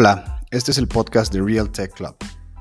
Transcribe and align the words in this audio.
Hola, 0.00 0.44
este 0.52 0.70
es 0.70 0.78
el 0.78 0.86
podcast 0.86 1.32
de 1.32 1.42
Real 1.42 1.72
Tech 1.72 1.92
Club, 1.92 2.14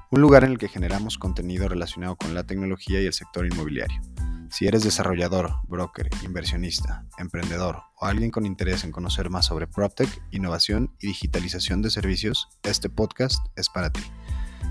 un 0.09 0.21
lugar 0.21 0.43
en 0.43 0.53
el 0.53 0.57
que 0.57 0.67
generamos 0.67 1.19
contenido 1.19 1.67
relacionado 1.69 2.15
con 2.15 2.33
la 2.33 2.43
tecnología 2.47 2.99
y 2.99 3.05
el 3.05 3.13
sector 3.13 3.45
inmobiliario. 3.45 4.01
Si 4.49 4.65
eres 4.65 4.83
desarrollador, 4.83 5.51
broker, 5.67 6.09
inversionista, 6.23 7.05
emprendedor 7.19 7.83
o 8.01 8.07
alguien 8.07 8.31
con 8.31 8.47
interés 8.47 8.83
en 8.85 8.91
conocer 8.91 9.29
más 9.29 9.45
sobre 9.45 9.67
PropTech, 9.67 10.09
innovación 10.31 10.95
y 10.99 11.09
digitalización 11.09 11.83
de 11.83 11.91
servicios, 11.91 12.47
este 12.63 12.89
podcast 12.89 13.45
es 13.55 13.69
para 13.69 13.91
ti. 13.91 14.01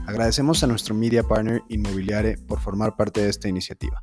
Agradecemos 0.09 0.65
a 0.65 0.67
nuestro 0.67 0.93
media 0.93 1.23
partner 1.23 1.63
Inmobiliare 1.69 2.37
por 2.37 2.59
formar 2.59 2.97
parte 2.97 3.21
de 3.21 3.29
esta 3.29 3.47
iniciativa. 3.47 4.03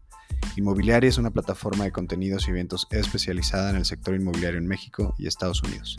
Inmobiliaria 0.55 1.09
es 1.09 1.17
una 1.17 1.31
plataforma 1.31 1.83
de 1.83 1.91
contenidos 1.91 2.47
y 2.47 2.51
eventos 2.51 2.87
especializada 2.91 3.71
en 3.71 3.77
el 3.77 3.85
sector 3.85 4.13
inmobiliario 4.13 4.59
en 4.59 4.67
México 4.67 5.15
y 5.17 5.25
Estados 5.25 5.63
Unidos. 5.63 5.97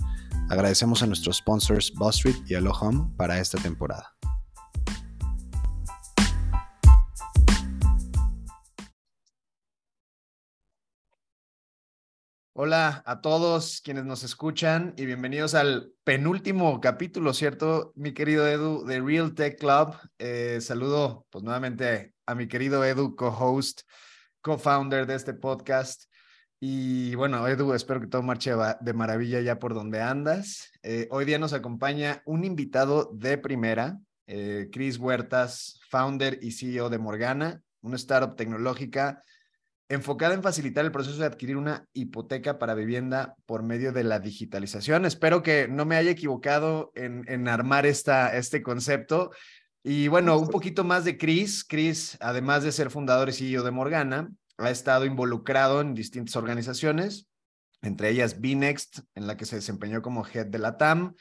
Agradecemos 0.49 1.03
a 1.03 1.07
nuestros 1.07 1.39
sponsors 1.39 1.93
Bus 1.95 2.17
Street 2.17 2.37
y 2.47 2.55
Home 2.55 3.11
para 3.17 3.41
esta 3.41 3.59
temporada. 3.59 4.15
Hola 12.57 13.03
a 13.05 13.21
todos 13.21 13.81
quienes 13.81 14.05
nos 14.05 14.23
escuchan 14.23 14.95
y 14.97 15.07
bienvenidos 15.07 15.57
al 15.57 15.93
penúltimo 16.05 16.81
capítulo, 16.81 17.35
¿cierto? 17.35 17.93
Mi 17.97 18.15
querido 18.15 18.47
Edu 18.47 18.85
de 18.85 19.01
Real 19.01 19.35
Tech 19.35 19.59
Club. 19.59 19.97
Eh, 20.19 20.61
saludo 20.61 21.27
pues 21.31 21.43
nuevamente 21.43 22.15
a 22.27 22.37
mi 22.37 22.47
querido 22.47 22.85
Edu, 22.85 23.17
co-host 23.17 23.81
co-founder 24.45 25.07
de 25.07 25.15
este 25.15 25.33
podcast. 25.33 26.05
Y 26.61 27.15
bueno, 27.15 27.49
Edu, 27.49 27.73
espero 27.73 27.99
que 27.99 28.07
todo 28.07 28.23
marche 28.23 28.53
de 28.81 28.93
maravilla 28.93 29.41
ya 29.41 29.59
por 29.59 29.73
donde 29.73 30.03
andas. 30.03 30.71
Eh, 30.83 31.09
hoy 31.11 31.25
día 31.25 31.39
nos 31.39 31.55
acompaña 31.55 32.23
un 32.27 32.45
invitado 32.45 33.11
de 33.15 33.39
primera, 33.39 33.99
eh, 34.27 34.69
Chris 34.71 34.99
Huertas, 34.99 35.81
founder 35.89 36.39
y 36.43 36.53
CEO 36.53 36.91
de 36.91 36.99
Morgana, 36.99 37.63
una 37.81 37.97
startup 37.97 38.37
tecnológica 38.37 39.23
enfocada 39.89 40.35
en 40.35 40.43
facilitar 40.43 40.85
el 40.85 40.93
proceso 40.93 41.19
de 41.19 41.27
adquirir 41.27 41.57
una 41.57 41.87
hipoteca 41.95 42.59
para 42.59 42.75
vivienda 42.75 43.37
por 43.47 43.63
medio 43.63 43.93
de 43.93 44.05
la 44.05 44.19
digitalización. 44.19 45.07
Espero 45.07 45.43
que 45.43 45.69
no 45.69 45.87
me 45.87 45.97
haya 45.97 46.11
equivocado 46.11 46.93
en, 46.95 47.25
en 47.29 47.49
armar 47.49 47.87
esta, 47.87 48.37
este 48.37 48.63
concepto. 48.63 49.31
Y 49.87 50.09
bueno, 50.09 50.39
un 50.39 50.49
poquito 50.49 50.83
más 50.83 51.05
de 51.05 51.19
Chris. 51.19 51.63
Chris, 51.63 52.17
además 52.21 52.63
de 52.63 52.73
ser 52.73 52.91
fundador 52.91 53.29
y 53.29 53.33
CEO 53.33 53.63
de 53.63 53.71
Morgana, 53.71 54.33
ha 54.57 54.71
estado 54.71 55.05
involucrado 55.05 55.83
en 55.83 55.95
distintas 55.95 56.37
organizaciones, 56.37 57.29
entre 57.83 58.09
ellas 58.09 58.41
Bnext, 58.41 59.01
en 59.15 59.27
la 59.27 59.37
que 59.37 59.45
se 59.45 59.57
desempeñó 59.57 60.01
como 60.01 60.27
head 60.27 60.47
de 60.47 60.59
la 60.59 60.79
TAM, 60.79 61.15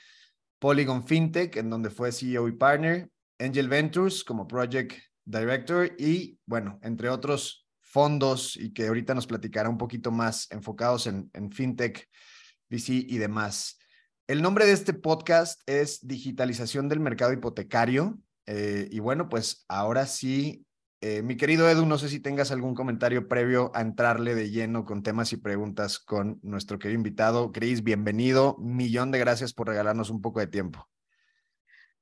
Polygon 0.59 1.05
FinTech, 1.05 1.57
en 1.57 1.69
donde 1.69 1.89
fue 1.89 2.13
CEO 2.13 2.47
y 2.47 2.53
partner, 2.53 3.09
Angel 3.37 3.67
Ventures 3.67 4.23
como 4.23 4.47
project 4.47 4.93
director 5.25 5.91
y, 5.99 6.39
bueno, 6.45 6.79
entre 6.83 7.09
otros 7.09 7.67
fondos 7.81 8.55
y 8.55 8.71
que 8.71 8.87
ahorita 8.87 9.13
nos 9.13 9.27
platicará 9.27 9.67
un 9.67 9.77
poquito 9.77 10.09
más 10.09 10.49
enfocados 10.51 11.07
en, 11.07 11.29
en 11.33 11.51
FinTech, 11.51 12.09
VC 12.69 12.93
y 12.93 13.17
demás. 13.17 13.77
El 14.25 14.41
nombre 14.41 14.65
de 14.65 14.71
este 14.71 14.93
podcast 14.93 15.61
es 15.65 16.07
Digitalización 16.07 16.87
del 16.87 17.01
Mercado 17.01 17.33
Hipotecario 17.33 18.17
eh, 18.45 18.87
y 18.91 18.99
bueno, 18.99 19.29
pues 19.29 19.65
ahora 19.67 20.05
sí, 20.05 20.65
eh, 21.01 21.21
mi 21.21 21.35
querido 21.35 21.69
Edu, 21.69 21.85
no 21.85 21.97
sé 21.97 22.09
si 22.09 22.19
tengas 22.19 22.51
algún 22.51 22.75
comentario 22.75 23.27
previo 23.27 23.71
a 23.73 23.81
entrarle 23.81 24.35
de 24.35 24.51
lleno 24.51 24.85
con 24.85 25.03
temas 25.03 25.33
y 25.33 25.37
preguntas 25.37 25.99
con 25.99 26.39
nuestro 26.43 26.79
querido 26.79 26.97
invitado. 26.97 27.51
Chris, 27.51 27.83
bienvenido. 27.83 28.57
Millón 28.59 29.11
de 29.11 29.19
gracias 29.19 29.53
por 29.53 29.67
regalarnos 29.67 30.09
un 30.09 30.21
poco 30.21 30.39
de 30.39 30.47
tiempo. 30.47 30.89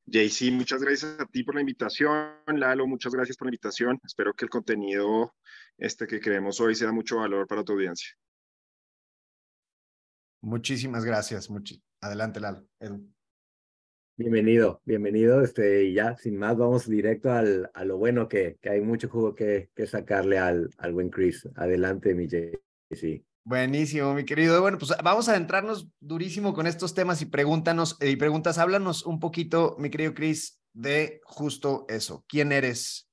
JC, 0.06 0.52
muchas 0.52 0.82
gracias 0.82 1.20
a 1.20 1.26
ti 1.26 1.44
por 1.44 1.56
la 1.56 1.62
invitación. 1.62 2.34
Lalo, 2.48 2.86
muchas 2.86 3.14
gracias 3.14 3.38
por 3.38 3.48
la 3.48 3.50
invitación. 3.50 4.00
Espero 4.04 4.34
que 4.34 4.46
el 4.46 4.50
contenido 4.50 5.36
este 5.78 6.06
que 6.06 6.20
creemos 6.20 6.60
hoy 6.60 6.76
sea 6.76 6.92
mucho 6.92 7.18
valor 7.18 7.48
para 7.48 7.64
tu 7.64 7.74
audiencia. 7.74 8.10
Muchísimas 10.42 11.06
gracias. 11.06 11.50
Adelante, 12.02 12.40
Lalo. 12.40 12.68
Edu. 12.80 13.12
Bienvenido, 14.22 14.84
bienvenido. 14.86 15.42
Este, 15.42 15.86
y 15.86 15.94
ya, 15.96 16.16
sin 16.16 16.38
más, 16.38 16.56
vamos 16.56 16.88
directo 16.88 17.32
al, 17.32 17.72
a 17.74 17.84
lo 17.86 17.98
bueno 17.98 18.28
que, 18.28 18.60
que 18.62 18.70
hay 18.70 18.80
mucho 18.80 19.10
jugo 19.10 19.34
que, 19.34 19.72
que 19.76 19.88
sacarle 19.88 20.38
al, 20.38 20.70
al 20.78 20.94
buen 20.94 21.10
Chris. 21.10 21.50
Adelante, 21.56 22.14
mi 22.14 22.28
JC. 22.28 23.26
Buenísimo, 23.44 24.14
mi 24.14 24.24
querido. 24.24 24.62
Bueno, 24.62 24.78
pues 24.78 24.94
vamos 25.04 25.28
a 25.28 25.32
adentrarnos 25.32 25.88
durísimo 26.00 26.54
con 26.54 26.68
estos 26.68 26.94
temas 26.94 27.24
y 27.24 27.26
pregúntanos 27.26 27.98
y 28.00 28.16
preguntas. 28.16 28.60
Háblanos 28.60 29.08
un 29.08 29.20
poquito, 29.20 29.76
mi 29.80 29.90
querido 29.90 30.14
Chris, 30.14 30.62
de 30.72 31.20
justo 31.24 31.88
eso. 31.90 32.24
¿Quién 32.28 32.52
eres? 32.52 33.10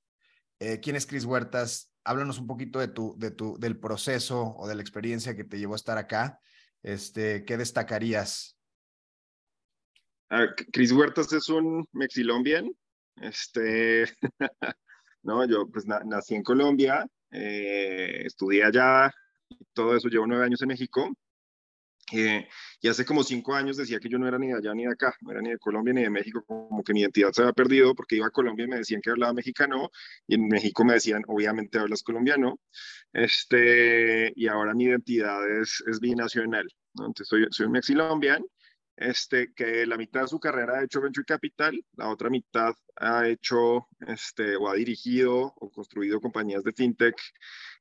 Eh, 0.59 0.79
¿Quién 0.79 0.95
es 0.95 1.07
Chris 1.07 1.25
Huertas? 1.25 1.91
Háblanos 2.03 2.37
un 2.37 2.45
poquito 2.45 2.77
de 2.77 2.87
tu, 2.87 3.15
de 3.17 3.31
tu, 3.31 3.57
del 3.57 3.79
proceso 3.79 4.53
o 4.55 4.67
de 4.67 4.75
la 4.75 4.83
experiencia 4.83 5.35
que 5.35 5.43
te 5.43 5.57
llevó 5.57 5.73
a 5.73 5.77
estar 5.77 5.97
acá. 5.97 6.39
Este, 6.83 7.45
¿qué 7.45 7.57
destacarías 7.57 8.58
Chris 10.71 10.91
Huertas 10.91 11.31
es 11.33 11.49
un 11.49 11.87
mexilombian. 11.91 12.71
Este, 13.15 14.05
no, 15.23 15.45
yo 15.45 15.67
pues 15.67 15.85
nací 15.85 16.35
en 16.35 16.43
Colombia, 16.43 17.05
eh, 17.31 18.23
estudié 18.25 18.63
allá, 18.63 19.11
todo 19.73 19.95
eso, 19.95 20.07
llevo 20.07 20.27
nueve 20.27 20.45
años 20.45 20.61
en 20.61 20.69
México. 20.69 21.09
Eh, 22.11 22.47
y 22.81 22.87
hace 22.87 23.05
como 23.05 23.23
cinco 23.23 23.53
años 23.53 23.77
decía 23.77 23.99
que 23.99 24.09
yo 24.09 24.17
no 24.17 24.27
era 24.27 24.39
ni 24.39 24.47
de 24.47 24.55
allá 24.55 24.73
ni 24.73 24.83
de 24.83 24.93
acá, 24.93 25.13
no 25.21 25.31
era 25.31 25.41
ni 25.41 25.51
de 25.51 25.59
Colombia 25.59 25.93
ni 25.93 26.01
de 26.01 26.09
México, 26.09 26.43
como 26.43 26.83
que 26.83 26.91
mi 26.91 27.01
identidad 27.01 27.31
se 27.31 27.43
había 27.43 27.53
perdido 27.53 27.93
porque 27.93 28.15
iba 28.15 28.25
a 28.25 28.31
Colombia 28.31 28.65
y 28.65 28.67
me 28.67 28.77
decían 28.77 28.99
que 28.99 29.11
hablaba 29.11 29.33
mexicano 29.33 29.91
y 30.25 30.33
en 30.35 30.47
México 30.47 30.83
me 30.83 30.93
decían, 30.93 31.21
obviamente 31.27 31.77
hablas 31.77 32.01
colombiano, 32.01 32.59
este, 33.13 34.33
y 34.35 34.47
ahora 34.47 34.73
mi 34.73 34.85
identidad 34.85 35.47
es, 35.61 35.83
es 35.85 35.99
binacional, 35.99 36.67
entonces 36.95 37.27
soy, 37.27 37.45
soy 37.51 37.67
un 37.67 37.73
mexilombian 37.73 38.43
este, 38.99 39.53
que 39.53 39.85
la 39.85 39.97
mitad 39.97 40.21
de 40.21 40.27
su 40.27 40.39
carrera 40.39 40.77
ha 40.77 40.83
hecho 40.83 41.01
Venture 41.01 41.25
Capital, 41.25 41.83
la 41.95 42.09
otra 42.09 42.29
mitad 42.29 42.75
ha 42.97 43.27
hecho 43.27 43.87
este, 44.07 44.57
o 44.57 44.69
ha 44.69 44.75
dirigido 44.75 45.53
o 45.55 45.71
construido 45.71 46.19
compañías 46.19 46.63
de 46.63 46.73
fintech 46.73 47.15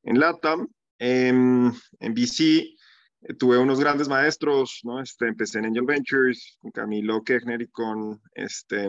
en 0.05 0.21
LATAM. 0.21 0.69
En, 1.01 1.73
en 2.01 2.15
VC 2.15 2.77
eh, 3.23 3.35
tuve 3.35 3.59
unos 3.59 3.81
grandes 3.81 4.09
maestros, 4.09 4.81
¿no? 4.85 5.01
Este, 5.01 5.27
empecé 5.27 5.59
en 5.59 5.67
Angel 5.67 5.85
Ventures 5.85 6.57
con 6.61 6.71
Camilo 6.71 7.23
Kechner 7.23 7.63
y 7.63 7.69
con, 7.69 8.21
este, 8.35 8.89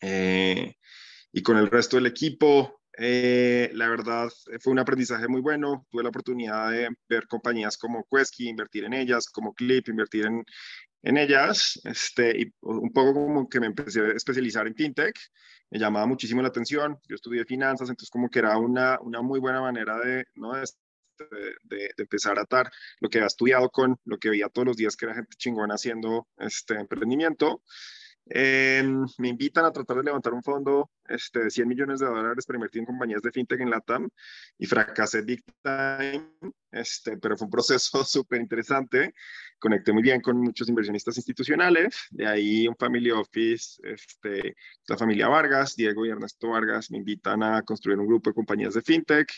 eh, 0.00 0.74
y 1.32 1.42
con 1.42 1.58
el 1.58 1.70
resto 1.70 1.96
del 1.96 2.06
equipo. 2.06 2.80
Eh, 2.98 3.70
la 3.74 3.90
verdad 3.90 4.30
fue 4.60 4.72
un 4.72 4.78
aprendizaje 4.78 5.28
muy 5.28 5.42
bueno. 5.42 5.86
Tuve 5.90 6.02
la 6.02 6.08
oportunidad 6.08 6.70
de 6.70 6.88
ver 7.08 7.26
compañías 7.26 7.76
como 7.76 8.06
Quesky, 8.10 8.48
invertir 8.48 8.84
en 8.84 8.94
ellas, 8.94 9.28
como 9.28 9.52
Clip, 9.54 9.88
invertir 9.88 10.24
en, 10.24 10.44
en 11.02 11.18
ellas, 11.18 11.80
este, 11.84 12.40
y 12.40 12.52
un 12.62 12.92
poco 12.92 13.14
como 13.14 13.48
que 13.48 13.60
me 13.60 13.66
empecé 13.66 14.00
a 14.00 14.12
especializar 14.12 14.66
en 14.66 14.74
fintech, 14.74 15.16
me 15.70 15.78
llamaba 15.78 16.06
muchísimo 16.06 16.42
la 16.42 16.48
atención, 16.48 16.98
yo 17.08 17.14
estudié 17.14 17.44
finanzas, 17.44 17.88
entonces 17.88 18.10
como 18.10 18.28
que 18.28 18.38
era 18.40 18.56
una, 18.58 18.98
una 19.00 19.22
muy 19.22 19.40
buena 19.40 19.60
manera 19.60 19.98
de, 19.98 20.24
¿no? 20.34 20.52
de, 20.54 20.64
de, 21.64 21.90
empezar 21.96 22.38
a 22.38 22.42
atar 22.42 22.70
lo 23.00 23.08
que 23.08 23.18
había 23.18 23.26
estudiado 23.26 23.70
con 23.70 23.98
lo 24.04 24.18
que 24.18 24.30
veía 24.30 24.48
todos 24.48 24.66
los 24.66 24.76
días 24.76 24.96
que 24.96 25.06
era 25.06 25.14
gente 25.14 25.36
chingona 25.36 25.74
haciendo 25.74 26.28
este 26.36 26.74
emprendimiento. 26.74 27.62
Em, 28.28 29.04
me 29.18 29.28
invitan 29.28 29.64
a 29.64 29.70
tratar 29.70 29.98
de 29.98 30.02
levantar 30.02 30.34
un 30.34 30.42
fondo 30.42 30.90
este, 31.08 31.44
de 31.44 31.50
100 31.50 31.68
millones 31.68 32.00
de 32.00 32.06
dólares 32.06 32.44
para 32.44 32.56
invertir 32.56 32.80
en 32.80 32.86
compañías 32.86 33.22
de 33.22 33.30
fintech 33.30 33.60
en 33.60 33.70
LATAM 33.70 34.08
y 34.58 34.66
fracasé 34.66 35.22
big 35.22 35.44
time, 35.62 36.32
este, 36.72 37.18
pero 37.18 37.36
fue 37.36 37.44
un 37.46 37.52
proceso 37.52 38.02
súper 38.04 38.40
interesante. 38.40 39.14
Conecté 39.60 39.92
muy 39.92 40.02
bien 40.02 40.20
con 40.20 40.38
muchos 40.38 40.68
inversionistas 40.68 41.16
institucionales, 41.16 41.96
de 42.10 42.26
ahí 42.26 42.66
un 42.66 42.74
family 42.76 43.12
office, 43.12 43.80
este, 43.84 44.56
la 44.88 44.96
familia 44.98 45.28
Vargas, 45.28 45.76
Diego 45.76 46.04
y 46.04 46.10
Ernesto 46.10 46.48
Vargas, 46.48 46.90
me 46.90 46.98
invitan 46.98 47.44
a 47.44 47.62
construir 47.62 47.98
un 47.98 48.08
grupo 48.08 48.30
de 48.30 48.34
compañías 48.34 48.74
de 48.74 48.82
fintech. 48.82 49.32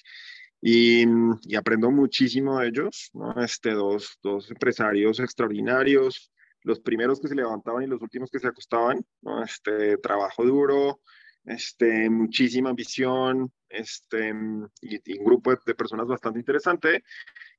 Y, 0.61 1.05
y 1.43 1.55
aprendo 1.55 1.89
muchísimo 1.93 2.59
de 2.59 2.67
ellos, 2.67 3.11
¿no? 3.13 3.41
este, 3.41 3.71
dos, 3.75 4.19
dos 4.21 4.51
empresarios 4.51 5.21
extraordinarios, 5.21 6.33
los 6.69 6.81
primeros 6.81 7.19
que 7.19 7.29
se 7.29 7.35
levantaban 7.35 7.83
y 7.83 7.87
los 7.87 8.03
últimos 8.03 8.31
que 8.31 8.39
se 8.39 8.47
acostaban, 8.47 9.03
¿no? 9.23 9.43
Este, 9.43 9.97
trabajo 9.97 10.45
duro, 10.45 11.01
este, 11.47 12.11
muchísima 12.11 12.69
ambición, 12.69 13.51
este, 13.71 14.35
y, 14.83 15.19
un 15.19 15.25
grupo 15.25 15.51
de, 15.51 15.75
personas 15.75 16.07
bastante 16.07 16.41
interesante, 16.41 17.03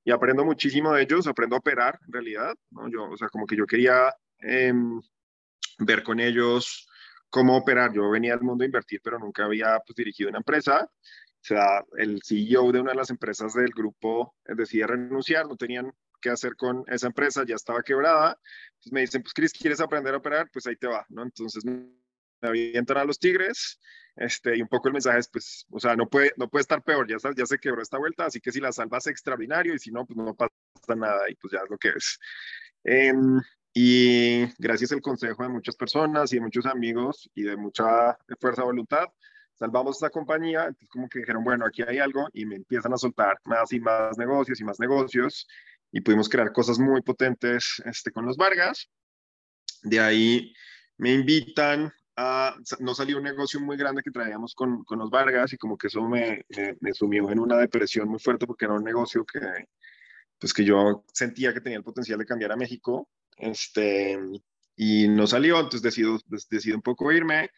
y 0.03 0.11
aprendo 0.11 0.45
muchísimo 0.45 0.94
de 0.94 1.01
ellos, 1.01 1.25
aprendo 1.25 1.56
a 1.56 1.59
operar, 1.59 2.00
en 2.06 2.13
realidad, 2.13 2.53
¿no? 2.69 2.88
Yo, 2.88 3.09
o 3.09 3.17
sea, 3.17 3.29
como 3.29 3.47
que 3.47 3.57
yo 3.57 3.65
quería 3.65 4.13
em, 4.38 5.01
ver 5.79 6.03
con 6.03 6.19
ellos 6.19 6.88
cómo 7.31 7.57
operar. 7.57 7.91
Yo 7.91 8.11
venía 8.11 8.35
al 8.35 8.41
mundo 8.41 8.63
a 8.63 8.65
invertir, 8.67 9.01
pero 9.03 9.17
nunca 9.17 9.45
había 9.45 9.79
pues, 9.85 9.95
dirigido 9.95 10.29
una 10.29 10.38
empresa. 10.39 10.83
O 10.83 11.41
sea, 11.41 11.83
el 11.97 12.21
CEO 12.23 12.71
de 12.71 12.81
una 12.81 12.91
de 12.91 12.97
las 12.97 13.09
empresas 13.09 13.53
del 13.53 13.71
grupo 13.71 14.35
decía 14.45 14.85
renunciar, 14.85 15.47
no 15.47 15.56
tenían 15.56 15.91
qué 16.19 16.30
hacer 16.30 16.56
con 16.56 16.83
esa 16.88 17.07
empresa, 17.07 17.44
ya 17.45 17.56
estaba 17.56 17.83
quebrada. 17.83 18.39
Entonces 18.69 18.92
me 18.92 19.01
dicen, 19.01 19.24
pues 19.24 19.33
Chris, 19.33 19.54
¿quieres 19.54 19.81
aprender 19.81 20.13
a 20.13 20.18
operar? 20.18 20.50
Pues 20.51 20.68
ahí 20.68 20.75
te 20.75 20.88
va, 20.88 21.06
¿no? 21.10 21.24
Entonces 21.24 21.66
me 21.66 21.89
avientan 22.42 22.98
a 22.98 23.04
los 23.04 23.19
Tigres, 23.19 23.80
este, 24.16 24.57
y 24.57 24.62
un 24.62 24.68
poco 24.68 24.88
el 24.88 24.94
mensaje 24.94 25.19
es, 25.19 25.30
pues, 25.30 25.66
o 25.71 25.80
sea, 25.80 25.95
no 25.95 26.07
puede, 26.07 26.33
no 26.38 26.50
puede 26.50 26.62
estar 26.62 26.83
peor, 26.83 27.07
ya, 27.07 27.18
ya 27.36 27.45
se 27.45 27.57
quebró 27.57 27.81
esta 27.81 27.98
vuelta, 27.98 28.25
así 28.25 28.39
que 28.39 28.51
si 28.51 28.60
la 28.60 28.71
salvas 28.71 29.07
extraordinario 29.07 29.74
y 29.74 29.80
si 29.80 29.92
no, 29.92 30.06
pues 30.06 30.18
no 30.18 30.36
pasa 30.36 30.51
nada 30.95 31.30
y 31.30 31.36
pues 31.36 31.54
ya 31.54 31.60
es 31.60 31.69
lo 31.69 31.77
que 31.77 31.89
es. 31.89 32.19
Em, 32.83 33.39
y 33.74 34.45
gracias 34.57 34.92
al 34.92 35.01
consejo 35.01 35.44
de 35.44 35.50
muchas 35.50 35.75
personas 35.75 36.31
y 36.33 36.36
de 36.36 36.42
muchos 36.42 36.66
amigos 36.66 37.30
y 37.33 37.44
de 37.44 37.56
mucha 37.56 38.18
fuerza 38.39 38.62
de 38.62 38.68
voluntad, 38.68 39.06
salvamos 39.54 39.98
esta 39.98 40.10
compañía, 40.10 40.62
entonces 40.62 40.89
como 40.89 41.07
que 41.07 41.19
dijeron, 41.19 41.44
bueno, 41.44 41.66
aquí 41.66 41.83
hay 41.83 42.00
algo 42.00 42.27
y 42.33 42.45
me 42.45 42.56
empiezan 42.56 42.94
a 42.94 42.98
soltar 42.98 43.39
más 43.45 43.71
y 43.74 43.80
más 43.80 44.18
negocios 44.18 44.60
y 44.60 44.63
más 44.63 44.80
negocios 44.80 45.48
y 45.91 46.01
pudimos 46.01 46.30
crear 46.30 46.51
cosas 46.51 46.80
muy 46.80 47.01
potentes 47.01 47.81
este, 47.86 48.12
con 48.12 48.25
los 48.25 48.38
Vargas. 48.38 48.89
De 49.83 50.00
ahí 50.00 50.53
me 50.97 51.13
invitan 51.13 51.91
a, 52.15 52.56
no 52.80 52.94
salió 52.94 53.18
un 53.18 53.24
negocio 53.24 53.59
muy 53.59 53.77
grande 53.77 54.01
que 54.03 54.12
traíamos 54.12 54.53
con, 54.53 54.83
con 54.83 55.00
los 55.00 55.09
Vargas 55.09 55.53
y 55.53 55.57
como 55.57 55.77
que 55.77 55.88
eso 55.88 56.01
me, 56.01 56.45
me, 56.81 56.94
sumió 56.94 57.30
en 57.31 57.39
una 57.39 57.57
depresión 57.57 58.09
muy 58.09 58.19
fuerte 58.19 58.45
porque 58.45 58.65
era 58.65 58.74
un 58.74 58.83
negocio 58.83 59.25
que, 59.25 59.39
pues 60.38 60.53
que 60.53 60.65
yo 60.65 61.06
sentía 61.13 61.53
que 61.53 61.62
tenía 61.62 61.77
el 61.77 61.83
potencial 61.83 62.19
de 62.19 62.25
cambiar 62.25 62.51
a 62.51 62.57
México. 62.57 63.09
Este, 63.38 64.19
y 64.75 65.07
no 65.07 65.27
salió, 65.27 65.56
entonces 65.56 65.81
decido, 65.81 66.19
decido 66.50 66.75
un 66.75 66.81
poco 66.81 67.12
irme 67.12 67.50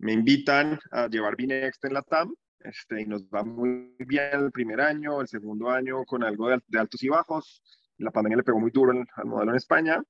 me 0.00 0.12
invitan 0.12 0.78
a 0.90 1.08
llevar 1.08 1.36
Binext 1.36 1.84
en 1.84 1.94
la 1.94 2.02
TAM 2.02 2.34
este, 2.60 3.02
y 3.02 3.06
nos 3.06 3.22
va 3.24 3.44
muy 3.44 3.94
bien 3.98 4.30
el 4.32 4.50
primer 4.50 4.80
año, 4.80 5.20
el 5.20 5.28
segundo 5.28 5.70
año 5.70 6.04
con 6.04 6.24
algo 6.24 6.48
de, 6.48 6.78
altos 6.78 7.02
y 7.02 7.08
bajos. 7.08 7.62
La 8.00 8.10
pandemia 8.10 8.38
le 8.38 8.42
pegó 8.42 8.58
muy 8.58 8.70
duro 8.70 8.92
al, 8.92 9.24
modelo 9.26 9.52
en 9.52 9.56
España. 9.56 10.02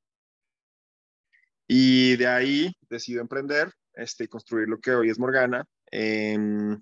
Y 1.67 2.17
de 2.17 2.27
ahí 2.27 2.73
decido 2.89 3.21
emprender 3.21 3.73
este, 3.95 4.29
construir 4.29 4.69
lo 4.69 4.79
que 4.79 4.93
hoy 4.93 5.11
es 5.11 5.19
Morgana, 5.19 5.65
em, 5.91 6.81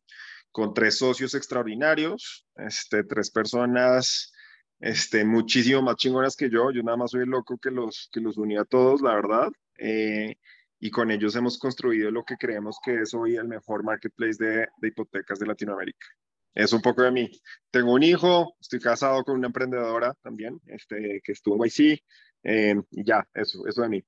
con 0.50 0.72
tres 0.72 0.98
socios 0.98 1.34
extraordinarios, 1.34 2.46
este, 2.56 3.04
tres 3.04 3.30
personas 3.30 4.32
este, 4.80 5.24
muchísimo 5.24 5.82
más 5.82 5.96
chingonas 5.96 6.36
que 6.36 6.50
yo. 6.50 6.70
Yo 6.70 6.82
nada 6.82 6.96
más 6.96 7.10
soy 7.10 7.22
el 7.22 7.30
loco 7.30 7.58
que 7.58 7.70
los, 7.70 8.08
que 8.12 8.20
los 8.20 8.36
unía 8.38 8.62
a 8.62 8.64
todos, 8.64 9.00
la 9.02 9.14
verdad. 9.14 9.48
Eh, 9.78 10.36
y 10.80 10.90
con 10.90 11.10
ellos 11.10 11.34
hemos 11.36 11.58
construido 11.58 12.10
lo 12.10 12.24
que 12.24 12.36
creemos 12.36 12.78
que 12.84 13.00
es 13.00 13.12
hoy 13.14 13.36
el 13.36 13.48
mejor 13.48 13.82
marketplace 13.82 14.42
de, 14.42 14.68
de 14.76 14.88
hipotecas 14.88 15.38
de 15.38 15.46
Latinoamérica. 15.46 16.06
Es 16.54 16.72
un 16.72 16.80
poco 16.80 17.02
de 17.02 17.12
mí. 17.12 17.30
Tengo 17.70 17.92
un 17.94 18.02
hijo, 18.02 18.56
estoy 18.60 18.80
casado 18.80 19.22
con 19.24 19.36
una 19.36 19.46
emprendedora 19.48 20.14
también, 20.22 20.60
este, 20.66 21.20
que 21.22 21.32
estuvo 21.32 21.64
en 21.64 21.70
YC, 21.70 22.02
eh, 22.44 22.74
y 22.90 23.04
ya, 23.04 23.26
eso, 23.34 23.66
eso 23.66 23.82
de 23.82 23.88
mí. 23.88 24.04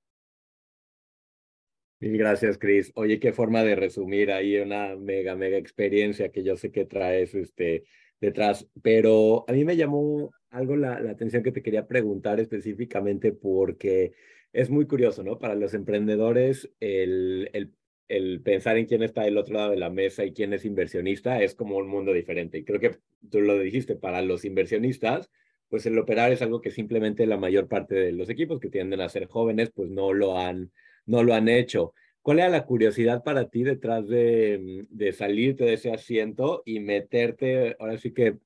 Mil 2.01 2.17
gracias, 2.17 2.57
Chris. 2.57 2.91
Oye, 2.95 3.21
qué 3.21 3.33
forma 3.33 3.63
de 3.63 3.77
resumir 3.77 4.33
ahí 4.33 4.57
una 4.57 4.97
mega, 4.97 5.37
mega 5.37 5.59
experiencia 5.59 6.31
que 6.31 6.43
yo 6.43 6.57
sé 6.57 6.73
que 6.73 6.87
traes 6.87 7.35
este, 7.35 7.85
detrás, 8.21 8.67
pero 8.83 9.45
a 9.47 9.53
mí 9.53 9.65
me 9.65 9.77
llamó 9.77 10.31
algo 10.49 10.77
la, 10.77 10.99
la 11.01 11.11
atención 11.13 11.43
que 11.43 11.53
te 11.53 11.63
quería 11.63 11.87
preguntar 11.87 12.41
específicamente 12.41 13.33
porque 13.33 14.13
es 14.53 14.71
muy 14.71 14.87
curioso, 14.87 15.23
¿no? 15.23 15.39
Para 15.39 15.55
los 15.55 15.75
emprendedores, 15.75 16.71
el, 16.81 17.51
el, 17.53 17.73
el, 18.11 18.41
pensar 18.43 18.77
en 18.77 18.87
quién 18.87 19.03
está 19.03 19.23
del 19.23 19.39
otro 19.39 19.55
lado 19.55 19.71
de 19.71 19.77
la 19.77 19.91
mesa 19.91 20.25
y 20.25 20.33
quién 20.33 20.53
es 20.53 20.65
inversionista 20.65 21.43
es 21.43 21.55
como 21.55 21.77
un 21.77 21.89
mundo 21.89 22.13
diferente. 22.13 22.59
Y 22.59 22.65
creo 22.65 22.81
que 22.81 22.99
tú 23.31 23.41
lo 23.41 23.59
dijiste, 23.59 23.97
para 23.97 24.21
los 24.23 24.45
inversionistas, 24.45 25.31
pues 25.69 25.87
el 25.87 25.99
operar 25.99 26.33
es 26.33 26.43
algo 26.43 26.61
que 26.61 26.71
simplemente 26.71 27.27
la 27.27 27.37
mayor 27.37 27.69
parte 27.69 27.95
de 27.95 28.13
los 28.13 28.29
equipos 28.29 28.61
que 28.61 28.71
tienden 28.71 29.01
a 29.01 29.09
ser 29.09 29.27
jóvenes, 29.27 29.71
pues 29.75 29.89
no 29.91 30.13
lo 30.13 30.39
han, 30.39 30.73
no 31.07 31.23
lo 31.23 31.35
han 31.35 31.49
hecho. 31.49 31.95
¿Cuál 32.23 32.41
era 32.41 32.49
la 32.49 32.67
curiosidad 32.67 33.23
para 33.23 33.49
ti 33.49 33.63
detrás 33.63 34.07
de, 34.09 34.87
de 34.91 35.13
salirte 35.13 35.65
de 35.65 35.75
ese 35.75 35.93
asiento 35.93 36.63
y 36.67 36.81
meterte, 36.81 37.77
ahora 37.79 37.97
sí 37.99 38.13
que 38.13 38.37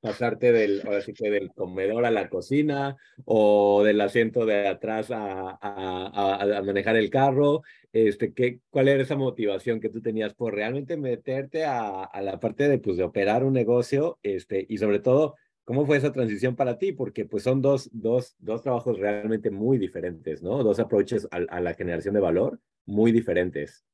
pasarte 0.00 0.52
del, 0.52 0.82
ahora 0.84 1.00
sí 1.00 1.12
que 1.12 1.30
del 1.30 1.52
comedor 1.52 2.04
a 2.04 2.10
la 2.10 2.28
cocina 2.28 2.96
o 3.24 3.82
del 3.84 4.00
asiento 4.00 4.46
de 4.46 4.68
atrás 4.68 5.10
a, 5.10 5.58
a, 5.60 6.58
a, 6.58 6.62
manejar 6.62 6.96
el 6.96 7.10
carro. 7.10 7.62
Este, 7.92 8.32
¿qué, 8.34 8.60
¿Cuál 8.70 8.88
era 8.88 9.02
esa 9.02 9.16
motivación 9.16 9.80
que 9.80 9.88
tú 9.88 10.00
tenías 10.02 10.34
por 10.34 10.54
realmente 10.54 10.96
meterte 10.96 11.64
a, 11.64 12.04
a 12.04 12.22
la 12.22 12.38
parte 12.38 12.68
de, 12.68 12.78
pues, 12.78 12.96
de 12.96 13.04
operar 13.04 13.44
un 13.44 13.54
negocio? 13.54 14.18
Este, 14.22 14.66
y 14.68 14.78
sobre 14.78 15.00
todo, 15.00 15.36
¿cómo 15.64 15.86
fue 15.86 15.96
esa 15.96 16.12
transición 16.12 16.56
para 16.56 16.78
ti? 16.78 16.92
Porque 16.92 17.24
pues 17.24 17.42
son 17.42 17.62
dos, 17.62 17.88
dos, 17.92 18.36
dos 18.38 18.62
trabajos 18.62 18.98
realmente 18.98 19.50
muy 19.50 19.78
diferentes, 19.78 20.42
¿no? 20.42 20.62
Dos 20.62 20.78
approaches 20.80 21.26
a, 21.30 21.36
a 21.36 21.60
la 21.60 21.74
generación 21.74 22.14
de 22.14 22.20
valor 22.20 22.60
muy 22.86 23.12
diferentes. 23.12 23.84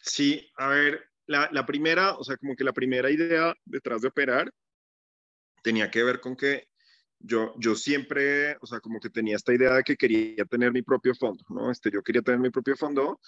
Sí, 0.00 0.50
a 0.56 0.68
ver, 0.68 1.00
la, 1.26 1.48
la, 1.52 1.64
primera, 1.64 2.16
o 2.16 2.24
sea, 2.24 2.36
como 2.36 2.56
que 2.56 2.64
la 2.64 2.72
primera 2.72 3.08
idea 3.10 3.54
detrás 3.64 4.02
de 4.02 4.08
operar 4.08 4.50
tenía 5.62 5.90
que 5.90 6.02
ver 6.02 6.20
con 6.20 6.36
que 6.36 6.66
yo, 7.22 7.54
yo 7.58 7.74
siempre, 7.74 8.56
o 8.60 8.66
sea, 8.66 8.80
como 8.80 9.00
que 9.00 9.10
tenía 9.10 9.36
esta 9.36 9.54
idea 9.54 9.74
de 9.74 9.82
que 9.82 9.96
quería 9.96 10.44
tener 10.44 10.72
mi 10.72 10.82
propio 10.82 11.14
fondo, 11.14 11.44
¿no? 11.48 11.70
Este, 11.70 11.90
yo 11.90 12.02
quería 12.02 12.22
tener 12.22 12.40
mi 12.40 12.50
propio 12.50 12.76
fondo 12.76 13.20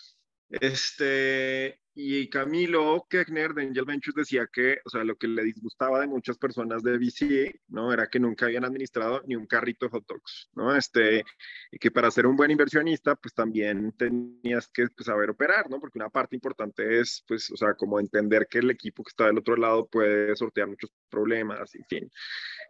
este, 0.49 1.81
y 1.95 2.29
Camilo 2.29 3.07
Kechner 3.09 3.55
de 3.55 3.63
Angel 3.63 3.85
Ventures 3.85 4.17
decía 4.17 4.49
que, 4.53 4.79
o 4.85 4.91
sea, 4.91 5.05
lo 5.05 5.17
que 5.17 5.29
le 5.29 5.45
disgustaba 5.45 6.01
de 6.01 6.09
muchas 6.09 6.37
personas 6.39 6.83
de 6.83 6.99
VC, 6.99 7.61
¿no? 7.69 7.93
Era 7.93 8.09
que 8.09 8.19
nunca 8.19 8.47
habían 8.47 8.65
administrado 8.65 9.23
ni 9.27 9.37
un 9.37 9.47
carrito 9.47 9.87
de 9.87 9.91
hot 9.91 10.07
dogs, 10.07 10.49
¿no? 10.55 10.75
Este, 10.75 11.25
y 11.71 11.79
que 11.79 11.93
para 11.93 12.11
ser 12.11 12.27
un 12.27 12.37
buen 12.37 12.51
inversionista, 12.51 13.15
pues 13.15 13.33
también 13.33 13.93
tenías 13.93 14.69
que 14.69 14.89
pues, 14.89 15.07
saber 15.07 15.31
operar, 15.31 15.71
¿no? 15.71 15.79
Porque 15.79 15.99
una 15.99 16.11
parte 16.11 16.35
importante 16.35 17.01
es, 17.01 17.25
pues, 17.29 17.51
o 17.51 17.57
sea, 17.57 17.75
como 17.75 18.01
entender 18.01 18.49
que 18.51 18.59
el 18.59 18.71
equipo 18.71 19.05
que 19.05 19.11
está 19.11 19.27
del 19.27 19.39
otro 19.39 19.57
lado 19.57 19.87
puede 19.87 20.35
sortear 20.35 20.69
muchos 20.69 20.93
problemas, 21.09 21.75
en 21.77 21.85
fin. 21.85 22.11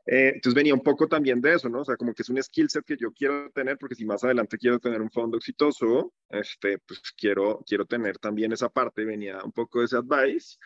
Eh, 0.07 0.33
entonces 0.35 0.55
venía 0.55 0.75
un 0.75 0.83
poco 0.83 1.09
también 1.09 1.41
de 1.41 1.55
eso, 1.55 1.69
¿no? 1.69 1.81
O 1.81 1.85
sea, 1.85 1.97
como 1.97 2.13
que 2.13 2.23
es 2.23 2.29
un 2.29 2.43
skill 2.43 2.69
set 2.69 2.85
que 2.85 2.97
yo 2.97 3.11
quiero 3.13 3.51
tener, 3.53 3.79
porque 3.79 3.95
si 3.95 4.05
más 4.05 4.23
adelante 4.23 4.59
quiero 4.59 4.79
tener 4.79 5.01
un 5.01 5.11
fondo 5.11 5.39
exitoso, 5.39 6.13
este, 6.29 6.79
pues 6.79 7.01
quiero, 7.17 7.65
quiero 7.67 7.87
tener 7.87 8.19
también 8.19 8.53
esa 8.53 8.69
parte, 8.69 9.05
venía 9.15 9.43
un 9.45 9.53
poco 9.53 9.81
de 9.81 9.87
ese 9.87 9.97
advice. 9.97 10.57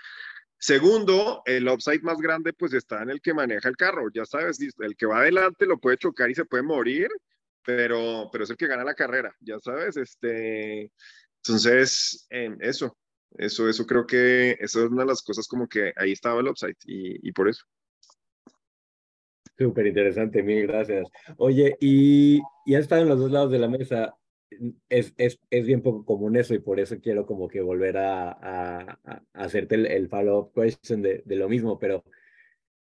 Segundo, 0.60 1.42
el 1.44 1.68
upside 1.68 2.02
más 2.02 2.18
grande 2.18 2.52
pues 2.52 2.72
está 2.72 3.02
en 3.02 3.10
el 3.10 3.20
que 3.20 3.32
maneja 3.32 3.68
el 3.68 3.76
carro, 3.76 4.08
ya 4.12 4.24
sabes, 4.24 4.58
el 4.60 4.96
que 4.96 5.06
va 5.06 5.20
adelante 5.20 5.66
lo 5.66 5.78
puede 5.78 5.98
chocar 5.98 6.30
y 6.30 6.34
se 6.34 6.44
puede 6.44 6.64
morir, 6.64 7.08
pero, 7.64 8.28
pero 8.32 8.44
es 8.44 8.50
el 8.50 8.56
que 8.56 8.66
gana 8.66 8.82
la 8.82 8.94
carrera, 8.94 9.32
ya 9.40 9.58
sabes, 9.60 9.96
este, 9.96 10.90
entonces, 11.36 12.26
eso, 12.60 12.96
eso, 13.36 13.68
eso 13.68 13.86
creo 13.86 14.04
que 14.04 14.56
eso 14.58 14.84
es 14.84 14.90
una 14.90 15.02
de 15.02 15.08
las 15.08 15.22
cosas 15.22 15.46
como 15.46 15.68
que 15.68 15.92
ahí 15.96 16.12
estaba 16.12 16.40
el 16.40 16.48
upside 16.48 16.76
y, 16.86 17.28
y 17.28 17.32
por 17.32 17.48
eso. 17.48 17.64
Súper 19.56 19.86
interesante, 19.88 20.42
mil 20.42 20.66
gracias. 20.68 21.06
Oye, 21.36 21.76
y, 21.80 22.40
y 22.64 22.74
has 22.76 22.82
estado 22.82 23.02
en 23.02 23.08
los 23.08 23.18
dos 23.18 23.30
lados 23.30 23.50
de 23.50 23.58
la 23.58 23.68
mesa. 23.68 24.14
Es, 24.88 25.14
es, 25.18 25.38
es 25.50 25.66
bien 25.66 25.82
poco 25.82 26.04
común 26.04 26.36
eso 26.36 26.54
y 26.54 26.58
por 26.58 26.80
eso 26.80 27.00
quiero 27.00 27.26
como 27.26 27.48
que 27.48 27.60
volver 27.60 27.98
a, 27.98 28.30
a, 28.30 28.98
a 29.04 29.22
hacerte 29.34 29.74
el, 29.74 29.86
el 29.86 30.08
follow-up 30.08 30.52
question 30.54 31.02
de, 31.02 31.22
de, 31.24 31.36
lo 31.36 31.48
mismo, 31.48 31.78
pero 31.78 32.02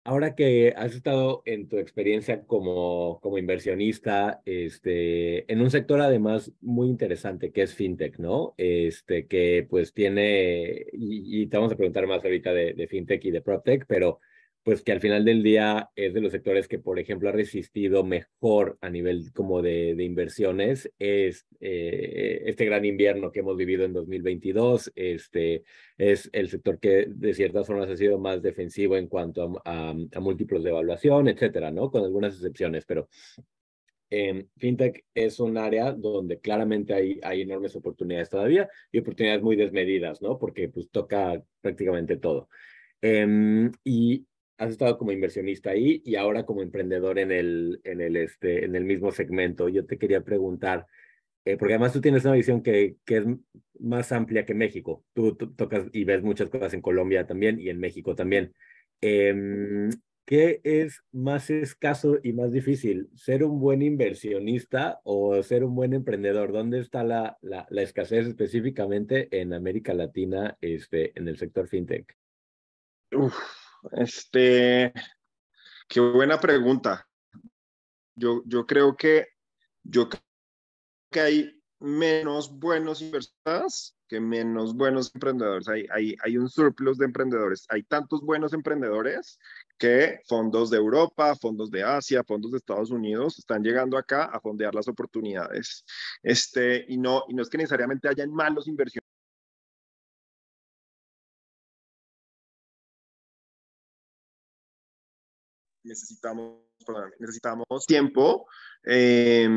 ahora 0.04 0.34
que 0.34 0.75
has 0.76 0.94
estado 0.94 1.42
en 1.46 1.68
tu 1.68 1.78
experiencia 1.78 2.44
como, 2.46 3.20
como 3.23 3.38
inversionista, 3.38 4.42
este, 4.44 5.50
en 5.50 5.61
un 5.61 5.70
sector 5.70 6.00
además 6.00 6.52
muy 6.61 6.88
interesante 6.88 7.52
que 7.52 7.62
es 7.62 7.75
FinTech, 7.75 8.18
¿no? 8.18 8.54
Este, 8.58 9.26
que 9.26 9.66
pues 9.68 9.92
tiene, 9.94 10.87
y, 10.92 11.42
y 11.42 11.46
te 11.46 11.56
vamos 11.56 11.73
a 11.73 11.76
preguntar 11.76 12.06
más 12.06 12.23
ahorita 12.25 12.52
de, 12.52 12.75
de 12.75 12.87
FinTech 12.88 13.25
y 13.25 13.30
de 13.30 13.42
PropTech, 13.42 13.87
pero 13.87 14.20
pues 14.64 14.83
que 14.83 14.92
al 14.92 15.00
final 15.00 15.26
del 15.26 15.42
día 15.42 15.90
es 15.94 16.14
de 16.14 16.23
los 16.23 16.33
sectores 16.33 16.68
que, 16.68 16.78
por 16.78 16.99
ejemplo, 16.99 17.28
ha 17.28 17.33
resistido 17.33 18.02
mejor 18.02 18.78
a 18.80 18.88
nivel 18.88 19.30
como 19.35 19.61
de, 19.61 19.94
de 19.94 20.04
inversiones, 20.04 20.90
es 20.99 21.47
eh, 21.61 22.42
este 22.47 22.64
gran 22.64 22.87
invierno 22.87 23.30
que 23.30 23.40
hemos 23.40 23.59
vivido 23.59 23.85
en 23.85 23.92
2022, 23.92 24.90
este, 24.94 25.64
es 25.99 26.30
el 26.33 26.49
sector 26.49 26.80
que 26.80 27.06
de 27.11 27.35
ciertas 27.35 27.66
formas 27.66 27.90
ha 27.90 27.97
sido 27.97 28.18
más 28.18 28.40
defensivo 28.40 28.97
en 28.97 29.06
cuanto 29.06 29.61
a, 29.66 29.90
a, 29.90 30.21
múltiplos 30.21 30.64
de 30.64 30.71
evaluación, 30.71 31.28
etcétera, 31.28 31.71
¿no? 31.71 31.90
Con 31.90 32.02
algunas 32.02 32.35
excepciones, 32.35 32.87
pero 32.87 33.11
eh, 34.09 34.47
FinTech 34.56 35.04
es 35.14 35.40
un 35.40 35.59
área 35.59 35.92
donde 35.92 36.40
claramente 36.40 36.94
hay, 36.94 37.21
hay 37.23 37.42
enormes 37.42 37.76
oportunidades 37.76 38.30
todavía 38.30 38.66
y 38.90 39.00
oportunidades 39.00 39.42
muy 39.42 39.56
desmedidas, 39.56 40.23
¿no? 40.23 40.38
Porque 40.38 40.71
pues 40.71 40.88
toca 40.90 41.42
prácticamente 41.61 42.16
todo. 42.16 42.49
Eh, 43.02 43.71
y 43.85 44.25
has 44.58 44.70
estado 44.70 44.99
como 44.99 45.12
inversionista 45.12 45.70
ahí 45.70 46.02
y 46.04 46.16
ahora 46.16 46.44
como 46.44 46.62
emprendedor 46.62 47.18
en 47.18 47.32
el, 47.32 47.80
en 47.84 48.00
el, 48.00 48.16
este, 48.16 48.64
en 48.64 48.76
el 48.76 48.84
mismo 48.84 49.11
segmento. 49.11 49.68
Yo 49.68 49.87
te 49.87 49.99
quería 49.99 50.23
preguntar, 50.23 50.87
eh, 51.44 51.56
porque 51.56 51.75
además 51.75 51.92
tú 51.92 52.00
tienes 52.00 52.25
una 52.25 52.34
visión 52.34 52.62
que, 52.62 52.96
que 53.04 53.16
es 53.18 53.25
más 53.78 54.12
amplia 54.12 54.44
que 54.44 54.54
México. 54.54 55.04
Tú, 55.12 55.37
tocas 55.37 55.87
y 55.92 56.04
ves 56.04 56.23
muchas 56.23 56.49
cosas 56.49 56.75
en 56.75 56.80
Colombia 56.82 57.26
también 57.26 57.61
y 57.61 57.68
en 57.68 57.78
México 57.78 58.14
también. 58.14 58.52
Eh, 59.00 59.90
¿qué 60.25 60.61
es 60.64 61.02
más 61.12 61.50
escaso 61.50 62.18
y 62.23 62.32
más 62.32 62.52
difícil? 62.52 63.08
¿Ser 63.14 63.44
un 63.44 63.61
buen 63.61 63.82
inversionista 63.82 65.00
o 65.04 65.42
ser 65.42 65.64
un 65.64 65.75
buen 65.75 65.92
emprendedor? 65.92 66.52
¿Dónde 66.52 66.80
está 66.80 67.04
la, 67.04 67.37
la, 67.42 67.66
la 67.70 67.82
escasez 67.82 68.26
específicamente 68.26 69.28
en 69.40 69.52
América 69.52 69.94
Latina 69.94 70.56
este, 70.61 71.18
en 71.18 71.28
el 71.28 71.37
sector 71.37 71.68
fintech? 71.68 72.16
Uf, 73.12 73.34
este, 73.93 74.93
qué 75.88 76.00
buena 76.00 76.41
pregunta. 76.41 77.07
Yo, 78.14 78.43
yo 78.47 78.67
creo 78.67 78.97
que 78.97 79.29
yo 79.83 80.09
creo 80.09 80.23
que 81.11 81.21
hay 81.21 81.62
menos 81.81 82.59
buenos 82.59 83.03
inversores 83.03 83.97
que 84.09 84.21
menos 84.21 84.75
buenos 84.75 85.14
emprendedores. 85.14 85.69
Hay, 85.69 85.87
hay, 85.91 86.17
hay 86.23 86.37
un 86.37 86.49
surplus 86.49 86.99
de 86.99 87.07
emprendedores. 87.07 87.67
Hay 87.69 87.83
tantos 87.85 88.21
buenos 88.21 88.53
emprendedores 88.53 89.38
que 89.79 90.21
fondos 90.26 90.71
de 90.71 90.76
Europa, 90.76 91.35
fondos 91.37 91.71
de 91.71 91.83
Asia, 91.83 92.25
fondos 92.25 92.53
de 92.53 92.59
Estados 92.59 92.91
Unidos 92.91 93.38
están 93.38 93.62
llegando 93.62 93.97
acá 93.97 94.25
a 94.25 94.41
fondear 94.41 94.75
las 94.75 94.88
oportunidades. 94.88 95.85
Este, 96.23 96.85
y, 96.88 96.99
no, 96.99 97.25
y 97.29 97.35
no 97.35 97.43
es 97.43 97.49
que 97.49 97.59
necesariamente 97.59 98.09
hayan 98.09 98.31
malos 98.31 98.69
inversiones 98.69 99.13
necesitamos, 105.85 106.59
necesitamos 107.19 107.87
tiempo, 107.87 108.47
eh, 108.85 109.49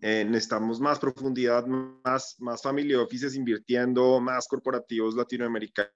eh, 0.00 0.24
necesitamos 0.24 0.80
más 0.80 0.98
profundidad, 0.98 1.66
más, 1.66 2.36
más 2.38 2.62
family 2.62 2.94
offices 2.94 3.34
invirtiendo, 3.34 4.20
más 4.20 4.48
corporativos 4.48 5.14
latinoamericanos 5.14 5.92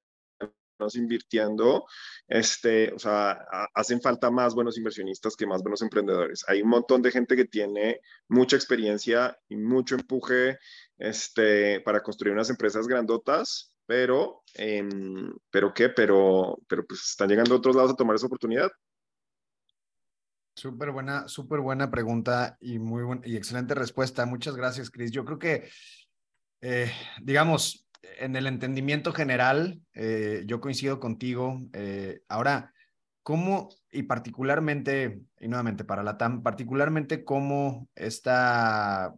invirtiendo, 0.95 1.85
este, 2.27 2.93
o 2.95 2.99
sea, 2.99 3.33
hacen 3.75 4.01
falta 4.01 4.31
más 4.31 4.55
buenos 4.55 4.79
inversionistas 4.79 5.37
que 5.37 5.47
más 5.47 5.63
buenos 5.63 5.83
emprendedores. 5.83 6.43
Hay 6.49 6.63
un 6.63 6.71
montón 6.71 7.03
de 7.03 7.11
gente 7.11 7.37
que 7.37 7.45
tiene 7.45 8.01
mucha 8.29 8.57
experiencia 8.57 9.37
y 9.49 9.57
mucho 9.57 9.97
empuje 9.97 10.59
este, 10.97 11.81
para 11.83 12.03
construir 12.03 12.33
unas 12.33 12.49
empresas 12.49 12.87
grandotas, 12.87 13.75
pero, 13.85 14.43
eh, 14.55 14.89
pero 15.51 15.75
qué, 15.75 15.91
pero, 15.91 16.59
pero 16.67 16.87
pues 16.87 17.01
están 17.11 17.29
llegando 17.29 17.55
a 17.55 17.59
otros 17.59 17.77
lados 17.77 17.93
a 17.93 17.97
tomar 17.97 18.17
esa 18.17 18.27
oportunidad. 18.27 18.71
Súper 20.61 20.91
buena, 20.91 21.27
súper 21.27 21.61
buena 21.61 21.91
pregunta 21.91 22.59
y 22.61 22.79
muy 22.79 23.03
buena 23.03 23.23
y 23.25 23.35
excelente 23.35 23.75
respuesta. 23.75 24.27
Muchas 24.27 24.57
gracias, 24.57 24.91
Chris. 24.91 25.11
Yo 25.11 25.25
creo 25.25 25.39
que, 25.39 25.71
eh, 26.61 26.93
digamos, 27.23 27.89
en 28.19 28.37
el 28.37 28.47
entendimiento 28.47 29.15
general, 29.15 29.81
eh, 29.95 30.43
yo 30.45 30.61
coincido 30.61 31.01
contigo. 31.01 31.59
Eh, 31.73 32.21
ahora, 32.29 32.75
¿cómo, 33.23 33.71
y 33.91 34.03
particularmente, 34.03 35.23
y 35.39 35.49
nuevamente 35.49 35.85
para 35.85 36.03
la 36.03 36.19
TAM, 36.19 36.43
particularmente 36.43 37.25
cómo 37.25 37.89
esta, 37.95 39.15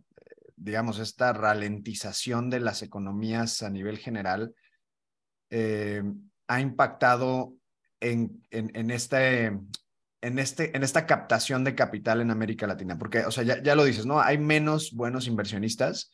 digamos, 0.54 1.00
esta 1.00 1.32
ralentización 1.32 2.50
de 2.50 2.60
las 2.60 2.82
economías 2.82 3.64
a 3.64 3.70
nivel 3.70 3.98
general 3.98 4.54
ha 5.50 6.60
impactado 6.60 7.56
en, 7.98 8.42
en, 8.50 8.70
en, 8.74 8.90
este, 8.92 9.58
en, 10.22 10.38
este, 10.38 10.74
en 10.76 10.82
esta 10.82 11.04
captación 11.04 11.64
de 11.64 11.74
capital 11.74 12.20
en 12.20 12.30
América 12.30 12.66
Latina? 12.66 12.96
Porque, 12.96 13.26
o 13.26 13.30
sea, 13.30 13.44
ya, 13.44 13.62
ya 13.62 13.74
lo 13.74 13.84
dices, 13.84 14.06
¿no? 14.06 14.20
Hay 14.20 14.38
menos 14.38 14.92
buenos 14.92 15.26
inversionistas, 15.26 16.10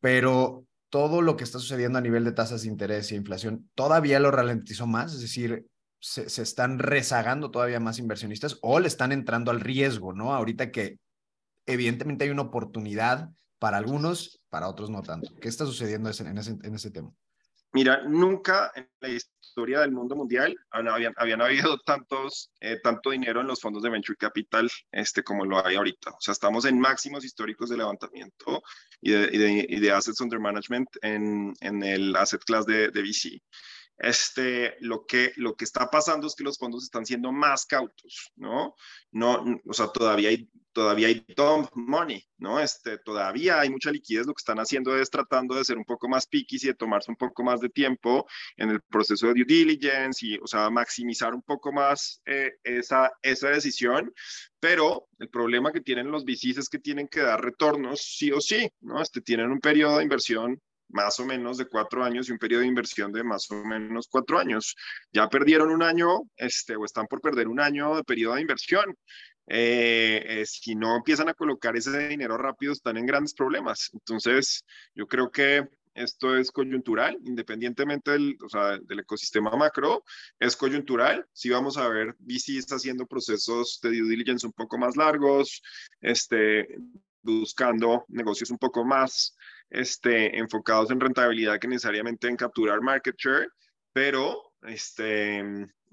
pero 0.00 0.66
todo 0.90 1.22
lo 1.22 1.36
que 1.36 1.44
está 1.44 1.58
sucediendo 1.58 1.98
a 1.98 2.02
nivel 2.02 2.24
de 2.24 2.32
tasas 2.32 2.62
de 2.62 2.68
interés 2.68 3.12
e 3.12 3.16
inflación 3.16 3.70
todavía 3.74 4.18
lo 4.18 4.30
ralentizó 4.30 4.86
más, 4.86 5.14
es 5.14 5.20
decir, 5.20 5.66
se, 6.00 6.28
se, 6.28 6.42
están 6.42 6.78
rezagando 6.78 7.50
todavía 7.50 7.78
más 7.78 7.98
inversionistas 7.98 8.58
o 8.60 8.80
le 8.80 8.88
están 8.88 9.12
entrando 9.12 9.50
al 9.50 9.60
riesgo, 9.60 10.12
¿no? 10.12 10.34
Ahorita 10.34 10.72
que 10.72 10.98
evidentemente 11.66 12.24
hay 12.24 12.30
una 12.30 12.42
oportunidad 12.42 13.30
para 13.58 13.76
algunos, 13.76 14.42
para 14.48 14.68
otros 14.68 14.90
no 14.90 15.02
tanto. 15.02 15.32
¿Qué 15.40 15.48
está 15.48 15.64
sucediendo 15.64 16.10
en 16.10 16.38
ese, 16.38 16.58
en 16.60 16.74
ese 16.74 16.90
tema? 16.90 17.12
Mira, 17.74 18.02
nunca 18.06 18.70
en 18.74 18.88
la 19.00 19.08
historia 19.08 19.80
del 19.80 19.92
mundo 19.92 20.14
mundial 20.14 20.54
habían, 20.70 21.14
habían 21.16 21.40
habido 21.40 21.78
tantos, 21.86 22.50
eh, 22.60 22.78
tanto 22.82 23.10
dinero 23.10 23.40
en 23.40 23.46
los 23.46 23.60
fondos 23.60 23.82
de 23.82 23.88
venture 23.90 24.16
capital 24.16 24.70
este, 24.90 25.22
como 25.22 25.46
lo 25.46 25.64
hay 25.64 25.76
ahorita. 25.76 26.10
O 26.10 26.20
sea, 26.20 26.32
estamos 26.32 26.66
en 26.66 26.78
máximos 26.78 27.24
históricos 27.24 27.70
de 27.70 27.78
levantamiento 27.78 28.62
y 29.00 29.12
de, 29.12 29.28
y 29.32 29.38
de, 29.38 29.66
y 29.68 29.80
de 29.80 29.90
assets 29.90 30.20
under 30.20 30.38
management 30.38 30.88
en, 31.00 31.54
en, 31.60 31.82
el 31.82 32.14
asset 32.14 32.42
class 32.44 32.66
de, 32.66 32.90
de 32.90 33.02
VC. 33.02 33.42
Este, 33.98 34.76
lo, 34.80 35.06
que, 35.06 35.32
lo 35.36 35.54
que 35.54 35.64
está 35.64 35.88
pasando 35.88 36.26
es 36.26 36.34
que 36.34 36.44
los 36.44 36.58
fondos 36.58 36.84
están 36.84 37.06
siendo 37.06 37.32
más 37.32 37.64
cautos, 37.66 38.32
¿no? 38.36 38.74
No, 39.12 39.44
o 39.66 39.72
sea, 39.72 39.88
todavía 39.88 40.30
hay, 40.30 40.50
todavía 40.72 41.08
hay 41.08 41.24
dump 41.36 41.68
money, 41.74 42.24
¿no? 42.38 42.60
Este, 42.60 42.98
todavía 42.98 43.60
hay 43.60 43.70
mucha 43.70 43.90
liquidez, 43.90 44.26
lo 44.26 44.34
que 44.34 44.40
están 44.40 44.58
haciendo 44.58 44.96
es 44.96 45.10
tratando 45.10 45.54
de 45.54 45.64
ser 45.64 45.78
un 45.78 45.84
poco 45.84 46.08
más 46.08 46.26
picky 46.26 46.56
y 46.62 46.66
de 46.66 46.74
tomarse 46.74 47.10
un 47.10 47.16
poco 47.16 47.42
más 47.42 47.60
de 47.60 47.68
tiempo 47.68 48.26
en 48.56 48.70
el 48.70 48.80
proceso 48.82 49.26
de 49.28 49.34
due 49.34 49.44
diligence 49.44 50.26
y, 50.26 50.38
o 50.38 50.46
sea, 50.46 50.70
maximizar 50.70 51.34
un 51.34 51.42
poco 51.42 51.72
más 51.72 52.20
eh, 52.26 52.52
esa, 52.64 53.10
esa 53.22 53.50
decisión, 53.50 54.12
pero 54.60 55.08
el 55.18 55.28
problema 55.28 55.72
que 55.72 55.80
tienen 55.80 56.10
los 56.10 56.24
VCs 56.24 56.58
es 56.58 56.68
que 56.68 56.78
tienen 56.78 57.08
que 57.08 57.20
dar 57.20 57.42
retornos 57.42 58.00
sí 58.00 58.30
o 58.32 58.40
sí, 58.40 58.68
¿no? 58.80 59.00
Este, 59.00 59.20
tienen 59.20 59.50
un 59.50 59.60
periodo 59.60 59.98
de 59.98 60.04
inversión 60.04 60.60
más 60.92 61.18
o 61.20 61.24
menos 61.26 61.56
de 61.56 61.66
cuatro 61.66 62.04
años 62.04 62.28
y 62.28 62.32
un 62.32 62.38
periodo 62.38 62.60
de 62.60 62.68
inversión 62.68 63.12
de 63.12 63.24
más 63.24 63.50
o 63.50 63.64
menos 63.64 64.08
cuatro 64.08 64.38
años. 64.38 64.76
Ya 65.12 65.28
perdieron 65.28 65.70
un 65.70 65.82
año, 65.82 66.20
este, 66.36 66.76
o 66.76 66.84
están 66.84 67.06
por 67.06 67.20
perder 67.20 67.48
un 67.48 67.60
año 67.60 67.96
de 67.96 68.04
periodo 68.04 68.34
de 68.34 68.42
inversión. 68.42 68.94
Eh, 69.54 70.24
eh, 70.26 70.46
si 70.46 70.74
no 70.74 70.96
empiezan 70.96 71.28
a 71.28 71.34
colocar 71.34 71.76
ese 71.76 72.08
dinero 72.08 72.38
rápido, 72.38 72.72
están 72.72 72.96
en 72.96 73.04
grandes 73.04 73.34
problemas. 73.34 73.90
Entonces, 73.92 74.64
yo 74.94 75.06
creo 75.06 75.30
que 75.30 75.68
esto 75.92 76.34
es 76.38 76.50
coyuntural, 76.50 77.18
independientemente 77.22 78.12
del, 78.12 78.38
o 78.42 78.48
sea, 78.48 78.78
del 78.78 79.00
ecosistema 79.00 79.50
macro, 79.50 80.04
es 80.38 80.56
coyuntural. 80.56 81.26
Si 81.34 81.50
vamos 81.50 81.76
a 81.76 81.86
ver 81.88 82.16
VCs 82.20 82.72
haciendo 82.72 83.06
procesos 83.06 83.78
de 83.82 83.90
due 83.90 84.08
diligence 84.08 84.46
un 84.46 84.54
poco 84.54 84.78
más 84.78 84.96
largos, 84.96 85.60
este, 86.00 86.66
buscando 87.20 88.06
negocios 88.08 88.50
un 88.50 88.58
poco 88.58 88.86
más 88.86 89.36
este, 89.68 90.38
enfocados 90.38 90.90
en 90.90 90.98
rentabilidad 90.98 91.58
que 91.60 91.68
necesariamente 91.68 92.26
en 92.26 92.36
capturar 92.36 92.80
market 92.80 93.16
share, 93.18 93.50
pero 93.92 94.54
este, 94.62 95.44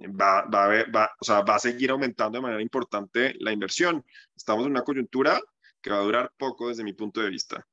va, 0.08 0.46
va, 0.46 0.65
a 0.65 0.86
va, 0.91 1.12
o 1.20 1.25
sea, 1.25 1.41
va 1.41 1.56
a 1.56 1.60
seguir 1.60 1.91
aumentando 1.91 2.38
de 2.38 2.41
manera 2.41 2.62
importante 2.62 3.36
la 3.39 3.51
inversión. 3.51 4.03
Estamos 4.36 4.65
en 4.65 4.72
una 4.72 4.84
coyuntura 4.84 5.39
que 5.82 5.89
va 5.89 5.98
a 5.98 6.03
durar 6.03 6.32
poco 6.38 6.70
desde 6.70 6.84
mi 6.84 6.94
punto 6.94 7.22
de 7.22 7.29
vista. 7.29 7.65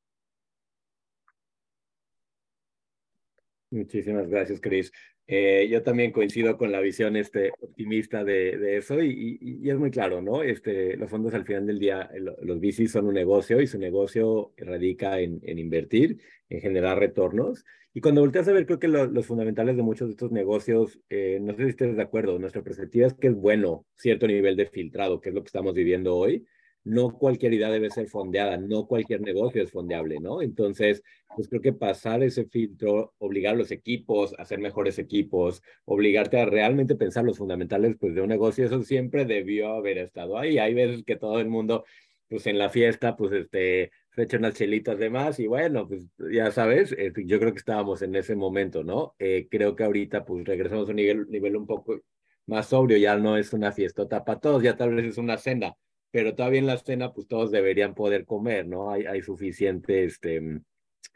Muchísimas 3.70 4.28
gracias, 4.28 4.60
Chris. 4.60 4.92
Eh, 5.28 5.66
yo 5.68 5.82
también 5.82 6.12
coincido 6.12 6.56
con 6.56 6.70
la 6.70 6.80
visión 6.80 7.16
este, 7.16 7.50
optimista 7.60 8.22
de, 8.22 8.56
de 8.58 8.76
eso 8.76 9.02
y, 9.02 9.38
y, 9.40 9.68
es 9.68 9.76
muy 9.76 9.90
claro, 9.90 10.22
¿no? 10.22 10.44
Este, 10.44 10.96
los 10.96 11.10
fondos 11.10 11.34
al 11.34 11.44
final 11.44 11.66
del 11.66 11.80
día, 11.80 12.08
los 12.42 12.60
VCs 12.60 12.92
son 12.92 13.06
un 13.06 13.14
negocio 13.14 13.60
y 13.60 13.66
su 13.66 13.76
negocio 13.76 14.52
radica 14.56 15.18
en, 15.18 15.40
en 15.42 15.58
invertir, 15.58 16.20
en 16.48 16.60
generar 16.60 17.00
retornos. 17.00 17.64
Y 17.96 18.02
cuando 18.02 18.20
volteas 18.20 18.46
a 18.46 18.52
ver, 18.52 18.66
creo 18.66 18.78
que 18.78 18.88
lo, 18.88 19.06
los 19.06 19.24
fundamentales 19.24 19.74
de 19.74 19.82
muchos 19.82 20.08
de 20.08 20.12
estos 20.12 20.30
negocios, 20.30 21.00
eh, 21.08 21.38
no 21.40 21.54
sé 21.56 21.62
si 21.62 21.70
estés 21.70 21.96
de 21.96 22.02
acuerdo, 22.02 22.38
nuestra 22.38 22.62
perspectiva 22.62 23.06
es 23.06 23.14
que 23.14 23.28
es 23.28 23.34
bueno 23.34 23.86
cierto 23.96 24.26
nivel 24.26 24.54
de 24.54 24.66
filtrado, 24.66 25.18
que 25.18 25.30
es 25.30 25.34
lo 25.34 25.40
que 25.40 25.46
estamos 25.46 25.72
viviendo 25.72 26.14
hoy, 26.14 26.44
no 26.84 27.16
cualquier 27.16 27.54
idea 27.54 27.70
debe 27.70 27.88
ser 27.88 28.06
fondeada, 28.08 28.58
no 28.58 28.86
cualquier 28.86 29.22
negocio 29.22 29.62
es 29.62 29.70
fondeable, 29.70 30.20
¿no? 30.20 30.42
Entonces, 30.42 31.02
pues 31.34 31.48
creo 31.48 31.62
que 31.62 31.72
pasar 31.72 32.22
ese 32.22 32.44
filtro, 32.44 33.14
obligar 33.16 33.54
a 33.54 33.56
los 33.56 33.70
equipos 33.70 34.34
a 34.36 34.44
ser 34.44 34.58
mejores 34.58 34.98
equipos, 34.98 35.62
obligarte 35.86 36.38
a 36.38 36.44
realmente 36.44 36.96
pensar 36.96 37.24
los 37.24 37.38
fundamentales 37.38 37.96
pues, 37.98 38.14
de 38.14 38.20
un 38.20 38.28
negocio, 38.28 38.66
eso 38.66 38.82
siempre 38.82 39.24
debió 39.24 39.70
haber 39.70 39.96
estado 39.96 40.36
ahí. 40.36 40.58
Hay 40.58 40.74
veces 40.74 41.02
que 41.02 41.16
todo 41.16 41.40
el 41.40 41.48
mundo, 41.48 41.86
pues 42.28 42.46
en 42.46 42.58
la 42.58 42.68
fiesta, 42.68 43.16
pues 43.16 43.32
este, 43.32 43.90
se 44.16 44.22
echa 44.22 44.38
unas 44.38 44.54
chelitas 44.54 44.98
de 44.98 45.10
más 45.10 45.38
y 45.38 45.46
bueno, 45.46 45.86
pues 45.86 46.06
ya 46.32 46.50
sabes, 46.50 46.92
eh, 46.92 47.12
yo 47.26 47.38
creo 47.38 47.52
que 47.52 47.58
estábamos 47.58 48.02
en 48.02 48.16
ese 48.16 48.34
momento, 48.34 48.82
¿no? 48.82 49.14
Eh, 49.18 49.46
creo 49.50 49.76
que 49.76 49.84
ahorita 49.84 50.24
pues 50.24 50.44
regresamos 50.44 50.88
a 50.88 50.90
un 50.90 50.96
nivel, 50.96 51.26
nivel 51.30 51.56
un 51.56 51.66
poco 51.66 52.00
más 52.46 52.68
sobrio, 52.68 52.96
ya 52.98 53.16
no 53.18 53.36
es 53.36 53.52
una 53.52 53.72
fiestota 53.72 54.24
para 54.24 54.40
todos, 54.40 54.62
ya 54.62 54.76
tal 54.76 54.94
vez 54.94 55.06
es 55.06 55.18
una 55.18 55.36
cena 55.38 55.74
pero 56.16 56.34
todavía 56.34 56.60
en 56.60 56.66
la 56.66 56.78
cena, 56.78 57.12
pues 57.12 57.28
todos 57.28 57.50
deberían 57.50 57.94
poder 57.94 58.24
comer, 58.24 58.66
¿no? 58.66 58.90
Hay, 58.90 59.04
hay 59.04 59.20
suficiente 59.20 60.04
este, 60.04 60.62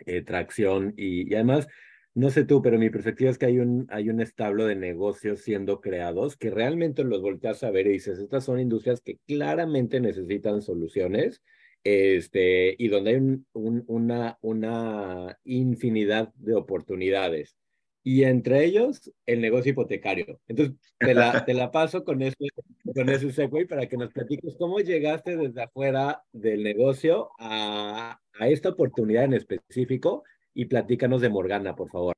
eh, 0.05 0.23
tracción 0.23 0.93
y, 0.95 1.31
y, 1.31 1.35
además, 1.35 1.69
no 2.13 2.29
sé 2.29 2.45
tú, 2.45 2.61
pero 2.61 2.79
mi 2.79 2.91
perspectiva 2.91 3.31
es 3.31 3.39
que 3.39 3.47
hay 3.47 3.61
un, 3.61 3.87
hay 3.91 4.11
un 4.11 4.21
establo 4.21 4.67
de 4.67 4.77
negocios 4.77 5.41
siendo 5.41 5.81
creados 5.81 6.37
que 6.37 6.51
realmente 6.51 7.03
los 7.05 7.23
volteas 7.23 7.63
a 7.63 7.71
ver 7.71 7.87
y 7.87 7.93
dices, 7.93 8.19
estas 8.19 8.45
son 8.45 8.61
industrias 8.61 9.01
que 9.01 9.19
claramente 9.27 10.01
necesitan 10.01 10.61
soluciones 10.61 11.43
este, 11.85 12.75
y 12.79 12.89
donde 12.89 13.11
hay 13.11 13.17
un, 13.17 13.47
un, 13.53 13.85
una, 13.89 14.39
una 14.43 15.39
infinidad 15.45 16.33
de 16.35 16.55
oportunidades. 16.55 17.57
y 18.03 18.25
entre 18.25 18.65
ellos 18.65 19.11
el 19.27 19.41
negocio 19.41 19.73
hipotecario. 19.73 20.41
Entonces, 20.49 20.77
te 20.99 21.15
la, 21.15 21.45
te 21.45 21.55
la 21.55 21.71
paso 21.71 22.05
con 22.05 22.23
ese, 22.23 22.49
con 22.95 23.09
ese 23.09 23.33
segue 23.33 23.67
para 23.67 23.87
que 23.89 23.97
nos 23.97 24.13
platiques 24.13 24.57
cómo 24.59 24.81
llegaste 24.81 25.37
desde 25.37 25.63
afuera 25.63 26.23
del 26.33 26.63
negocio 26.63 27.31
a, 27.39 28.19
a 28.39 28.49
esta 28.49 28.71
oportunidad 28.71 29.25
en 29.25 29.35
específico 29.35 30.25
y 30.55 30.65
platícanos 30.67 31.21
de 31.21 31.29
Morgana, 31.29 31.75
por 31.77 31.91
favor. 31.91 32.15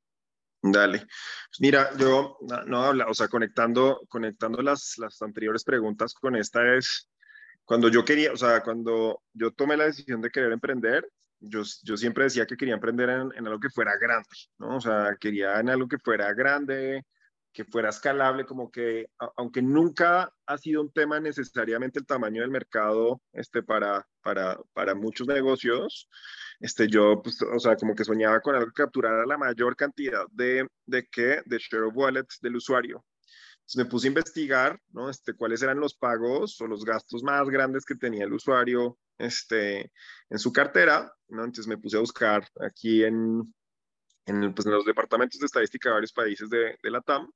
Dale. 0.64 1.02
Mira, 1.59 1.90
yo 1.99 2.38
no, 2.66 2.83
habla, 2.85 3.07
o 3.09 3.14
sea, 3.14 3.26
conectando, 3.26 4.00
conectando 4.09 4.62
las, 4.62 4.95
las 4.99 5.21
anteriores 5.21 5.64
preguntas 5.64 6.14
con 6.14 6.37
esta 6.37 6.76
es, 6.76 7.11
cuando 7.73 7.88
yo 7.88 8.05
quería, 8.05 8.35
o 8.35 8.37
sea, 8.37 8.62
cuando 8.62 9.23
yo 9.33 9.50
tomé 9.50 9.79
la 9.79 9.87
decisión 9.87 10.21
de 10.21 10.29
querer 10.29 10.52
emprender, 10.52 11.09
yo, 11.41 11.62
yo 11.85 11.97
siempre 11.97 12.25
decía 12.25 12.45
que 12.45 12.55
quería 12.55 12.75
emprender 12.75 13.09
en, 13.09 13.33
en, 13.35 13.47
algo 13.47 13.59
que 13.61 13.71
fuera 13.71 13.97
grande, 13.97 14.29
¿no? 14.59 14.76
O 14.76 14.81
sea, 14.83 15.17
quería 15.19 15.59
en 15.59 15.71
algo 15.71 15.88
que 15.88 15.97
fuera 15.97 16.35
grande, 16.35 17.02
que 17.50 17.64
fuera 17.64 17.88
escalable, 17.88 18.45
como 18.45 18.71
que, 18.71 19.07
aunque 19.38 19.62
nunca 19.62 20.31
ha 20.45 20.59
sido 20.59 20.83
un 20.83 20.93
tema 20.93 21.19
necesariamente 21.19 21.99
el 21.99 22.05
tamaño 22.05 22.43
del 22.43 22.50
mercado 22.50 23.23
este, 23.33 23.62
para, 23.62 24.07
para, 24.21 24.59
para 24.75 24.95
muchos 24.95 25.26
negocios, 25.26 26.11
este, 26.61 26.88
yo, 26.88 27.23
pues, 27.23 27.41
o 27.41 27.59
sea, 27.59 27.75
como 27.76 27.95
que 27.95 28.05
soñaba 28.05 28.41
con 28.41 28.55
algo 28.55 28.67
que 28.67 28.83
capturara 28.83 29.25
la 29.25 29.38
mayor 29.38 29.76
cantidad 29.76 30.26
de, 30.31 30.69
de 30.85 31.09
qué, 31.11 31.41
de 31.47 31.57
share 31.59 31.85
of 31.85 31.97
wallets 31.97 32.38
del 32.43 32.57
usuario. 32.57 33.02
Entonces 33.62 33.76
me 33.76 33.90
puse 33.90 34.07
a 34.07 34.09
investigar, 34.09 34.81
¿no? 34.90 35.09
Este, 35.09 35.35
cuáles 35.35 35.62
eran 35.62 35.81
los 35.81 35.95
pagos 35.95 36.61
o 36.61 36.66
los 36.66 36.85
gastos 36.85 37.23
más 37.23 37.49
grandes 37.49 37.85
que 37.85 37.95
tenía 37.95 38.25
el 38.25 38.33
usuario 38.33 38.99
este, 39.19 39.92
en 40.28 40.38
su 40.38 40.52
cartera, 40.52 41.12
¿no? 41.28 41.45
Entonces 41.45 41.69
me 41.69 41.78
puse 41.78 41.97
a 41.97 42.00
buscar 42.00 42.47
aquí 42.61 43.04
en, 43.04 43.54
en, 44.26 44.54
pues, 44.54 44.66
en 44.66 44.73
los 44.73 44.85
departamentos 44.85 45.38
de 45.40 45.47
estadística 45.47 45.88
de 45.88 45.95
varios 45.95 46.12
países 46.12 46.50
de, 46.50 46.76
de 46.83 46.90
la 46.90 47.00
TAM 47.00 47.31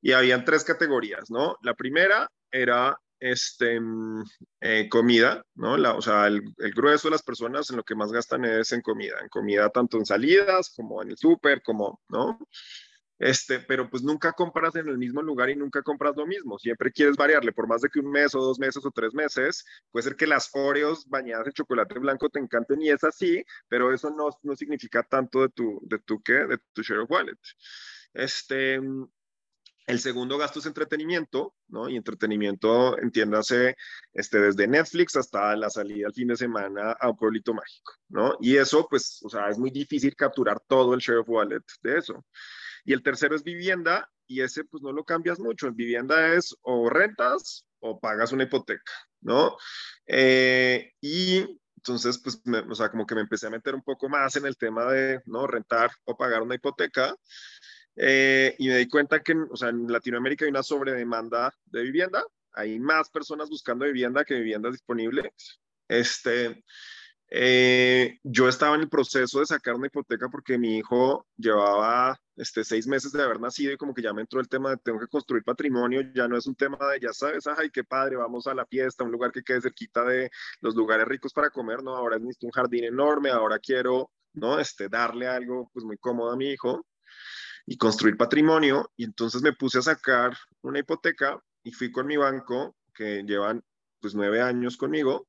y 0.00 0.12
habían 0.12 0.44
tres 0.44 0.64
categorías, 0.64 1.30
¿no? 1.30 1.56
La 1.62 1.74
primera 1.74 2.30
era 2.50 2.96
este, 3.20 3.80
mm, 3.80 4.22
eh, 4.60 4.88
comida, 4.88 5.42
¿no? 5.56 5.74
O 5.96 6.02
sea, 6.02 6.28
el, 6.28 6.42
el, 6.58 6.72
grueso 6.72 7.08
de 7.08 7.12
las 7.12 7.22
personas 7.22 7.68
en 7.70 7.76
lo 7.76 7.84
que 7.84 7.96
más 7.96 8.12
gastan 8.12 8.44
es 8.44 8.72
en 8.72 8.80
comida, 8.80 9.16
en 9.20 9.28
comida 9.28 9.68
tanto 9.70 9.98
en 9.98 10.06
salidas 10.06 10.72
como 10.74 11.02
en 11.02 11.10
el 11.10 11.16
súper, 11.16 11.62
como, 11.62 12.00
¿no? 12.08 12.38
Este, 13.18 13.58
pero 13.60 13.90
pues 13.90 14.02
nunca 14.02 14.32
compras 14.32 14.76
en 14.76 14.88
el 14.88 14.96
mismo 14.96 15.22
lugar 15.22 15.50
y 15.50 15.56
nunca 15.56 15.82
compras 15.82 16.16
lo 16.16 16.26
mismo. 16.26 16.58
Siempre 16.58 16.92
quieres 16.92 17.16
variarle, 17.16 17.52
por 17.52 17.66
más 17.66 17.80
de 17.82 17.88
que 17.88 18.00
un 18.00 18.10
mes 18.10 18.34
o 18.34 18.40
dos 18.40 18.58
meses 18.58 18.84
o 18.84 18.90
tres 18.90 19.12
meses, 19.14 19.64
puede 19.90 20.04
ser 20.04 20.16
que 20.16 20.26
las 20.26 20.50
Oreos 20.52 21.06
bañadas 21.08 21.46
en 21.46 21.52
chocolate 21.52 21.98
blanco 21.98 22.28
te 22.28 22.38
encanten 22.38 22.80
y 22.82 22.90
es 22.90 23.02
así, 23.04 23.44
pero 23.68 23.92
eso 23.92 24.10
no, 24.10 24.28
no 24.42 24.56
significa 24.56 25.02
tanto 25.02 25.42
de 25.42 25.48
tu, 25.48 25.80
de 25.82 25.98
tu, 25.98 26.22
¿qué? 26.22 26.32
De 26.32 26.58
tu 26.72 26.82
share 26.82 27.00
of 27.00 27.10
wallet. 27.10 27.38
Este, 28.14 28.80
el 29.88 30.00
segundo 30.00 30.36
gasto 30.36 30.58
es 30.58 30.66
entretenimiento, 30.66 31.54
¿no? 31.68 31.88
Y 31.88 31.96
entretenimiento, 31.96 32.98
entiéndase, 32.98 33.74
este, 34.12 34.38
desde 34.38 34.68
Netflix 34.68 35.16
hasta 35.16 35.56
la 35.56 35.70
salida 35.70 36.06
al 36.08 36.12
fin 36.12 36.28
de 36.28 36.36
semana 36.36 36.92
a 36.92 37.08
un 37.08 37.16
pueblito 37.16 37.54
mágico, 37.54 37.94
¿no? 38.10 38.36
Y 38.40 38.56
eso, 38.58 38.86
pues, 38.88 39.20
o 39.24 39.30
sea, 39.30 39.48
es 39.48 39.58
muy 39.58 39.70
difícil 39.70 40.14
capturar 40.14 40.60
todo 40.68 40.92
el 40.92 41.00
share 41.00 41.20
of 41.20 41.28
wallet 41.30 41.62
de 41.82 41.98
eso. 41.98 42.22
Y 42.88 42.94
el 42.94 43.02
tercero 43.02 43.36
es 43.36 43.44
vivienda, 43.44 44.10
y 44.26 44.40
ese, 44.40 44.64
pues, 44.64 44.82
no 44.82 44.92
lo 44.92 45.04
cambias 45.04 45.38
mucho. 45.38 45.66
En 45.66 45.76
vivienda 45.76 46.32
es 46.32 46.56
o 46.62 46.88
rentas 46.88 47.66
o 47.80 48.00
pagas 48.00 48.32
una 48.32 48.44
hipoteca, 48.44 48.90
¿no? 49.20 49.58
Eh, 50.06 50.94
y 50.98 51.60
entonces, 51.76 52.18
pues, 52.18 52.40
me, 52.46 52.60
o 52.60 52.74
sea, 52.74 52.90
como 52.90 53.04
que 53.04 53.14
me 53.14 53.20
empecé 53.20 53.46
a 53.46 53.50
meter 53.50 53.74
un 53.74 53.82
poco 53.82 54.08
más 54.08 54.36
en 54.36 54.46
el 54.46 54.56
tema 54.56 54.90
de, 54.90 55.20
¿no? 55.26 55.46
Rentar 55.46 55.90
o 56.04 56.16
pagar 56.16 56.40
una 56.40 56.54
hipoteca. 56.54 57.14
Eh, 57.94 58.54
y 58.58 58.68
me 58.68 58.78
di 58.78 58.88
cuenta 58.88 59.22
que 59.22 59.34
o 59.34 59.56
sea, 59.56 59.68
en 59.68 59.86
Latinoamérica 59.92 60.46
hay 60.46 60.50
una 60.50 60.62
sobredemanda 60.62 61.52
de 61.66 61.82
vivienda, 61.82 62.24
hay 62.54 62.78
más 62.78 63.10
personas 63.10 63.50
buscando 63.50 63.84
vivienda 63.84 64.24
que 64.24 64.36
viviendas 64.36 64.72
disponibles. 64.72 65.60
Este, 65.88 66.64
eh, 67.30 68.18
yo 68.22 68.48
estaba 68.48 68.74
en 68.74 68.82
el 68.82 68.88
proceso 68.88 69.40
de 69.40 69.46
sacar 69.46 69.74
una 69.74 69.88
hipoteca 69.88 70.28
porque 70.28 70.58
mi 70.58 70.78
hijo 70.78 71.26
llevaba 71.36 72.18
este, 72.36 72.64
seis 72.64 72.86
meses 72.86 73.12
de 73.12 73.22
haber 73.22 73.40
nacido 73.40 73.72
y 73.72 73.76
como 73.76 73.92
que 73.94 74.02
ya 74.02 74.12
me 74.12 74.22
entró 74.22 74.40
el 74.40 74.48
tema 74.48 74.70
de 74.70 74.76
tengo 74.78 74.98
que 74.98 75.08
construir 75.08 75.44
patrimonio, 75.44 76.02
ya 76.14 76.28
no 76.28 76.36
es 76.36 76.46
un 76.46 76.54
tema 76.54 76.78
de, 76.92 77.00
ya 77.00 77.12
sabes, 77.12 77.46
ay, 77.46 77.70
qué 77.70 77.84
padre, 77.84 78.16
vamos 78.16 78.46
a 78.46 78.54
la 78.54 78.66
fiesta, 78.66 79.04
un 79.04 79.12
lugar 79.12 79.32
que 79.32 79.42
quede 79.42 79.60
cerquita 79.60 80.04
de 80.04 80.30
los 80.60 80.74
lugares 80.74 81.06
ricos 81.06 81.32
para 81.32 81.50
comer, 81.50 81.82
no, 81.82 81.94
ahora 81.96 82.18
necesito 82.18 82.46
un 82.46 82.52
jardín 82.52 82.84
enorme, 82.84 83.30
ahora 83.30 83.58
quiero, 83.58 84.10
¿no? 84.34 84.58
Este, 84.58 84.88
darle 84.88 85.26
algo 85.26 85.70
pues 85.72 85.84
muy 85.84 85.98
cómodo 85.98 86.32
a 86.32 86.36
mi 86.36 86.50
hijo 86.50 86.86
y 87.66 87.76
construir 87.76 88.16
patrimonio. 88.16 88.90
Y 88.96 89.04
entonces 89.04 89.42
me 89.42 89.52
puse 89.52 89.78
a 89.78 89.82
sacar 89.82 90.36
una 90.62 90.78
hipoteca 90.78 91.38
y 91.62 91.72
fui 91.72 91.92
con 91.92 92.06
mi 92.06 92.16
banco, 92.16 92.76
que 92.94 93.22
llevan 93.24 93.62
pues 94.00 94.14
nueve 94.14 94.40
años 94.40 94.76
conmigo. 94.76 95.28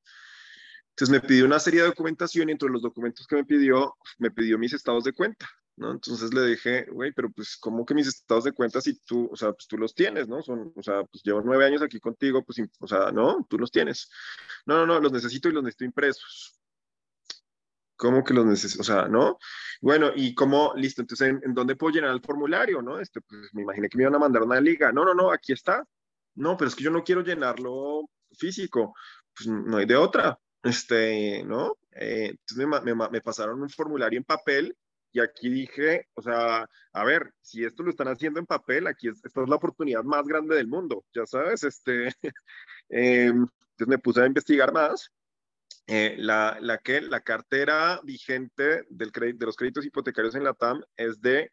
Entonces 0.99 1.21
me 1.21 1.25
pidió 1.25 1.45
una 1.45 1.59
serie 1.59 1.79
de 1.79 1.88
documentación 1.88 2.49
y 2.49 2.51
entre 2.51 2.67
los 2.69 2.81
documentos 2.81 3.25
que 3.25 3.38
me 3.38 3.45
pidió, 3.45 3.95
me 4.17 4.31
pidió 4.31 4.57
mis 4.59 4.73
estados 4.73 5.05
de 5.05 5.13
cuenta, 5.13 5.49
¿no? 5.77 5.93
Entonces 5.93 6.33
le 6.33 6.45
dije, 6.45 6.88
güey, 6.91 7.13
pero 7.13 7.31
pues, 7.31 7.55
¿cómo 7.55 7.85
que 7.85 7.93
mis 7.93 8.05
estados 8.05 8.43
de 8.43 8.51
cuenta 8.51 8.81
si 8.81 8.99
tú, 9.05 9.29
o 9.31 9.35
sea, 9.38 9.53
pues 9.53 9.65
tú 9.65 9.77
los 9.77 9.95
tienes, 9.95 10.27
¿no? 10.27 10.41
Son, 10.41 10.73
o 10.75 10.83
sea, 10.83 11.05
pues 11.05 11.23
llevo 11.23 11.41
nueve 11.41 11.65
años 11.65 11.81
aquí 11.81 12.01
contigo, 12.01 12.43
pues, 12.43 12.62
o 12.79 12.85
sea, 12.85 13.13
no, 13.13 13.47
tú 13.49 13.57
los 13.57 13.71
tienes. 13.71 14.12
No, 14.65 14.75
no, 14.75 14.85
no, 14.85 14.99
los 14.99 15.13
necesito 15.13 15.47
y 15.47 15.53
los 15.53 15.63
necesito 15.63 15.85
impresos. 15.85 16.59
¿Cómo 17.95 18.21
que 18.21 18.33
los 18.33 18.45
necesito? 18.45 18.81
O 18.81 18.83
sea, 18.83 19.07
¿no? 19.07 19.38
Bueno, 19.79 20.12
y 20.13 20.35
cómo, 20.35 20.73
listo, 20.75 21.01
entonces, 21.01 21.29
¿en, 21.29 21.39
¿en, 21.45 21.53
dónde 21.53 21.77
puedo 21.77 21.93
llenar 21.93 22.12
el 22.12 22.21
formulario, 22.21 22.81
no? 22.81 22.99
Este, 22.99 23.21
pues 23.21 23.53
me 23.53 23.62
imaginé 23.62 23.88
que 23.88 23.97
me 23.97 24.03
iban 24.03 24.15
a 24.15 24.19
mandar 24.19 24.43
una 24.43 24.59
liga. 24.59 24.91
No, 24.91 25.05
no, 25.05 25.13
no, 25.13 25.31
aquí 25.31 25.53
está. 25.53 25.81
No, 26.35 26.57
pero 26.57 26.67
es 26.67 26.75
que 26.75 26.83
yo 26.83 26.91
no 26.91 27.05
quiero 27.05 27.21
llenarlo 27.21 28.09
físico. 28.38 28.93
Pues 29.33 29.47
no 29.47 29.77
hay 29.77 29.85
de 29.85 29.95
otra. 29.95 30.38
Este, 30.63 31.43
¿no? 31.43 31.77
Eh, 31.91 32.31
entonces 32.31 32.67
me, 32.83 32.95
me, 32.95 33.09
me 33.09 33.21
pasaron 33.21 33.61
un 33.61 33.69
formulario 33.69 34.17
en 34.17 34.25
papel 34.25 34.75
y 35.11 35.19
aquí 35.19 35.49
dije, 35.49 36.07
o 36.13 36.21
sea, 36.21 36.67
a 36.93 37.03
ver, 37.03 37.33
si 37.41 37.63
esto 37.63 37.83
lo 37.83 37.89
están 37.89 38.07
haciendo 38.07 38.39
en 38.39 38.45
papel, 38.45 38.87
aquí 38.87 39.07
es, 39.07 39.23
esta 39.23 39.41
es 39.41 39.49
la 39.49 39.55
oportunidad 39.55 40.03
más 40.03 40.23
grande 40.25 40.55
del 40.55 40.67
mundo, 40.67 41.03
ya 41.13 41.25
sabes, 41.25 41.63
este, 41.63 42.07
eh, 42.89 43.25
entonces 43.27 43.87
me 43.87 43.97
puse 43.97 44.21
a 44.21 44.27
investigar 44.27 44.71
más 44.71 45.11
eh, 45.87 46.15
la, 46.19 46.57
la, 46.61 46.77
que, 46.77 47.01
la 47.01 47.21
cartera 47.21 47.99
vigente 48.03 48.83
del 48.89 49.11
de 49.11 49.45
los 49.45 49.55
créditos 49.55 49.85
hipotecarios 49.85 50.35
en 50.35 50.43
la 50.43 50.53
TAM 50.53 50.83
es 50.95 51.19
de 51.21 51.51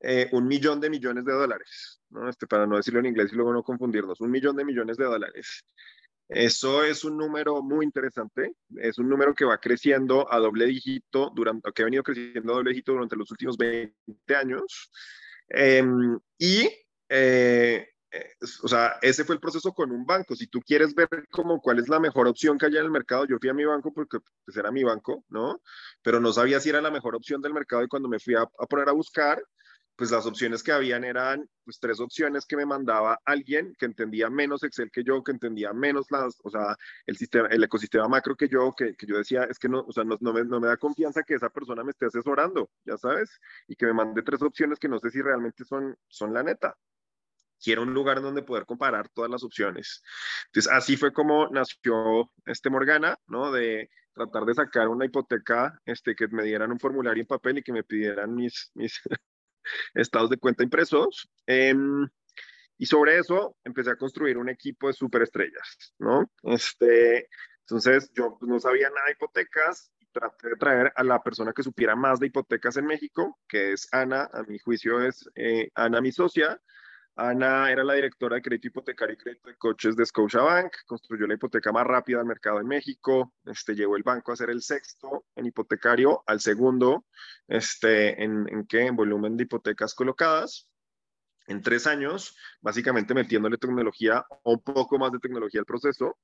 eh, 0.00 0.28
un 0.32 0.46
millón 0.46 0.80
de 0.80 0.88
millones 0.88 1.24
de 1.24 1.32
dólares, 1.32 2.00
¿no? 2.08 2.28
este, 2.28 2.46
para 2.46 2.66
no 2.66 2.76
decirlo 2.76 3.00
en 3.00 3.06
inglés 3.06 3.30
y 3.32 3.36
luego 3.36 3.52
no 3.52 3.62
confundirnos, 3.62 4.20
un 4.20 4.30
millón 4.30 4.56
de 4.56 4.64
millones 4.64 4.96
de 4.96 5.04
dólares. 5.04 5.64
Eso 6.28 6.82
es 6.82 7.04
un 7.04 7.16
número 7.16 7.62
muy 7.62 7.84
interesante, 7.84 8.52
es 8.76 8.98
un 8.98 9.08
número 9.08 9.34
que 9.34 9.44
va 9.44 9.58
creciendo 9.58 10.30
a 10.32 10.38
doble 10.38 10.66
dígito, 10.66 11.30
durante, 11.34 11.70
que 11.72 11.82
ha 11.82 11.84
venido 11.84 12.02
creciendo 12.02 12.52
a 12.52 12.56
doble 12.56 12.70
dígito 12.70 12.92
durante 12.92 13.16
los 13.16 13.30
últimos 13.30 13.56
20 13.56 13.94
años. 14.34 14.90
Eh, 15.48 15.84
y 16.38 16.68
eh, 17.08 17.86
o 18.62 18.68
sea, 18.68 18.98
ese 19.02 19.24
fue 19.24 19.34
el 19.34 19.40
proceso 19.40 19.72
con 19.72 19.90
un 19.90 20.06
banco. 20.06 20.34
Si 20.36 20.46
tú 20.46 20.60
quieres 20.60 20.94
ver 20.94 21.08
como 21.30 21.60
cuál 21.60 21.78
es 21.78 21.88
la 21.88 22.00
mejor 22.00 22.26
opción 22.26 22.58
que 22.58 22.66
haya 22.66 22.80
en 22.80 22.86
el 22.86 22.90
mercado, 22.90 23.26
yo 23.26 23.38
fui 23.38 23.48
a 23.48 23.54
mi 23.54 23.64
banco 23.64 23.92
porque 23.92 24.18
pues, 24.44 24.56
era 24.56 24.70
mi 24.70 24.84
banco, 24.84 25.24
¿no? 25.28 25.60
Pero 26.02 26.20
no 26.20 26.32
sabía 26.32 26.60
si 26.60 26.68
era 26.70 26.80
la 26.80 26.90
mejor 26.90 27.14
opción 27.14 27.40
del 27.40 27.54
mercado 27.54 27.82
y 27.82 27.88
cuando 27.88 28.08
me 28.08 28.18
fui 28.18 28.34
a, 28.34 28.42
a 28.42 28.66
poner 28.66 28.88
a 28.88 28.92
buscar, 28.92 29.42
pues 29.96 30.10
las 30.10 30.26
opciones 30.26 30.62
que 30.62 30.72
habían 30.72 31.04
eran 31.04 31.48
pues 31.64 31.80
tres 31.80 32.00
opciones 32.00 32.44
que 32.46 32.56
me 32.56 32.66
mandaba 32.66 33.18
alguien 33.24 33.74
que 33.78 33.86
entendía 33.86 34.28
menos 34.30 34.62
Excel 34.62 34.90
que 34.90 35.02
yo, 35.02 35.24
que 35.24 35.32
entendía 35.32 35.72
menos 35.72 36.10
las, 36.10 36.38
o 36.44 36.50
sea, 36.50 36.76
el 37.06 37.16
sistema, 37.16 37.48
el 37.48 37.64
ecosistema 37.64 38.06
macro 38.06 38.36
que 38.36 38.48
yo, 38.48 38.74
que, 38.76 38.94
que 38.94 39.06
yo 39.06 39.16
decía, 39.16 39.44
es 39.44 39.58
que 39.58 39.68
no, 39.68 39.80
o 39.80 39.92
sea, 39.92 40.04
no, 40.04 40.16
no, 40.20 40.32
me, 40.32 40.66
da 40.68 40.76
confianza 40.76 41.22
que 41.22 41.34
esa 41.34 41.48
persona 41.50 41.82
me 41.82 41.90
esté 41.90 42.06
asesorando, 42.06 42.70
ya 42.84 42.96
sabes, 42.98 43.40
y 43.66 43.74
que 43.74 43.86
me 43.86 43.94
mande 43.94 44.22
tres 44.22 44.42
opciones 44.42 44.78
que 44.78 44.88
no 44.88 44.98
sé 44.98 45.10
si 45.10 45.22
realmente 45.22 45.64
son, 45.64 45.96
son 46.08 46.34
la 46.34 46.42
neta, 46.42 46.76
quiero 47.62 47.82
un 47.82 47.94
lugar 47.94 48.20
donde 48.20 48.42
poder 48.42 48.66
comparar 48.66 49.08
todas 49.08 49.30
las 49.30 49.42
opciones. 49.42 50.02
Entonces, 50.46 50.70
así 50.72 50.96
fue 50.96 51.12
como 51.12 51.48
nació 51.48 52.30
este 52.44 52.70
Morgana, 52.70 53.16
¿no? 53.26 53.50
De 53.50 53.90
tratar 54.12 54.44
de 54.44 54.54
sacar 54.54 54.88
una 54.88 55.06
hipoteca, 55.06 55.80
este, 55.84 56.14
que 56.14 56.28
me 56.28 56.42
dieran 56.42 56.72
un 56.72 56.80
formulario 56.80 57.22
en 57.22 57.26
papel 57.26 57.58
y 57.58 57.62
que 57.62 57.72
me 57.72 57.84
pidieran 57.84 58.34
mis 58.34 58.70
estados 59.94 60.30
de 60.30 60.38
cuenta 60.38 60.62
impresos. 60.62 61.28
Eh, 61.46 61.74
y 62.78 62.86
sobre 62.86 63.18
eso 63.18 63.56
empecé 63.64 63.90
a 63.90 63.96
construir 63.96 64.36
un 64.36 64.48
equipo 64.48 64.88
de 64.88 64.92
superestrellas, 64.92 65.94
¿no? 65.98 66.30
Este, 66.42 67.28
entonces, 67.60 68.12
yo 68.14 68.38
no 68.42 68.60
sabía 68.60 68.90
nada 68.90 69.06
de 69.06 69.12
hipotecas 69.12 69.90
y 69.98 70.06
traté 70.06 70.50
de 70.50 70.56
traer 70.56 70.92
a 70.94 71.02
la 71.02 71.22
persona 71.22 71.52
que 71.52 71.62
supiera 71.62 71.96
más 71.96 72.20
de 72.20 72.26
hipotecas 72.26 72.76
en 72.76 72.86
México, 72.86 73.38
que 73.48 73.72
es 73.72 73.88
Ana, 73.92 74.28
a 74.32 74.42
mi 74.44 74.58
juicio 74.58 75.00
es 75.00 75.28
eh, 75.34 75.70
Ana, 75.74 76.00
mi 76.00 76.12
socia, 76.12 76.60
Ana 77.16 77.70
era 77.70 77.82
la 77.82 77.94
directora 77.94 78.36
de 78.36 78.42
crédito 78.42 78.68
hipotecario 78.68 79.14
y 79.14 79.16
crédito 79.16 79.48
de 79.48 79.56
coches 79.56 79.96
de 79.96 80.04
Scotiabank, 80.04 80.70
construyó 80.86 81.26
la 81.26 81.34
hipoteca 81.34 81.72
más 81.72 81.86
rápida 81.86 82.18
del 82.18 82.26
mercado 82.26 82.60
en 82.60 82.66
México, 82.66 83.32
este, 83.46 83.74
llevó 83.74 83.96
el 83.96 84.02
banco 84.02 84.32
a 84.32 84.36
ser 84.36 84.50
el 84.50 84.60
sexto 84.60 85.24
en 85.34 85.46
hipotecario, 85.46 86.22
al 86.26 86.40
segundo, 86.40 87.06
este, 87.48 88.22
en, 88.22 88.46
¿en 88.50 88.66
qué? 88.66 88.82
En 88.82 88.96
volumen 88.96 89.36
de 89.36 89.44
hipotecas 89.44 89.94
colocadas. 89.94 90.68
En 91.46 91.62
tres 91.62 91.86
años, 91.86 92.36
básicamente 92.60 93.14
metiéndole 93.14 93.56
tecnología 93.56 94.26
o 94.42 94.52
un 94.52 94.62
poco 94.62 94.98
más 94.98 95.12
de 95.12 95.18
tecnología 95.20 95.60
al 95.60 95.66
proceso, 95.66 96.18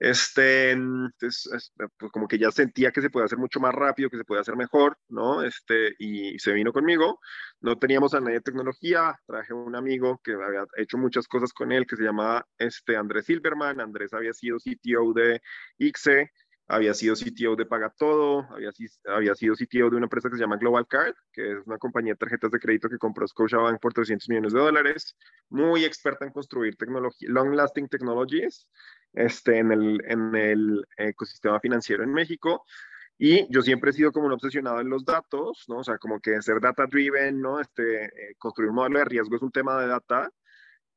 este, 0.00 0.70
entonces, 0.70 1.72
pues 1.98 2.10
como 2.10 2.26
que 2.26 2.38
ya 2.38 2.50
sentía 2.50 2.90
que 2.90 3.02
se 3.02 3.10
puede 3.10 3.26
hacer 3.26 3.38
mucho 3.38 3.60
más 3.60 3.74
rápido, 3.74 4.08
que 4.08 4.16
se 4.16 4.24
puede 4.24 4.40
hacer 4.40 4.56
mejor, 4.56 4.96
¿no? 5.08 5.42
Este, 5.42 5.94
y 5.98 6.38
se 6.38 6.52
vino 6.52 6.72
conmigo. 6.72 7.20
No 7.60 7.78
teníamos 7.78 8.14
a 8.14 8.20
nadie 8.20 8.36
de 8.36 8.40
tecnología, 8.40 9.20
traje 9.26 9.52
un 9.52 9.76
amigo 9.76 10.18
que 10.24 10.32
había 10.32 10.64
hecho 10.78 10.96
muchas 10.96 11.28
cosas 11.28 11.52
con 11.52 11.70
él, 11.70 11.86
que 11.86 11.96
se 11.96 12.02
llamaba 12.04 12.46
este, 12.56 12.96
Andrés 12.96 13.26
Silverman. 13.26 13.78
Andrés 13.80 14.14
había 14.14 14.32
sido 14.32 14.56
CTO 14.56 15.12
de 15.12 15.42
ICSE, 15.76 16.30
había 16.70 16.94
sido 16.94 17.16
CTO 17.16 17.56
de 17.56 17.66
Paga 17.66 17.92
Todo, 17.96 18.46
había, 18.50 18.70
había 19.08 19.34
sido 19.34 19.54
CTO 19.54 19.90
de 19.90 19.96
una 19.96 20.06
empresa 20.06 20.30
que 20.30 20.36
se 20.36 20.42
llama 20.42 20.56
Global 20.56 20.86
Card, 20.86 21.14
que 21.32 21.52
es 21.52 21.58
una 21.66 21.78
compañía 21.78 22.12
de 22.12 22.18
tarjetas 22.18 22.52
de 22.52 22.60
crédito 22.60 22.88
que 22.88 22.96
compró 22.96 23.26
Scotiabank 23.26 23.80
por 23.80 23.92
300 23.92 24.28
millones 24.28 24.52
de 24.52 24.60
dólares, 24.60 25.16
muy 25.48 25.84
experta 25.84 26.24
en 26.24 26.30
construir 26.30 26.76
tecnología, 26.76 27.28
long 27.28 27.54
lasting 27.54 27.88
technologies 27.88 28.68
este, 29.12 29.58
en, 29.58 29.72
el, 29.72 30.00
en 30.06 30.36
el 30.36 30.86
ecosistema 30.96 31.58
financiero 31.58 32.04
en 32.04 32.12
México. 32.12 32.64
Y 33.18 33.52
yo 33.52 33.62
siempre 33.62 33.90
he 33.90 33.92
sido 33.92 34.12
como 34.12 34.26
un 34.26 34.32
obsesionado 34.32 34.80
en 34.80 34.88
los 34.88 35.04
datos, 35.04 35.64
¿no? 35.68 35.78
O 35.78 35.84
sea, 35.84 35.98
como 35.98 36.20
que 36.20 36.40
ser 36.40 36.60
data 36.60 36.86
driven, 36.86 37.40
¿no? 37.40 37.60
Este, 37.60 38.04
eh, 38.04 38.34
construir 38.38 38.70
un 38.70 38.76
modelo 38.76 39.00
de 39.00 39.04
riesgo 39.06 39.36
es 39.36 39.42
un 39.42 39.50
tema 39.50 39.78
de 39.80 39.88
data. 39.88 40.30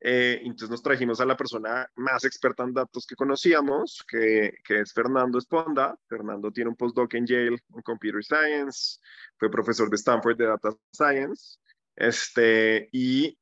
Eh, 0.00 0.40
entonces 0.42 0.70
nos 0.70 0.82
trajimos 0.82 1.20
a 1.20 1.24
la 1.24 1.36
persona 1.36 1.88
más 1.96 2.24
experta 2.24 2.62
en 2.62 2.74
datos 2.74 3.06
que 3.06 3.16
conocíamos, 3.16 4.04
que, 4.06 4.52
es 4.68 4.92
Fernando 4.92 5.38
Esponda. 5.38 5.96
Fernando 6.08 6.50
tiene 6.50 6.70
un 6.70 6.76
postdoc 6.76 7.14
en 7.14 7.26
Yale 7.26 7.58
en 7.74 7.82
Computer 7.82 8.22
Science, 8.22 8.98
fue 9.38 9.50
profesor 9.50 9.88
de 9.88 9.96
Stanford 9.96 10.36
de 10.36 10.46
Data 10.46 10.70
Science, 10.92 11.58
este, 11.96 12.88
y 12.92 13.38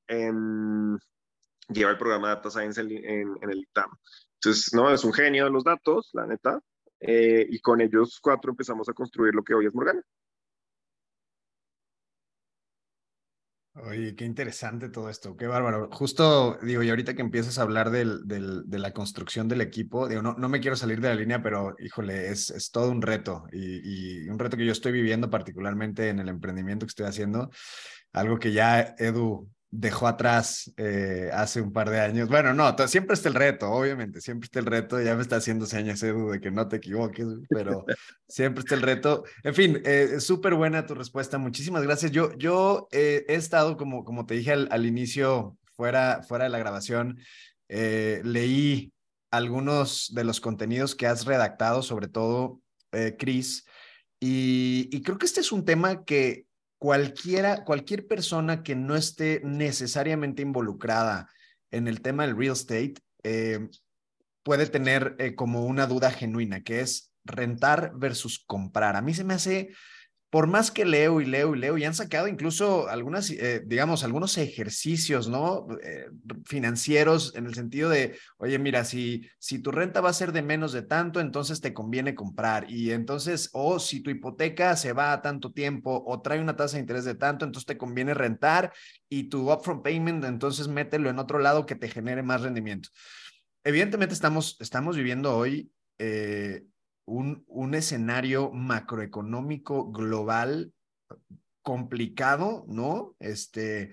lleva 1.68 1.90
el 1.90 1.98
programa 1.98 2.28
Data 2.28 2.50
Science 2.50 2.80
en, 2.80 2.90
en, 2.92 3.36
en 3.40 3.50
el 3.50 3.58
ITAM. 3.58 3.90
Entonces, 4.34 4.74
no, 4.74 4.92
es 4.92 5.04
un 5.04 5.12
genio 5.12 5.44
de 5.44 5.50
los 5.50 5.64
datos, 5.64 6.10
la 6.12 6.26
neta. 6.26 6.60
Eh, 7.04 7.46
y 7.50 7.58
con 7.60 7.80
ellos 7.80 8.20
cuatro 8.22 8.52
empezamos 8.52 8.88
a 8.88 8.92
construir 8.92 9.34
lo 9.34 9.42
que 9.42 9.54
hoy 9.54 9.66
es 9.66 9.74
Morgana. 9.74 10.02
Oye, 13.74 14.14
qué 14.14 14.26
interesante 14.26 14.90
todo 14.90 15.08
esto, 15.08 15.34
qué 15.34 15.46
bárbaro. 15.46 15.88
Justo, 15.90 16.58
digo, 16.62 16.82
y 16.82 16.90
ahorita 16.90 17.14
que 17.14 17.22
empiezas 17.22 17.58
a 17.58 17.62
hablar 17.62 17.90
del, 17.90 18.26
del, 18.26 18.68
de 18.68 18.78
la 18.78 18.92
construcción 18.92 19.48
del 19.48 19.62
equipo, 19.62 20.08
digo, 20.08 20.20
no, 20.20 20.34
no 20.34 20.50
me 20.50 20.60
quiero 20.60 20.76
salir 20.76 21.00
de 21.00 21.08
la 21.08 21.14
línea, 21.14 21.42
pero 21.42 21.74
híjole, 21.78 22.28
es, 22.28 22.50
es 22.50 22.70
todo 22.70 22.90
un 22.90 23.00
reto 23.00 23.44
y, 23.50 24.24
y, 24.24 24.28
un 24.28 24.38
reto 24.38 24.58
que 24.58 24.66
yo 24.66 24.72
estoy 24.72 24.92
viviendo 24.92 25.30
particularmente 25.30 26.10
en 26.10 26.18
el 26.18 26.28
emprendimiento 26.28 26.84
que 26.84 26.90
estoy 26.90 27.06
haciendo, 27.06 27.48
algo 28.12 28.38
que 28.38 28.52
ya 28.52 28.94
Edu 28.98 29.48
dejó 29.74 30.06
atrás 30.06 30.70
eh, 30.76 31.30
hace 31.32 31.62
un 31.62 31.72
par 31.72 31.88
de 31.88 31.98
años. 31.98 32.28
Bueno, 32.28 32.52
no, 32.52 32.76
siempre 32.86 33.14
está 33.14 33.30
el 33.30 33.34
reto, 33.34 33.70
obviamente, 33.70 34.20
siempre 34.20 34.44
está 34.44 34.60
el 34.60 34.66
reto. 34.66 35.00
Ya 35.00 35.16
me 35.16 35.22
está 35.22 35.36
haciendo 35.36 35.64
señas, 35.64 36.02
Edu, 36.02 36.30
de 36.30 36.40
que 36.40 36.50
no 36.50 36.68
te 36.68 36.76
equivoques, 36.76 37.26
pero 37.48 37.84
siempre 38.28 38.60
está 38.60 38.74
el 38.74 38.82
reto. 38.82 39.24
En 39.42 39.54
fin, 39.54 39.80
eh, 39.84 40.20
súper 40.20 40.54
buena 40.54 40.84
tu 40.86 40.94
respuesta. 40.94 41.38
Muchísimas 41.38 41.82
gracias. 41.82 42.12
Yo, 42.12 42.36
yo 42.36 42.86
eh, 42.92 43.24
he 43.26 43.34
estado, 43.34 43.78
como, 43.78 44.04
como 44.04 44.26
te 44.26 44.34
dije 44.34 44.52
al, 44.52 44.86
inicio, 44.86 45.56
fuera, 45.74 46.22
fuera 46.22 46.44
de 46.44 46.50
la 46.50 46.58
grabación, 46.58 47.18
leí 47.68 48.92
algunos 49.30 50.12
de 50.14 50.24
los 50.24 50.42
contenidos 50.42 50.94
que 50.94 51.06
has 51.06 51.24
redactado, 51.24 51.82
sobre 51.82 52.08
todo, 52.08 52.60
Chris, 53.18 53.64
y, 54.20 54.90
y 54.92 55.00
creo 55.00 55.16
que 55.16 55.24
este 55.24 55.40
es 55.40 55.50
un 55.50 55.64
tema 55.64 56.04
que 56.04 56.44
cualquiera, 56.82 57.62
cualquier 57.62 58.08
persona 58.08 58.64
que 58.64 58.74
no 58.74 58.96
esté 58.96 59.40
necesariamente 59.44 60.42
involucrada 60.42 61.28
en 61.70 61.86
el 61.86 62.02
tema 62.02 62.26
del 62.26 62.36
real 62.36 62.54
estate 62.54 62.94
eh, 63.22 63.68
puede 64.42 64.66
tener 64.66 65.14
eh, 65.20 65.36
como 65.36 65.64
una 65.64 65.86
duda 65.86 66.10
genuina, 66.10 66.64
que 66.64 66.80
es 66.80 67.12
rentar 67.22 67.92
versus 67.94 68.42
comprar. 68.44 68.96
A 68.96 69.00
mí 69.00 69.14
se 69.14 69.22
me 69.22 69.34
hace 69.34 69.68
por 70.32 70.46
más 70.46 70.70
que 70.70 70.86
leo 70.86 71.20
y 71.20 71.26
leo 71.26 71.54
y 71.54 71.58
leo, 71.58 71.76
y 71.76 71.84
han 71.84 71.92
sacado 71.92 72.26
incluso 72.26 72.88
algunas, 72.88 73.28
eh, 73.28 73.62
digamos, 73.66 74.02
algunos 74.02 74.38
ejercicios, 74.38 75.28
¿no? 75.28 75.66
Eh, 75.84 76.06
financieros 76.46 77.34
en 77.36 77.44
el 77.44 77.54
sentido 77.54 77.90
de, 77.90 78.16
oye, 78.38 78.58
mira, 78.58 78.86
si, 78.86 79.28
si 79.38 79.58
tu 79.58 79.70
renta 79.70 80.00
va 80.00 80.08
a 80.08 80.14
ser 80.14 80.32
de 80.32 80.40
menos 80.40 80.72
de 80.72 80.80
tanto, 80.80 81.20
entonces 81.20 81.60
te 81.60 81.74
conviene 81.74 82.14
comprar. 82.14 82.64
Y 82.70 82.92
entonces, 82.92 83.50
o 83.52 83.78
si 83.78 84.00
tu 84.00 84.08
hipoteca 84.08 84.74
se 84.74 84.94
va 84.94 85.12
a 85.12 85.20
tanto 85.20 85.52
tiempo 85.52 86.02
o 86.06 86.22
trae 86.22 86.40
una 86.40 86.56
tasa 86.56 86.78
de 86.78 86.80
interés 86.80 87.04
de 87.04 87.14
tanto, 87.14 87.44
entonces 87.44 87.66
te 87.66 87.76
conviene 87.76 88.14
rentar 88.14 88.72
y 89.10 89.24
tu 89.24 89.52
upfront 89.52 89.84
payment, 89.84 90.24
entonces 90.24 90.66
mételo 90.66 91.10
en 91.10 91.18
otro 91.18 91.40
lado 91.40 91.66
que 91.66 91.74
te 91.74 91.90
genere 91.90 92.22
más 92.22 92.40
rendimiento. 92.40 92.88
Evidentemente 93.64 94.14
estamos, 94.14 94.56
estamos 94.60 94.96
viviendo 94.96 95.36
hoy 95.36 95.70
eh, 95.98 96.64
un, 97.04 97.44
un 97.46 97.74
escenario 97.74 98.50
macroeconómico 98.52 99.90
global 99.90 100.72
complicado, 101.62 102.64
¿no? 102.68 103.14
Este, 103.18 103.92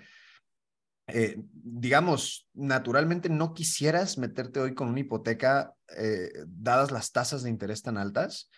eh, 1.07 1.37
digamos, 1.53 2.47
naturalmente 2.53 3.29
no 3.29 3.53
quisieras 3.53 4.17
meterte 4.17 4.59
hoy 4.59 4.75
con 4.75 4.89
una 4.89 4.99
hipoteca 4.99 5.73
eh, 5.97 6.29
dadas 6.47 6.91
las 6.91 7.11
tasas 7.11 7.43
de 7.43 7.49
interés 7.49 7.81
tan 7.81 7.97
altas. 7.97 8.49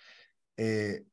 Eh, 0.57 1.03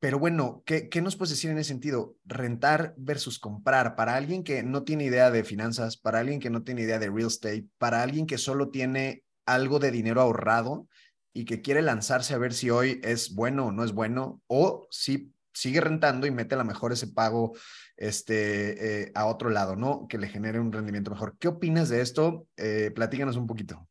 pero 0.00 0.18
bueno, 0.18 0.62
¿qué, 0.66 0.88
¿qué, 0.88 1.00
nos 1.00 1.14
puedes 1.16 1.30
decir 1.30 1.50
en 1.50 1.58
ese 1.58 1.68
sentido? 1.68 2.16
Rentar 2.24 2.94
versus 2.96 3.38
comprar. 3.38 3.94
Para 3.94 4.16
alguien 4.16 4.42
que 4.42 4.62
no 4.64 4.82
tiene 4.82 5.04
idea 5.04 5.30
de 5.30 5.44
finanzas, 5.44 5.96
para 5.96 6.18
alguien 6.18 6.40
que 6.40 6.50
no 6.50 6.64
tiene 6.64 6.82
idea 6.82 6.98
de 6.98 7.08
real 7.08 7.28
estate, 7.28 7.66
para 7.78 8.02
alguien 8.02 8.26
que 8.26 8.38
solo 8.38 8.70
tiene 8.70 9.22
algo 9.46 9.78
de 9.78 9.92
dinero 9.92 10.20
ahorrado 10.20 10.88
y 11.32 11.44
que 11.44 11.62
quiere 11.62 11.82
lanzarse 11.82 12.34
a 12.34 12.38
ver 12.38 12.52
si 12.52 12.70
hoy 12.70 13.00
es 13.02 13.34
bueno 13.34 13.66
o 13.66 13.72
no 13.72 13.84
es 13.84 13.92
bueno, 13.92 14.42
o 14.46 14.86
si 14.90 15.32
sigue 15.54 15.80
rentando 15.80 16.26
y 16.26 16.30
mete 16.30 16.54
a 16.54 16.58
lo 16.58 16.64
mejor 16.64 16.92
ese 16.92 17.08
pago 17.08 17.52
este, 17.96 19.02
eh, 19.02 19.12
a 19.14 19.26
otro 19.26 19.50
lado, 19.50 19.76
¿no? 19.76 20.06
Que 20.08 20.18
le 20.18 20.28
genere 20.28 20.58
un 20.60 20.72
rendimiento 20.72 21.10
mejor. 21.10 21.36
¿Qué 21.38 21.48
opinas 21.48 21.88
de 21.88 22.00
esto? 22.00 22.46
Eh, 22.56 22.90
platícanos 22.94 23.36
un 23.36 23.46
poquito. 23.46 23.88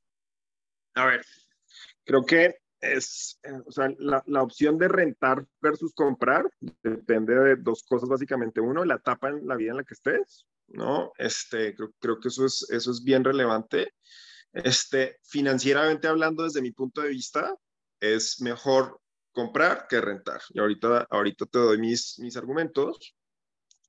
A 0.95 1.05
ver, 1.05 1.25
creo 2.03 2.25
que 2.25 2.55
es, 2.79 3.39
eh, 3.43 3.53
o 3.65 3.71
sea, 3.71 3.93
la, 3.99 4.23
la, 4.25 4.41
opción 4.41 4.77
de 4.77 4.87
rentar 4.87 5.45
versus 5.61 5.93
comprar 5.93 6.49
depende 6.81 7.35
de 7.35 7.55
dos 7.55 7.83
cosas 7.83 8.09
básicamente. 8.09 8.59
Uno, 8.59 8.83
la 8.83 8.95
etapa 8.95 9.29
en 9.29 9.47
la 9.47 9.55
vida 9.55 9.71
en 9.71 9.77
la 9.77 9.83
que 9.83 9.93
estés, 9.93 10.47
¿no? 10.67 11.13
Este, 11.17 11.75
creo, 11.75 11.91
creo 11.99 12.19
que 12.19 12.29
eso 12.29 12.45
es, 12.45 12.67
eso 12.71 12.91
es 12.91 13.03
bien 13.03 13.23
relevante. 13.23 13.93
Este, 14.53 15.17
financieramente 15.23 16.07
hablando, 16.07 16.43
desde 16.43 16.61
mi 16.61 16.71
punto 16.71 17.01
de 17.01 17.09
vista, 17.09 17.55
es 17.99 18.41
mejor 18.41 18.99
comprar 19.31 19.87
que 19.87 20.01
rentar. 20.01 20.41
Y 20.49 20.59
ahorita, 20.59 21.07
ahorita 21.09 21.45
te 21.45 21.59
doy 21.59 21.77
mis, 21.77 22.19
mis 22.19 22.35
argumentos. 22.37 23.15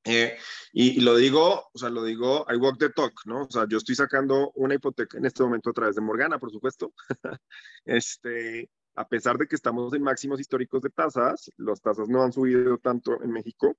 Eh, 0.04 0.36
y, 0.72 0.98
y, 0.98 1.00
lo 1.00 1.14
digo, 1.16 1.68
o 1.72 1.78
sea, 1.78 1.88
lo 1.88 2.02
digo, 2.02 2.44
I 2.52 2.56
walk 2.56 2.78
the 2.78 2.90
talk, 2.90 3.14
¿no? 3.24 3.42
O 3.42 3.50
sea, 3.50 3.66
yo 3.68 3.78
estoy 3.78 3.94
sacando 3.94 4.50
una 4.56 4.74
hipoteca 4.74 5.16
en 5.18 5.26
este 5.26 5.42
momento 5.44 5.70
a 5.70 5.72
través 5.72 5.94
de 5.94 6.02
Morgana, 6.02 6.38
por 6.38 6.50
supuesto. 6.50 6.92
este, 7.84 8.68
a 8.94 9.08
pesar 9.08 9.38
de 9.38 9.46
que 9.46 9.56
estamos 9.56 9.92
en 9.94 10.02
máximos 10.02 10.40
históricos 10.40 10.82
de 10.82 10.90
tasas, 10.90 11.50
las 11.56 11.80
tasas 11.80 12.08
no 12.08 12.22
han 12.22 12.32
subido 12.32 12.78
tanto 12.78 13.22
en 13.22 13.30
México 13.30 13.76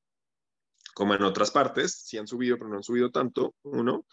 como 0.94 1.14
en 1.16 1.24
otras 1.24 1.52
partes. 1.52 1.94
Sí 1.94 2.18
han 2.18 2.28
subido, 2.28 2.58
pero 2.58 2.70
no 2.70 2.78
han 2.78 2.84
subido 2.84 3.12
tanto, 3.12 3.56
uno. 3.64 4.06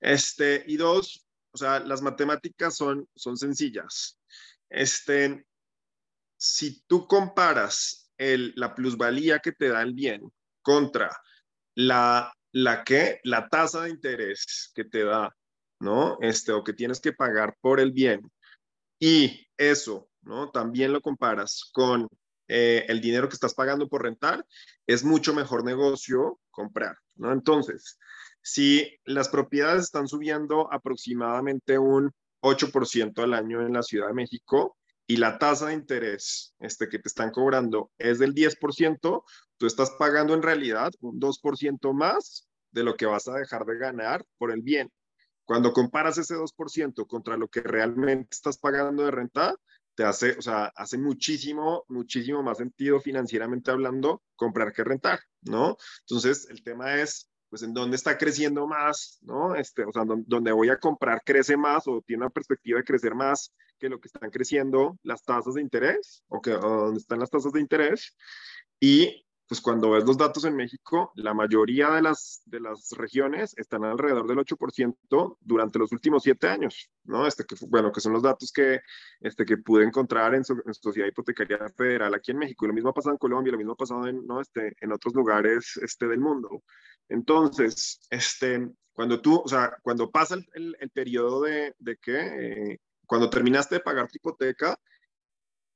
Este, 0.00 0.64
y 0.66 0.76
dos, 0.76 1.23
o 1.54 1.56
sea, 1.56 1.78
las 1.80 2.02
matemáticas 2.02 2.76
son, 2.76 3.08
son 3.14 3.36
sencillas. 3.36 4.18
Este, 4.68 5.46
si 6.36 6.82
tú 6.86 7.06
comparas 7.06 8.10
el, 8.18 8.52
la 8.56 8.74
plusvalía 8.74 9.38
que 9.38 9.52
te 9.52 9.68
da 9.68 9.82
el 9.82 9.94
bien 9.94 10.20
contra 10.62 11.16
la, 11.76 12.32
la 12.52 12.82
que, 12.82 13.20
la 13.22 13.48
tasa 13.48 13.82
de 13.82 13.90
interés 13.90 14.72
que 14.74 14.84
te 14.84 15.04
da, 15.04 15.34
¿no? 15.78 16.18
Este, 16.20 16.50
o 16.50 16.64
que 16.64 16.72
tienes 16.72 17.00
que 17.00 17.12
pagar 17.12 17.56
por 17.60 17.78
el 17.78 17.92
bien, 17.92 18.20
y 18.98 19.46
eso, 19.56 20.08
¿no? 20.22 20.50
También 20.50 20.92
lo 20.92 21.00
comparas 21.00 21.70
con 21.72 22.08
eh, 22.48 22.84
el 22.88 23.00
dinero 23.00 23.28
que 23.28 23.34
estás 23.34 23.54
pagando 23.54 23.88
por 23.88 24.02
rentar, 24.02 24.44
es 24.86 25.04
mucho 25.04 25.34
mejor 25.34 25.64
negocio 25.64 26.40
comprar, 26.50 26.96
¿no? 27.14 27.32
Entonces, 27.32 27.98
si 28.44 29.00
las 29.04 29.30
propiedades 29.30 29.84
están 29.84 30.06
subiendo 30.06 30.70
aproximadamente 30.70 31.78
un 31.78 32.12
8% 32.42 33.22
al 33.22 33.32
año 33.32 33.62
en 33.62 33.72
la 33.72 33.82
Ciudad 33.82 34.08
de 34.08 34.14
México 34.14 34.76
y 35.06 35.16
la 35.16 35.38
tasa 35.38 35.68
de 35.68 35.74
interés 35.74 36.54
este, 36.58 36.88
que 36.88 36.98
te 36.98 37.08
están 37.08 37.30
cobrando 37.30 37.90
es 37.96 38.18
del 38.18 38.34
10%, 38.34 39.24
tú 39.56 39.66
estás 39.66 39.92
pagando 39.98 40.34
en 40.34 40.42
realidad 40.42 40.92
un 41.00 41.18
2% 41.18 41.94
más 41.94 42.46
de 42.70 42.84
lo 42.84 42.96
que 42.96 43.06
vas 43.06 43.28
a 43.28 43.34
dejar 43.34 43.64
de 43.64 43.78
ganar 43.78 44.24
por 44.36 44.50
el 44.50 44.60
bien. 44.60 44.92
Cuando 45.46 45.72
comparas 45.72 46.18
ese 46.18 46.34
2% 46.34 47.06
contra 47.06 47.38
lo 47.38 47.48
que 47.48 47.62
realmente 47.62 48.28
estás 48.32 48.58
pagando 48.58 49.04
de 49.04 49.10
renta, 49.10 49.54
te 49.94 50.04
hace, 50.04 50.32
o 50.38 50.42
sea, 50.42 50.66
hace 50.76 50.98
muchísimo, 50.98 51.84
muchísimo 51.88 52.42
más 52.42 52.58
sentido 52.58 53.00
financieramente 53.00 53.70
hablando 53.70 54.22
comprar 54.36 54.72
que 54.72 54.84
rentar, 54.84 55.20
¿no? 55.42 55.76
Entonces, 56.00 56.48
el 56.50 56.62
tema 56.62 56.96
es, 56.96 57.30
pues, 57.54 57.62
en 57.62 57.72
dónde 57.72 57.94
está 57.94 58.18
creciendo 58.18 58.66
más, 58.66 59.20
¿no? 59.22 59.54
Este, 59.54 59.84
o 59.84 59.92
sea, 59.92 60.02
donde 60.04 60.50
voy 60.50 60.70
a 60.70 60.76
comprar 60.76 61.22
crece 61.24 61.56
más 61.56 61.86
o 61.86 62.02
tiene 62.04 62.24
una 62.24 62.30
perspectiva 62.30 62.78
de 62.78 62.84
crecer 62.84 63.14
más 63.14 63.54
que 63.78 63.88
lo 63.88 64.00
que 64.00 64.08
están 64.08 64.28
creciendo 64.32 64.98
las 65.04 65.22
tasas 65.22 65.54
de 65.54 65.60
interés 65.60 66.24
o 66.26 66.40
que 66.40 66.52
o 66.52 66.86
donde 66.86 66.98
están 66.98 67.20
las 67.20 67.30
tasas 67.30 67.52
de 67.52 67.60
interés. 67.60 68.16
Y 68.80 69.23
pues 69.46 69.60
cuando 69.60 69.90
ves 69.90 70.04
los 70.04 70.16
datos 70.16 70.44
en 70.44 70.56
México, 70.56 71.12
la 71.16 71.34
mayoría 71.34 71.90
de 71.90 72.00
las, 72.00 72.42
de 72.46 72.60
las 72.60 72.90
regiones 72.92 73.56
están 73.58 73.84
alrededor 73.84 74.26
del 74.26 74.38
8% 74.38 75.36
durante 75.40 75.78
los 75.78 75.92
últimos 75.92 76.22
siete 76.22 76.48
años, 76.48 76.90
¿no? 77.04 77.26
Este 77.26 77.44
que, 77.44 77.54
bueno, 77.68 77.92
que 77.92 78.00
son 78.00 78.14
los 78.14 78.22
datos 78.22 78.50
que, 78.50 78.80
este, 79.20 79.44
que 79.44 79.58
pude 79.58 79.84
encontrar 79.84 80.34
en, 80.34 80.44
Sociedad 80.44 81.08
Hipotecaria 81.08 81.58
Federal 81.76 82.14
aquí 82.14 82.30
en 82.30 82.38
México. 82.38 82.64
Y 82.64 82.68
lo 82.68 82.74
mismo 82.74 82.90
ha 82.90 82.94
pasado 82.94 83.12
en 83.12 83.18
Colombia, 83.18 83.52
lo 83.52 83.58
mismo 83.58 83.74
ha 83.74 83.76
pasado 83.76 84.06
en, 84.06 84.26
¿no? 84.26 84.40
este, 84.40 84.74
en 84.80 84.92
otros 84.92 85.14
lugares 85.14 85.78
este, 85.82 86.06
del 86.08 86.20
mundo. 86.20 86.62
Entonces, 87.08 88.00
este, 88.08 88.66
cuando 88.94 89.20
tú, 89.20 89.42
o 89.44 89.48
sea, 89.48 89.76
cuando 89.82 90.10
pasa 90.10 90.36
el, 90.54 90.76
el, 90.80 90.90
periodo 90.90 91.42
de, 91.42 91.74
de 91.78 91.96
que, 91.98 92.18
eh, 92.18 92.80
cuando 93.06 93.28
terminaste 93.28 93.74
de 93.74 93.80
pagar 93.82 94.08
tu 94.08 94.16
hipoteca, 94.16 94.78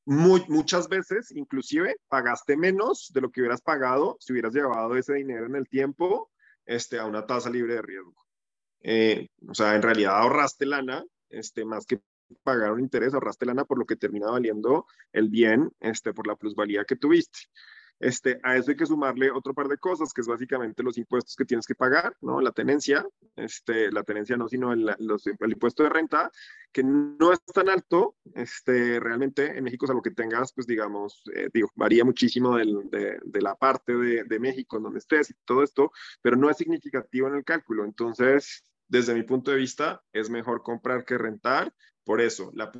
muchas 0.08 0.88
veces, 0.88 1.30
inclusive, 1.32 1.96
pagaste 2.08 2.56
menos 2.56 3.10
de 3.12 3.20
lo 3.20 3.30
que 3.30 3.42
hubieras 3.42 3.60
pagado 3.60 4.16
si 4.20 4.32
hubieras 4.32 4.54
llevado 4.54 4.96
ese 4.96 5.14
dinero 5.14 5.44
en 5.44 5.54
el 5.54 5.68
tiempo 5.68 6.30
este, 6.64 6.98
a 6.98 7.04
una 7.04 7.26
tasa 7.26 7.50
libre 7.50 7.74
de 7.74 7.82
riesgo. 7.82 8.14
Eh, 8.80 9.28
o 9.46 9.54
sea, 9.54 9.74
en 9.74 9.82
realidad 9.82 10.16
ahorraste 10.16 10.64
lana, 10.64 11.04
este, 11.28 11.66
más 11.66 11.84
que 11.84 12.00
pagar 12.42 12.72
un 12.72 12.80
interés, 12.80 13.12
ahorraste 13.12 13.44
lana 13.44 13.66
por 13.66 13.78
lo 13.78 13.84
que 13.84 13.96
termina 13.96 14.30
valiendo 14.30 14.86
el 15.12 15.28
bien, 15.28 15.70
este, 15.80 16.14
por 16.14 16.26
la 16.26 16.36
plusvalía 16.36 16.84
que 16.84 16.96
tuviste. 16.96 17.40
Este, 18.00 18.38
a 18.44 18.56
eso 18.56 18.70
hay 18.70 18.76
que 18.76 18.86
sumarle 18.86 19.30
otro 19.30 19.54
par 19.54 19.66
de 19.68 19.78
cosas, 19.78 20.12
que 20.12 20.20
es 20.20 20.26
básicamente 20.26 20.82
los 20.82 20.96
impuestos 20.98 21.34
que 21.34 21.44
tienes 21.44 21.66
que 21.66 21.74
pagar, 21.74 22.16
¿no? 22.20 22.40
La 22.40 22.52
tenencia, 22.52 23.04
este, 23.34 23.90
la 23.90 24.04
tenencia 24.04 24.36
no, 24.36 24.48
sino 24.48 24.72
el, 24.72 24.94
impuesto 25.48 25.82
de 25.82 25.88
renta, 25.88 26.30
que 26.72 26.84
no 26.84 27.32
es 27.32 27.42
tan 27.44 27.68
alto, 27.68 28.16
este, 28.34 29.00
realmente 29.00 29.56
en 29.56 29.64
México, 29.64 29.86
es 29.86 29.90
algo 29.90 30.02
que 30.02 30.12
tengas, 30.12 30.52
pues 30.52 30.66
digamos, 30.66 31.22
eh, 31.34 31.48
digo, 31.52 31.70
varía 31.74 32.04
muchísimo 32.04 32.56
del, 32.56 32.88
de, 32.90 33.18
de, 33.24 33.40
la 33.42 33.56
parte 33.56 33.94
de, 33.96 34.24
de 34.24 34.38
México 34.38 34.76
en 34.76 34.84
donde 34.84 35.00
estés 35.00 35.30
y 35.30 35.34
todo 35.44 35.62
esto, 35.62 35.90
pero 36.22 36.36
no 36.36 36.50
es 36.50 36.56
significativo 36.56 37.26
en 37.26 37.34
el 37.34 37.44
cálculo. 37.44 37.84
Entonces, 37.84 38.62
desde 38.88 39.14
mi 39.14 39.22
punto 39.22 39.50
de 39.50 39.58
vista, 39.58 40.02
es 40.12 40.30
mejor 40.30 40.62
comprar 40.62 41.04
que 41.04 41.18
rentar. 41.18 41.72
Por 42.04 42.20
eso, 42.20 42.50
la 42.54 42.70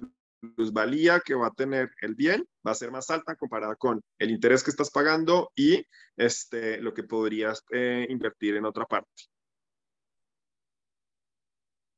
plusvalía 0.40 1.20
que 1.24 1.34
va 1.34 1.48
a 1.48 1.54
tener 1.54 1.90
el 2.00 2.14
bien 2.14 2.46
va 2.66 2.72
a 2.72 2.74
ser 2.74 2.90
más 2.90 3.10
alta 3.10 3.36
comparada 3.36 3.76
con 3.76 4.00
el 4.18 4.30
interés 4.30 4.62
que 4.62 4.70
estás 4.70 4.90
pagando 4.90 5.50
y 5.54 5.84
este, 6.16 6.80
lo 6.80 6.94
que 6.94 7.04
podrías 7.04 7.64
eh, 7.70 8.06
invertir 8.08 8.56
en 8.56 8.64
otra 8.64 8.84
parte. 8.84 9.10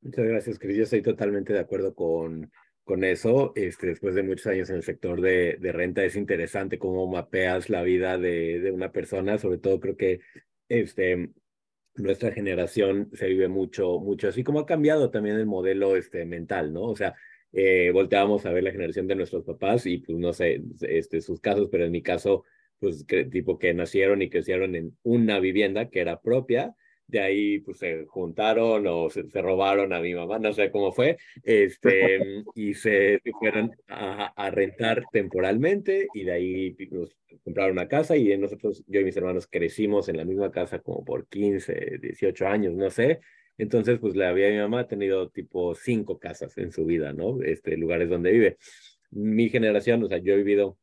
Muchas 0.03 0.25
gracias, 0.25 0.59
Cris. 0.59 0.77
Yo 0.77 0.83
estoy 0.85 1.03
totalmente 1.03 1.53
de 1.53 1.59
acuerdo 1.59 1.95
con, 1.95 2.51
con 2.85 3.05
eso. 3.05 3.53
Este, 3.55 3.89
después 3.89 4.15
de 4.15 4.23
muchos 4.23 4.47
años 4.47 4.71
en 4.71 4.77
el 4.77 4.83
sector 4.83 5.21
de, 5.21 5.59
de 5.61 5.73
renta, 5.73 6.03
es 6.05 6.17
interesante 6.17 6.79
cómo 6.79 7.07
mapeas 7.07 7.69
la 7.69 7.83
vida 7.83 8.17
de, 8.17 8.61
de, 8.61 8.71
una 8.73 8.93
persona. 8.93 9.37
Sobre 9.37 9.59
todo 9.59 9.79
creo 9.79 9.97
que 9.97 10.21
este, 10.69 11.31
nuestra 11.97 12.33
generación 12.33 13.11
se 13.13 13.27
vive 13.29 13.49
mucho, 13.49 14.01
mucho 14.01 14.29
así 14.29 14.43
como 14.43 14.61
ha 14.61 14.67
cambiado 14.67 15.11
también 15.11 15.37
el 15.37 15.47
modelo 15.47 15.97
este, 15.97 16.25
mental, 16.25 16.73
¿no? 16.73 16.85
O 16.85 16.97
sea, 16.97 17.15
eh, 17.53 17.91
volteábamos 17.93 18.47
a 18.47 18.53
ver 18.53 18.63
la 18.65 18.73
generación 18.73 19.07
de 19.07 19.17
nuestros 19.17 19.45
papás 19.45 19.87
y 19.87 19.99
pues 19.99 20.19
no 20.19 20.33
sé, 20.33 20.63
este, 20.83 21.21
sus 21.21 21.41
casos, 21.41 21.69
pero 21.71 21.85
en 21.85 21.93
mi 21.93 22.03
caso, 22.03 22.45
pues 22.79 23.05
que, 23.05 23.25
tipo 23.25 23.59
que 23.59 23.75
nacieron 23.75 24.23
y 24.23 24.31
crecieron 24.31 24.75
en 24.75 24.97
una 25.03 25.41
vivienda 25.41 25.89
que 25.89 26.01
era 26.01 26.21
propia, 26.21 26.75
de 27.09 27.21
ahí 27.21 27.59
pues 27.59 27.79
se 27.79 28.07
juntaron 28.07 28.87
o 28.87 29.11
se, 29.11 29.23
robaron 29.35 29.93
a 29.93 30.01
mi 30.01 30.15
mamá, 30.15 30.39
no 30.39 30.53
sé 30.53 30.71
cómo 30.71 30.93
fue, 30.93 31.17
este, 31.43 32.21
y 32.55 32.75
se 32.75 33.21
fueron 33.39 33.73
a, 33.89 34.27
a, 34.27 34.51
rentar 34.51 35.03
temporalmente 35.13 36.07
y 36.15 36.25
de 36.25 36.33
ahí 36.33 36.77
nos 36.91 37.17
compraron 37.43 37.73
una 37.73 37.89
casa 37.89 38.17
y 38.17 38.37
nosotros, 38.39 38.85
yo 38.87 39.01
y 39.01 39.05
mis 39.05 39.17
hermanos 39.17 39.49
crecimos 39.51 40.09
en 40.09 40.17
la 40.17 40.25
misma 40.25 40.53
casa 40.53 40.79
como 40.79 41.05
por 41.05 41.27
15, 41.27 41.99
18 42.01 42.47
años, 42.47 42.75
no 42.75 42.91
sé, 42.91 43.21
entonces, 43.61 43.99
pues 43.99 44.17
la 44.17 44.33
vida 44.33 44.47
de 44.47 44.53
mi 44.53 44.59
mamá 44.59 44.81
ha 44.81 44.89
tenido 44.89 45.29
tipo 45.29 45.75
cinco 45.75 46.19
casas 46.19 46.57
en 46.57 46.73
su 46.73 46.87
vida, 46.87 47.13
¿no? 47.13 47.43
Este, 47.43 47.77
lugares 47.77 48.09
donde 48.09 48.33
vive. 48.33 48.57
Mi 49.11 49.51
generación, 49.51 50.03
o 50.03 50.09
sea, 50.09 50.19
yo 50.19 50.33
he 50.33 50.37
vivido, 50.39 50.79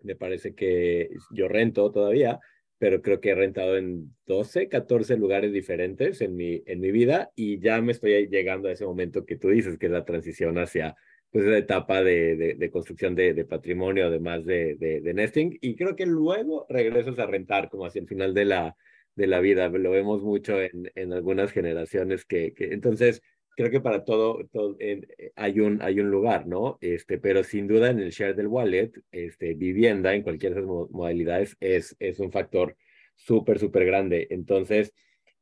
me 0.00 0.16
parece 0.16 0.54
que 0.54 1.10
yo 1.32 1.48
rento 1.48 1.90
todavía, 1.90 2.40
pero 2.78 3.02
creo 3.02 3.20
que 3.20 3.30
he 3.30 3.34
rentado 3.34 3.76
en 3.76 4.14
12, 4.26 4.68
14 4.68 5.16
lugares 5.18 5.52
diferentes 5.52 6.22
en 6.22 6.36
mi, 6.36 6.62
en 6.66 6.80
mi 6.80 6.90
vida 6.90 7.32
y 7.34 7.58
ya 7.60 7.80
me 7.82 7.92
estoy 7.92 8.28
llegando 8.28 8.68
a 8.68 8.72
ese 8.72 8.86
momento 8.86 9.26
que 9.26 9.36
tú 9.36 9.48
dices, 9.50 9.78
que 9.78 9.86
es 9.86 9.92
la 9.92 10.04
transición 10.04 10.58
hacia 10.58 10.96
pues 11.30 11.44
la 11.44 11.58
etapa 11.58 12.02
de, 12.02 12.56
de, 12.56 12.70
construcción 12.70 13.14
de, 13.14 13.34
de, 13.34 13.44
patrimonio, 13.44 14.06
además 14.06 14.46
de, 14.46 14.76
de, 14.76 15.12
nesting, 15.12 15.58
y 15.60 15.76
creo 15.76 15.94
que 15.96 16.06
luego 16.06 16.64
regresas 16.70 17.18
a 17.18 17.26
rentar 17.26 17.68
como 17.68 17.84
hacia 17.84 18.00
el 18.00 18.08
final 18.08 18.32
de 18.32 18.44
la, 18.46 18.76
de 19.16 19.26
la 19.26 19.40
vida. 19.40 19.68
Lo 19.68 19.90
vemos 19.90 20.22
mucho 20.22 20.60
en, 20.60 20.92
en 20.94 21.12
algunas 21.12 21.50
generaciones 21.50 22.24
que, 22.24 22.54
que, 22.54 22.66
entonces, 22.72 23.22
creo 23.56 23.70
que 23.70 23.80
para 23.80 24.04
todo, 24.04 24.46
todo 24.52 24.76
eh, 24.78 25.32
hay, 25.34 25.60
un, 25.60 25.82
hay 25.82 25.98
un 26.00 26.10
lugar, 26.10 26.46
¿no? 26.46 26.78
Este, 26.80 27.18
pero 27.18 27.42
sin 27.42 27.66
duda 27.66 27.90
en 27.90 27.98
el 27.98 28.10
share 28.10 28.36
del 28.36 28.46
wallet, 28.46 28.92
este, 29.10 29.54
vivienda 29.54 30.14
en 30.14 30.22
cualquiera 30.22 30.54
de 30.54 30.60
esas 30.60 30.70
modalidades 30.90 31.56
es, 31.60 31.96
es 31.98 32.20
un 32.20 32.30
factor 32.30 32.76
súper, 33.16 33.58
súper 33.58 33.86
grande. 33.86 34.28
Entonces, 34.30 34.92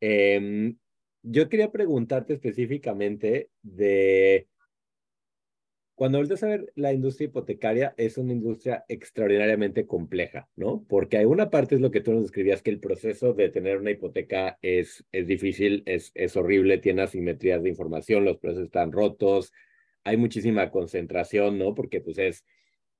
eh, 0.00 0.74
yo 1.22 1.48
quería 1.48 1.72
preguntarte 1.72 2.34
específicamente 2.34 3.48
de 3.62 4.46
cuando 5.94 6.18
vuelves 6.18 6.42
a 6.42 6.48
ver 6.48 6.72
la 6.74 6.92
industria 6.92 7.26
hipotecaria, 7.26 7.94
es 7.96 8.18
una 8.18 8.32
industria 8.32 8.84
extraordinariamente 8.88 9.86
compleja, 9.86 10.48
¿no? 10.56 10.84
Porque 10.88 11.18
hay 11.18 11.24
una 11.24 11.50
parte 11.50 11.76
es 11.76 11.80
lo 11.80 11.90
que 11.90 12.00
tú 12.00 12.12
nos 12.12 12.22
describías, 12.22 12.62
que 12.62 12.70
el 12.70 12.80
proceso 12.80 13.32
de 13.32 13.48
tener 13.48 13.78
una 13.78 13.92
hipoteca 13.92 14.58
es, 14.60 15.04
es 15.12 15.26
difícil, 15.26 15.82
es, 15.86 16.10
es 16.14 16.36
horrible, 16.36 16.78
tiene 16.78 17.02
asimetrías 17.02 17.62
de 17.62 17.68
información, 17.68 18.24
los 18.24 18.38
procesos 18.38 18.66
están 18.66 18.90
rotos, 18.90 19.52
hay 20.02 20.16
muchísima 20.16 20.70
concentración, 20.70 21.58
¿no? 21.58 21.74
Porque 21.74 22.00
pues 22.00 22.18
es 22.18 22.44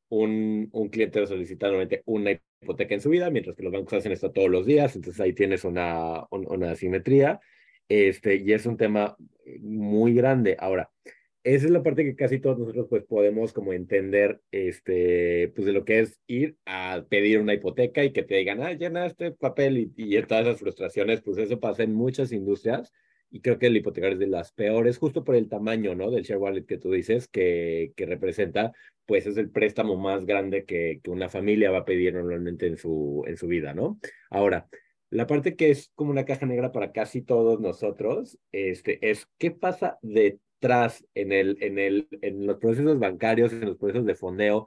un, 0.09 0.69
un 0.73 0.89
cliente 0.89 1.27
solicita 1.27 1.67
normalmente 1.67 2.03
una 2.07 2.31
hipoteca 2.63 2.95
en 2.95 3.01
su 3.01 3.11
vida, 3.11 3.29
mientras 3.31 3.57
que 3.57 3.65
los 3.65 3.73
bancos 3.73 3.95
hacen 3.95 4.13
esto 4.13 4.31
todos 4.31 4.49
los 4.49 4.67
días, 4.67 4.95
entonces 4.95 5.21
ahí 5.21 5.33
tienes 5.33 5.65
una, 5.65 6.27
una 6.31 6.71
asimetría, 6.71 7.41
este, 7.89 8.37
y 8.37 8.53
es 8.53 8.67
un 8.67 8.77
tema 8.77 9.17
muy 9.61 10.15
grande. 10.15 10.57
Ahora, 10.59 10.91
esa 11.45 11.67
es 11.67 11.71
la 11.71 11.83
parte 11.83 12.05
que 12.05 12.17
casi 12.17 12.41
todos 12.41 12.59
nosotros 12.59 12.87
pues 12.89 13.05
podemos 13.05 13.53
como 13.53 13.75
entender 13.75 14.41
este 14.51 15.53
pues 15.55 15.67
de 15.67 15.73
lo 15.73 15.85
que 15.85 16.01
es 16.01 16.19
ir 16.27 16.57
a 16.65 17.05
pedir 17.09 17.39
una 17.39 17.53
hipoteca 17.53 18.03
y 18.03 18.13
que 18.13 18.23
te 18.23 18.37
digan 18.37 18.63
ah 18.63 18.73
llenaste 18.73 19.31
papel 19.33 19.77
y, 19.79 19.93
y 19.97 20.23
todas 20.23 20.47
esas 20.47 20.61
frustraciones 20.61 21.21
pues 21.21 21.37
eso 21.37 21.61
pasa 21.61 21.83
en 21.83 21.95
muchas 21.95 22.33
industrias 22.33 22.93
y 23.31 23.41
creo 23.41 23.59
que 23.59 23.67
el 23.67 23.77
hipotecario 23.77 24.15
es 24.15 24.21
de 24.21 24.27
las 24.27 24.53
peores 24.53 24.97
justo 24.97 25.23
por 25.23 25.37
el 25.37 25.51
tamaño 25.51 25.95
no 25.95 26.11
del 26.11 26.25
share 26.25 26.39
wallet 26.39 26.65
que 26.65 26.79
tú 26.79 26.91
dices 26.91 27.29
que, 27.29 27.93
que 27.95 28.07
representa 28.07 28.73
pues 29.05 29.27
es 29.27 29.37
el 29.37 29.51
préstamo 29.51 29.97
más 29.97 30.25
grande 30.25 30.65
que, 30.65 31.01
que 31.03 31.11
una 31.11 31.29
familia 31.29 31.71
va 31.71 31.79
a 31.79 31.85
pedir 31.85 32.15
normalmente 32.15 32.67
en 32.67 32.79
su 32.79 33.23
en 33.27 33.37
su 33.37 33.49
vida 33.49 33.75
no 33.75 34.01
ahora 34.31 34.67
la 35.11 35.27
parte 35.27 35.57
que 35.57 35.71
es 35.71 35.93
como 35.95 36.11
una 36.11 36.25
caja 36.25 36.47
negra 36.47 36.73
para 36.73 36.91
casi 36.91 37.21
todos 37.21 37.61
nosotros 37.61 38.39
este, 38.51 39.11
es 39.11 39.29
qué 39.37 39.51
pasa 39.51 39.99
de 40.01 40.39
en, 41.15 41.33
el, 41.33 41.57
en, 41.61 41.79
el, 41.79 42.09
en 42.23 42.47
los 42.47 42.59
procesos 42.59 42.99
bancarios, 42.99 43.53
en 43.53 43.67
los 43.67 43.77
procesos 43.77 44.07
de 44.07 44.15
fondeo. 44.15 44.67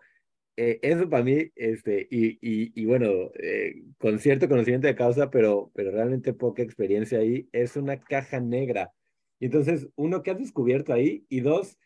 Eh, 0.56 0.80
eso 0.82 1.10
para 1.10 1.24
mí, 1.24 1.52
este, 1.56 2.08
y, 2.10 2.40
y, 2.42 2.72
y 2.74 2.86
bueno, 2.86 3.32
eh, 3.36 3.84
con 3.98 4.18
cierto 4.20 4.48
conocimiento 4.48 4.88
de 4.88 4.96
causa, 4.96 5.30
pero, 5.30 5.72
pero 5.74 5.92
realmente 5.92 6.34
poca 6.34 6.64
experiencia 6.64 7.20
ahí, 7.20 7.48
es 7.52 7.76
una 7.76 8.00
caja 8.00 8.40
negra. 8.40 8.92
Y 9.40 9.46
entonces, 9.46 9.88
uno, 9.96 10.24
¿qué 10.24 10.32
has 10.32 10.40
descubierto 10.40 10.94
ahí? 10.94 11.26
Y 11.30 11.42
dos, 11.42 11.78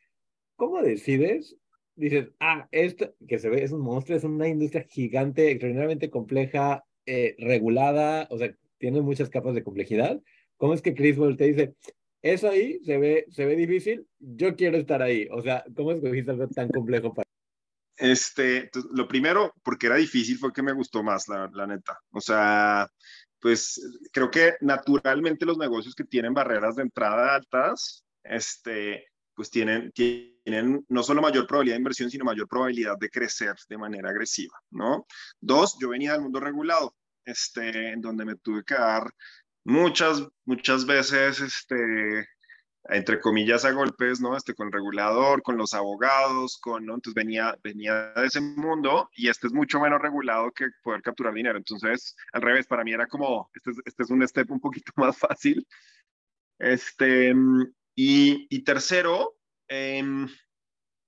¿cómo 0.56 0.82
decides? 0.82 1.58
Dices, 1.96 2.30
ah, 2.40 2.70
esto 2.72 3.14
que 3.28 3.40
se 3.40 3.50
ve 3.50 3.64
es 3.64 3.72
un 3.74 3.82
monstruo, 3.82 4.18
es 4.18 4.24
una 4.24 4.48
industria 4.48 4.86
gigante, 4.90 5.52
extraordinariamente 5.52 6.10
compleja, 6.10 6.86
eh, 7.06 7.36
regulada, 7.40 8.28
o 8.30 8.38
sea, 8.38 8.56
tiene 8.78 9.02
muchas 9.02 9.30
capas 9.30 9.54
de 9.54 9.64
complejidad. 9.64 10.22
¿Cómo 10.56 10.74
es 10.74 10.82
que 10.82 10.94
Chris 10.94 11.18
te 11.38 11.46
dice, 11.46 11.74
eso 12.22 12.50
ahí 12.50 12.80
se 12.84 12.98
ve, 12.98 13.26
se 13.30 13.46
ve 13.46 13.56
difícil, 13.56 14.08
yo 14.20 14.56
quiero 14.56 14.78
estar 14.78 15.02
ahí. 15.02 15.28
O 15.32 15.42
sea, 15.42 15.64
¿cómo 15.76 15.92
escogiste 15.92 16.32
algo 16.32 16.48
tan 16.48 16.70
complejo 16.70 17.14
para 17.14 17.28
este, 18.02 18.72
lo 18.94 19.08
primero, 19.08 19.54
porque 19.62 19.86
era 19.86 19.96
difícil, 19.96 20.40
fue 20.40 20.52
que 20.52 20.64
me 20.64 20.72
gustó 20.72 21.04
más, 21.04 21.28
la, 21.28 21.48
la, 21.54 21.68
neta. 21.68 22.00
O 22.10 22.20
sea, 22.20 22.88
pues 23.40 23.80
creo 24.12 24.32
que 24.32 24.56
naturalmente 24.62 25.46
los 25.46 25.60
negocios 25.60 25.94
que 25.94 26.04
tienen 26.04 26.34
barreras 26.34 26.78
de 26.78 26.82
entrada 26.82 27.36
altas, 27.36 28.04
este, 28.24 29.06
pues 29.36 29.52
tienen, 29.52 29.92
tienen 29.92 30.84
no 30.90 31.04
solo 31.04 31.22
mayor 31.22 31.46
probabilidad 31.46 31.76
de 31.76 31.82
inversión, 31.82 32.10
sino 32.10 32.26
mayor 32.26 32.48
probabilidad 32.48 32.98
de 32.98 33.10
crecer 33.10 33.56
de 33.70 33.78
manera 33.78 34.10
agresiva, 34.10 34.58
¿no? 34.72 35.06
Dos, 35.40 35.78
yo 35.80 35.90
venía 35.90 36.14
del 36.14 36.22
mundo 36.22 36.40
regulado, 36.40 36.96
este, 37.24 37.92
en 37.92 38.02
donde 38.02 38.26
me 38.26 38.36
tuve 38.36 38.64
que 38.64 38.74
dar 38.74 39.12
muchas, 39.64 40.28
muchas 40.46 40.86
veces, 40.86 41.40
este, 41.40 42.28
entre 42.86 43.20
comillas, 43.20 43.66
a 43.66 43.72
golpes, 43.72 44.20
¿no? 44.20 44.36
Este, 44.36 44.54
con 44.54 44.68
el 44.68 44.74
regulador, 44.74 45.42
con 45.44 45.58
los 45.58 45.74
abogados, 45.74 46.58
con, 46.62 46.86
¿no? 46.86 46.96
Entonces 46.96 47.14
venía, 47.14 47.56
venía 47.64 48.14
de 48.14 48.26
ese 48.26 48.42
mundo 48.42 49.10
y 49.16 49.30
este 49.30 49.48
es 49.48 49.54
mucho 49.54 49.80
menos 49.80 50.02
regulado 50.02 50.52
que 50.52 50.68
poder 50.84 51.02
capturar 51.02 51.34
dinero. 51.34 51.58
Entonces, 51.58 52.16
al 52.34 52.42
revés, 52.42 52.68
para 52.68 52.84
mí 52.84 52.94
era 52.94 53.08
como, 53.08 53.50
este 53.54 53.72
es, 53.72 53.78
este 53.86 54.04
es 54.04 54.10
un 54.10 54.28
step 54.28 54.52
un 54.52 54.60
poquito 54.60 54.92
más 54.96 55.18
fácil. 55.18 55.66
Este, 56.60 57.34
y, 57.96 58.48
y 58.50 58.64
tercero, 58.64 59.36
em, 59.68 60.28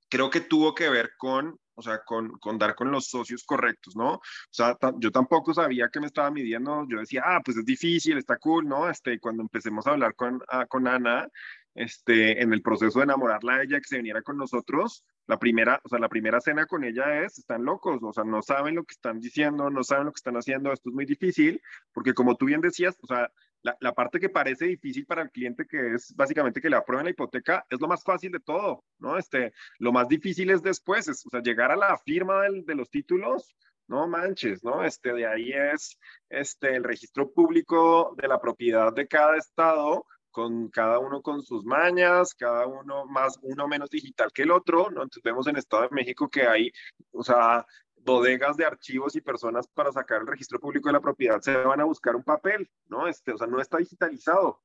creo 0.10 0.30
que 0.30 0.42
tuvo 0.42 0.76
que 0.76 0.90
ver 0.90 1.12
con, 1.18 1.60
o 1.76 1.82
sea, 1.82 2.04
con, 2.04 2.38
con, 2.40 2.58
dar 2.58 2.76
con 2.76 2.92
los 2.92 3.08
socios 3.08 3.44
correctos, 3.44 3.96
¿no? 3.96 4.14
O 4.16 4.22
sea, 4.50 4.78
yo 4.98 5.12
tampoco 5.12 5.54
sabía 5.54 5.90
que 5.90 6.00
me 6.00 6.08
estaba 6.08 6.32
midiendo, 6.32 6.86
yo 6.90 7.00
decía, 7.00 7.24
ah, 7.26 7.42
pues 7.44 7.58
es 7.58 7.66
difícil, 7.66 8.18
está 8.18 8.38
cool, 8.38 8.68
¿no? 8.68 8.90
Este, 8.90 9.20
cuando 9.20 9.42
empecemos 9.44 9.88
a 9.88 9.92
hablar 9.92 10.16
con, 10.16 10.42
ah, 10.50 10.66
con 10.66 10.88
Ana, 10.88 11.28
este, 11.76 12.42
en 12.42 12.54
el 12.54 12.62
proceso 12.62 13.00
de 13.00 13.06
enamorarla 13.06 13.56
a 13.56 13.64
ella, 13.64 13.80
que 13.80 13.88
se 13.88 13.98
viniera 13.98 14.22
con 14.22 14.38
nosotros, 14.38 15.04
la 15.26 15.40
primera, 15.40 15.80
o 15.84 15.90
sea, 15.90 16.00
la 16.00 16.10
primera 16.10 16.40
cena 16.42 16.66
con 16.66 16.84
ella 16.84 17.24
es, 17.24 17.40
están 17.40 17.66
locos, 17.66 18.00
o 18.04 18.14
sea, 18.14 18.24
no 18.24 18.42
saben 18.42 18.76
lo 18.76 18.84
que 18.84 18.94
están 18.94 19.20
diciendo, 19.20 19.70
no 19.70 19.84
saben 19.84 20.06
lo 20.06 20.12
que 20.12 20.18
están 20.18 20.36
haciendo, 20.36 20.72
esto 20.72 20.90
es 20.90 20.96
muy 20.96 21.06
difícil, 21.06 21.62
porque 21.94 22.14
como 22.14 22.36
tú 22.36 22.46
bien 22.46 22.62
decías, 22.62 22.98
o 23.02 23.08
sea, 23.08 23.32
la, 23.64 23.94
parte 23.94 24.20
que 24.20 24.30
parece 24.30 24.66
difícil 24.66 25.06
para 25.06 25.22
el 25.22 25.32
cliente, 25.32 25.66
que 25.66 25.96
es 25.96 26.14
básicamente 26.16 26.62
que 26.62 26.70
le 26.70 26.76
aprueben 26.76 27.06
la 27.06 27.12
hipoteca, 27.12 27.66
es 27.70 27.80
lo 27.80 27.88
más 27.88 28.04
fácil 28.04 28.32
de 28.32 28.40
todo, 28.40 28.84
¿no? 29.00 29.18
Este, 29.18 29.54
lo 29.80 29.92
más 29.92 30.08
difícil 30.08 30.50
es 30.50 30.62
después, 30.62 31.08
es, 31.08 31.26
o 31.26 31.30
sea, 31.30 31.42
llegar 31.42 31.72
a 31.72 31.76
la 31.76 31.98
firma 31.98 32.44
del, 32.44 32.66
de 32.66 32.76
los 32.76 32.90
títulos, 32.90 33.56
no 33.88 34.08
manches, 34.08 34.64
¿no? 34.64 34.84
Este, 34.84 35.14
de 35.14 35.26
ahí 35.28 35.52
es 35.52 35.98
este, 36.30 36.76
el 36.76 36.84
registro 36.84 37.32
público 37.32 38.14
de 38.18 38.28
la 38.28 38.40
propiedad 38.40 38.94
de 38.94 39.08
cada 39.08 39.38
estado, 39.38 40.06
con 40.32 40.70
cada 40.70 40.98
uno 41.00 41.22
con 41.22 41.44
sus 41.44 41.64
mañas, 41.64 42.34
cada 42.34 42.66
uno 42.66 43.06
más, 43.06 43.38
uno 43.44 43.68
menos 43.68 43.90
digital 43.90 44.32
que 44.34 44.44
el 44.44 44.52
otro, 44.52 44.90
¿no? 44.90 45.04
Entonces 45.04 45.24
vemos 45.24 45.48
en 45.48 45.58
Estado 45.58 45.84
de 45.84 45.90
México 45.92 46.28
que 46.28 46.42
hay, 46.44 46.72
o 47.12 47.24
sea, 47.24 47.66
bodegas 48.04 48.58
de 48.58 48.66
archivos 48.66 49.16
y 49.16 49.22
personas 49.22 49.68
para 49.68 49.92
sacar 49.92 50.22
el 50.22 50.28
registro 50.28 50.60
público 50.60 50.90
de 50.90 50.94
la 50.94 51.02
propiedad 51.02 51.42
se 51.42 51.56
van 51.56 51.82
a 51.82 51.86
buscar 51.86 52.16
un 52.16 52.24
papel, 52.24 52.70
¿no? 52.88 53.08
Este, 53.08 53.32
o 53.32 53.38
sea, 53.38 53.48
no 53.48 53.60
está 53.60 53.78
digitalizado. 53.78 54.62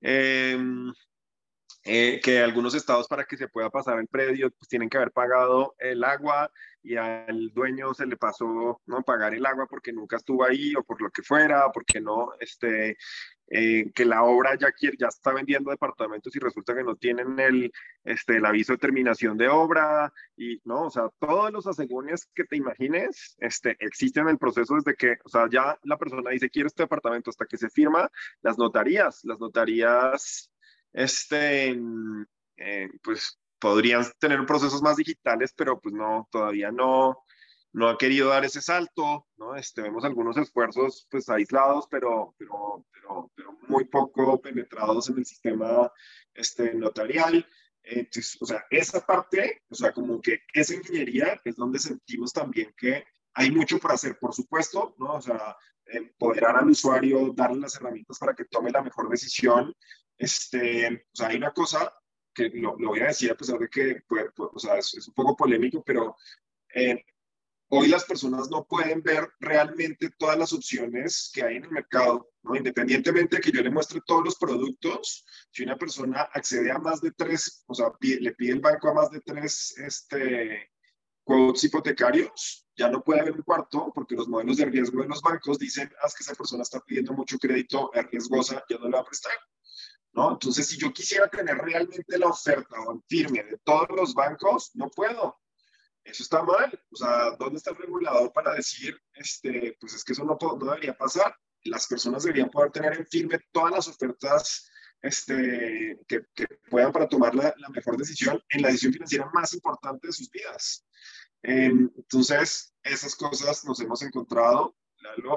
Eh, 0.00 0.58
eh, 1.84 2.20
que 2.22 2.40
algunos 2.40 2.74
estados 2.74 3.08
para 3.08 3.24
que 3.24 3.38
se 3.38 3.48
pueda 3.48 3.70
pasar 3.70 3.98
el 3.98 4.06
predio, 4.06 4.50
pues 4.50 4.68
tienen 4.68 4.90
que 4.90 4.98
haber 4.98 5.12
pagado 5.12 5.74
el 5.78 6.04
agua 6.04 6.50
y 6.82 6.96
al 6.96 7.50
dueño 7.54 7.94
se 7.94 8.04
le 8.04 8.18
pasó 8.18 8.82
no 8.84 9.02
pagar 9.02 9.32
el 9.34 9.46
agua 9.46 9.66
porque 9.66 9.90
nunca 9.90 10.16
estuvo 10.16 10.44
ahí 10.44 10.74
o 10.76 10.82
por 10.82 11.00
lo 11.00 11.10
que 11.10 11.22
fuera, 11.22 11.72
porque 11.72 11.98
no, 12.00 12.32
este, 12.38 12.98
eh, 13.50 13.90
que 13.92 14.04
la 14.04 14.22
obra 14.22 14.56
ya, 14.56 14.70
quiere, 14.70 14.96
ya 14.96 15.08
está 15.08 15.32
vendiendo 15.32 15.72
departamentos 15.72 16.34
y 16.36 16.38
resulta 16.38 16.74
que 16.74 16.84
no 16.84 16.94
tienen 16.94 17.38
el, 17.40 17.72
este, 18.04 18.36
el 18.36 18.46
aviso 18.46 18.72
de 18.72 18.78
terminación 18.78 19.36
de 19.36 19.48
obra 19.48 20.12
y, 20.36 20.60
¿no? 20.64 20.84
O 20.84 20.90
sea, 20.90 21.08
todos 21.18 21.52
los 21.52 21.66
asegúnes 21.66 22.28
que 22.32 22.44
te 22.44 22.56
imagines 22.56 23.36
este, 23.40 23.76
existen 23.80 24.24
en 24.24 24.30
el 24.30 24.38
proceso 24.38 24.76
desde 24.76 24.94
que, 24.94 25.16
o 25.24 25.28
sea, 25.28 25.48
ya 25.50 25.76
la 25.82 25.98
persona 25.98 26.30
dice, 26.30 26.48
quiero 26.48 26.68
este 26.68 26.84
departamento 26.84 27.30
hasta 27.30 27.46
que 27.46 27.58
se 27.58 27.68
firma, 27.70 28.08
las 28.40 28.56
notarías, 28.56 29.24
las 29.24 29.40
notarías 29.40 30.50
este, 30.92 31.76
pues 33.02 33.40
podrían 33.58 34.04
tener 34.18 34.44
procesos 34.46 34.80
más 34.80 34.96
digitales, 34.96 35.52
pero 35.56 35.80
pues 35.80 35.94
no, 35.94 36.28
todavía 36.30 36.70
no, 36.70 37.24
no 37.72 37.88
ha 37.88 37.98
querido 37.98 38.28
dar 38.28 38.44
ese 38.44 38.60
salto, 38.60 39.26
¿no? 39.36 39.56
Este, 39.56 39.82
vemos 39.82 40.04
algunos 40.04 40.36
esfuerzos 40.36 41.06
pues 41.10 41.28
aislados, 41.28 41.86
pero, 41.90 42.34
pero, 42.36 42.84
pero, 42.92 43.30
pero 43.34 43.58
muy 43.68 43.84
poco 43.84 44.40
penetrados 44.40 45.08
en 45.08 45.18
el 45.18 45.26
sistema 45.26 45.90
este, 46.34 46.74
notarial. 46.74 47.46
Entonces, 47.82 48.36
o 48.40 48.46
sea, 48.46 48.64
esa 48.70 49.04
parte, 49.04 49.62
o 49.68 49.74
sea, 49.74 49.92
como 49.92 50.20
que 50.20 50.40
esa 50.52 50.74
ingeniería 50.74 51.40
es 51.44 51.56
donde 51.56 51.78
sentimos 51.78 52.32
también 52.32 52.74
que 52.76 53.04
hay 53.34 53.50
mucho 53.50 53.78
por 53.78 53.92
hacer, 53.92 54.18
por 54.18 54.34
supuesto, 54.34 54.94
¿no? 54.98 55.14
O 55.14 55.22
sea, 55.22 55.56
empoderar 55.86 56.56
al 56.56 56.68
usuario, 56.68 57.32
darle 57.34 57.60
las 57.60 57.76
herramientas 57.76 58.18
para 58.18 58.34
que 58.34 58.44
tome 58.44 58.70
la 58.70 58.82
mejor 58.82 59.08
decisión, 59.08 59.74
este, 60.18 60.88
o 60.88 61.16
sea, 61.16 61.28
hay 61.28 61.36
una 61.36 61.52
cosa 61.52 61.92
que 62.34 62.50
lo, 62.50 62.76
lo 62.78 62.88
voy 62.90 63.00
a 63.00 63.06
decir 63.06 63.30
a 63.30 63.36
pesar 63.36 63.58
de 63.58 63.68
que 63.68 64.02
o 64.36 64.58
sea, 64.58 64.76
es, 64.76 65.08
un 65.08 65.14
poco 65.14 65.36
polémico, 65.36 65.82
pero 65.82 66.16
eh, 66.74 67.04
hoy 67.70 67.88
las 67.88 68.04
personas 68.04 68.50
no 68.50 68.64
pueden 68.64 69.02
ver 69.02 69.28
realmente 69.38 70.10
todas 70.18 70.36
las 70.36 70.52
opciones 70.52 71.30
que 71.32 71.44
hay 71.44 71.56
en 71.56 71.64
el 71.64 71.70
mercado, 71.70 72.30
¿no? 72.42 72.56
Independientemente 72.56 73.36
de 73.36 73.42
que 73.42 73.52
yo 73.52 73.62
le 73.62 73.70
muestre 73.70 74.00
todos 74.04 74.24
los 74.24 74.36
productos, 74.36 75.24
si 75.50 75.62
una 75.62 75.76
persona 75.76 76.22
accede 76.32 76.70
a 76.72 76.78
más 76.78 77.00
de 77.00 77.12
tres, 77.12 77.64
o 77.66 77.74
sea, 77.74 77.92
le 78.00 78.32
pide 78.32 78.52
el 78.52 78.60
banco 78.60 78.88
a 78.88 78.94
más 78.94 79.10
de 79.10 79.20
tres 79.20 79.74
este, 79.78 80.70
quotes 81.22 81.62
hipotecarios, 81.64 82.66
ya 82.76 82.88
no 82.88 83.04
puede 83.04 83.20
haber 83.20 83.34
un 83.34 83.42
cuarto 83.42 83.92
porque 83.94 84.16
los 84.16 84.26
modelos 84.26 84.56
de 84.56 84.64
riesgo 84.64 85.02
de 85.02 85.08
los 85.08 85.22
bancos 85.22 85.58
dicen, 85.58 85.90
ah, 86.02 86.08
que 86.08 86.24
esa 86.24 86.34
persona 86.34 86.62
está 86.62 86.80
pidiendo 86.80 87.12
mucho 87.12 87.38
crédito, 87.38 87.92
es 87.94 88.10
riesgosa, 88.10 88.64
ya 88.68 88.78
no 88.78 88.86
le 88.86 88.92
va 88.92 89.00
a 89.00 89.04
prestar. 89.04 89.32
¿no? 90.12 90.32
Entonces, 90.32 90.66
si 90.66 90.76
yo 90.76 90.92
quisiera 90.92 91.28
tener 91.28 91.56
realmente 91.56 92.18
la 92.18 92.26
oferta 92.26 92.80
o 92.80 92.94
el 92.94 93.00
firme 93.08 93.44
de 93.44 93.58
todos 93.58 93.88
los 93.90 94.12
bancos, 94.12 94.72
no 94.74 94.88
puedo. 94.88 95.38
Eso 96.04 96.22
está 96.22 96.42
mal. 96.42 96.82
O 96.90 96.96
sea, 96.96 97.30
¿dónde 97.38 97.58
está 97.58 97.70
el 97.70 97.76
regulador 97.76 98.32
para 98.32 98.54
decir, 98.54 98.98
este, 99.14 99.76
pues 99.80 99.94
es 99.94 100.04
que 100.04 100.12
eso 100.12 100.24
no, 100.24 100.38
no 100.40 100.66
debería 100.66 100.96
pasar? 100.96 101.34
Las 101.64 101.86
personas 101.86 102.22
deberían 102.22 102.50
poder 102.50 102.72
tener 102.72 102.94
en 102.94 103.06
firme 103.06 103.38
todas 103.52 103.72
las 103.72 103.88
ofertas 103.88 104.70
este, 105.02 105.98
que, 106.06 106.22
que 106.34 106.46
puedan 106.68 106.92
para 106.92 107.08
tomar 107.08 107.34
la, 107.34 107.54
la, 107.56 107.68
mejor 107.70 107.96
decisión 107.96 108.42
en 108.50 108.62
la 108.62 108.68
decisión 108.68 108.92
financiera 108.92 109.30
más 109.32 109.54
importante 109.54 110.06
de 110.06 110.12
sus 110.12 110.30
vidas. 110.30 110.86
Eh, 111.42 111.70
entonces, 111.96 112.74
esas 112.82 113.14
cosas 113.14 113.64
nos 113.64 113.80
hemos 113.80 114.02
encontrado 114.02 114.76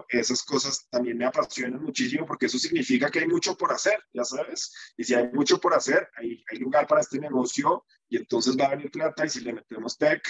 esas 0.10 0.44
cosas 0.44 0.88
también 0.90 1.18
me 1.18 1.26
apasionan 1.26 1.82
muchísimo 1.82 2.26
porque 2.26 2.46
eso 2.46 2.58
significa 2.58 3.10
que 3.10 3.20
hay 3.20 3.28
mucho 3.28 3.56
por 3.58 3.72
hacer, 3.72 4.00
ya 4.14 4.24
sabes. 4.24 4.74
Y 4.98 5.04
si 5.04 5.14
hay 5.14 5.30
mucho 5.32 5.60
por 5.60 5.74
hacer, 5.74 6.08
hay, 6.16 6.44
hay 6.50 6.60
lugar 6.60 6.88
para 6.88 7.02
este 7.02 7.20
negocio 7.20 7.86
y 8.10 8.18
entonces 8.18 8.58
va 8.58 8.66
a 8.66 8.76
venir 8.76 8.92
plata 8.92 9.26
y 9.26 9.30
si 9.30 9.42
le 9.42 9.54
metemos 9.54 9.98
tech 9.98 10.22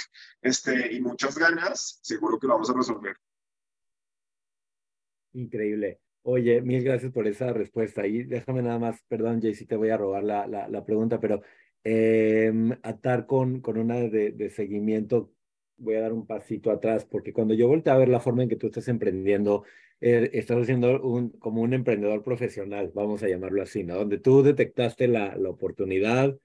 este, 0.41 0.93
y 0.93 1.01
muchas 1.01 1.37
ganas, 1.37 1.99
seguro 2.01 2.39
que 2.39 2.47
lo 2.47 2.53
vamos 2.53 2.69
a 2.69 2.73
resolver. 2.73 3.15
Increíble. 5.33 5.99
Oye, 6.23 6.61
mil 6.61 6.83
gracias 6.83 7.11
por 7.11 7.27
esa 7.27 7.51
respuesta. 7.51 8.07
Y 8.07 8.23
déjame 8.23 8.61
nada 8.61 8.79
más, 8.79 9.03
perdón, 9.07 9.41
Jay, 9.41 9.53
si 9.55 9.65
te 9.65 9.75
voy 9.75 9.89
a 9.89 9.97
robar 9.97 10.23
la, 10.23 10.47
la, 10.47 10.69
la 10.69 10.85
pregunta, 10.85 11.19
pero 11.19 11.41
eh, 11.83 12.53
atar 12.81 13.25
con, 13.25 13.59
con 13.59 13.77
una 13.77 13.95
de, 13.95 14.31
de 14.31 14.49
seguimiento 14.49 15.33
voy 15.77 15.95
a 15.95 16.01
dar 16.01 16.13
un 16.13 16.25
pasito 16.25 16.71
atrás, 16.71 17.05
porque 17.05 17.33
cuando 17.33 17.53
yo 17.53 17.67
volteé 17.67 17.93
a 17.93 17.97
ver 17.97 18.09
la 18.09 18.19
forma 18.19 18.43
en 18.43 18.49
que 18.49 18.55
tú 18.55 18.67
estás 18.67 18.87
emprendiendo, 18.87 19.63
eh, 20.01 20.29
estás 20.33 20.61
haciendo 20.61 21.01
un, 21.01 21.29
como 21.31 21.61
un 21.61 21.73
emprendedor 21.73 22.23
profesional, 22.23 22.91
vamos 22.93 23.23
a 23.23 23.27
llamarlo 23.27 23.61
así, 23.61 23.83
¿no? 23.83 23.95
Donde 23.95 24.19
tú 24.19 24.43
detectaste 24.43 25.07
la, 25.07 25.35
la 25.35 25.49
oportunidad 25.49 26.37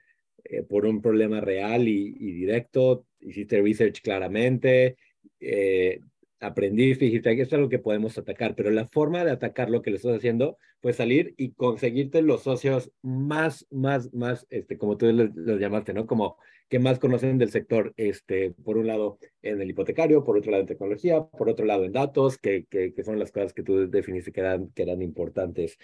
eh, 0.44 0.62
por 0.62 0.86
un 0.86 1.02
problema 1.02 1.40
real 1.40 1.88
y, 1.88 2.16
y, 2.18 2.32
directo, 2.32 3.06
hiciste 3.20 3.60
research 3.60 4.00
claramente, 4.00 4.96
eh, 5.40 6.00
aprendiste, 6.40 7.07
dijiste, 7.07 7.40
esto 7.40 7.57
es 7.57 7.62
lo 7.62 7.68
que 7.68 7.79
podemos 7.79 8.16
atacar, 8.18 8.55
pero 8.55 8.70
la 8.70 8.87
forma 8.87 9.24
de 9.24 9.31
atacar 9.31 9.70
lo 9.70 9.83
que 9.83 9.90
le 9.90 9.96
estás 9.96 10.16
haciendo 10.16 10.59
fue 10.81 10.92
salir 10.92 11.35
y 11.37 11.53
conseguirte 11.53 12.22
los 12.22 12.42
socios 12.44 12.92
más, 13.03 13.66
más, 13.70 14.12
más, 14.12 14.46
este, 14.51 14.79
como 14.79 14.96
tú 14.96 15.07
los 15.12 15.61
llamaste, 15.61 15.92
¿no? 15.92 16.07
Como 16.07 16.37
que 16.68 16.79
más 16.79 16.98
conocen 16.98 17.38
del 17.38 17.51
sector, 17.51 17.94
este, 17.96 18.51
por 18.51 18.77
un 18.77 18.87
lado 18.87 19.18
en 19.42 19.61
el 19.61 19.70
hipotecario, 19.70 20.24
por 20.24 20.37
otro 20.37 20.51
lado 20.51 20.62
en 20.62 20.68
tecnología, 20.68 21.24
por 21.24 21.48
otro 21.48 21.64
lado 21.64 21.85
en 21.85 21.92
datos, 21.92 22.38
que, 22.38 22.66
que, 22.66 22.92
que 22.92 23.05
son 23.05 23.18
las 23.18 23.33
cosas 23.33 23.53
que 23.53 23.62
tú 23.62 23.90
definiste 23.90 24.33
que 24.33 24.40
eran, 24.40 24.68
que 24.70 24.83
eran 24.83 25.03
importantes. 25.03 25.79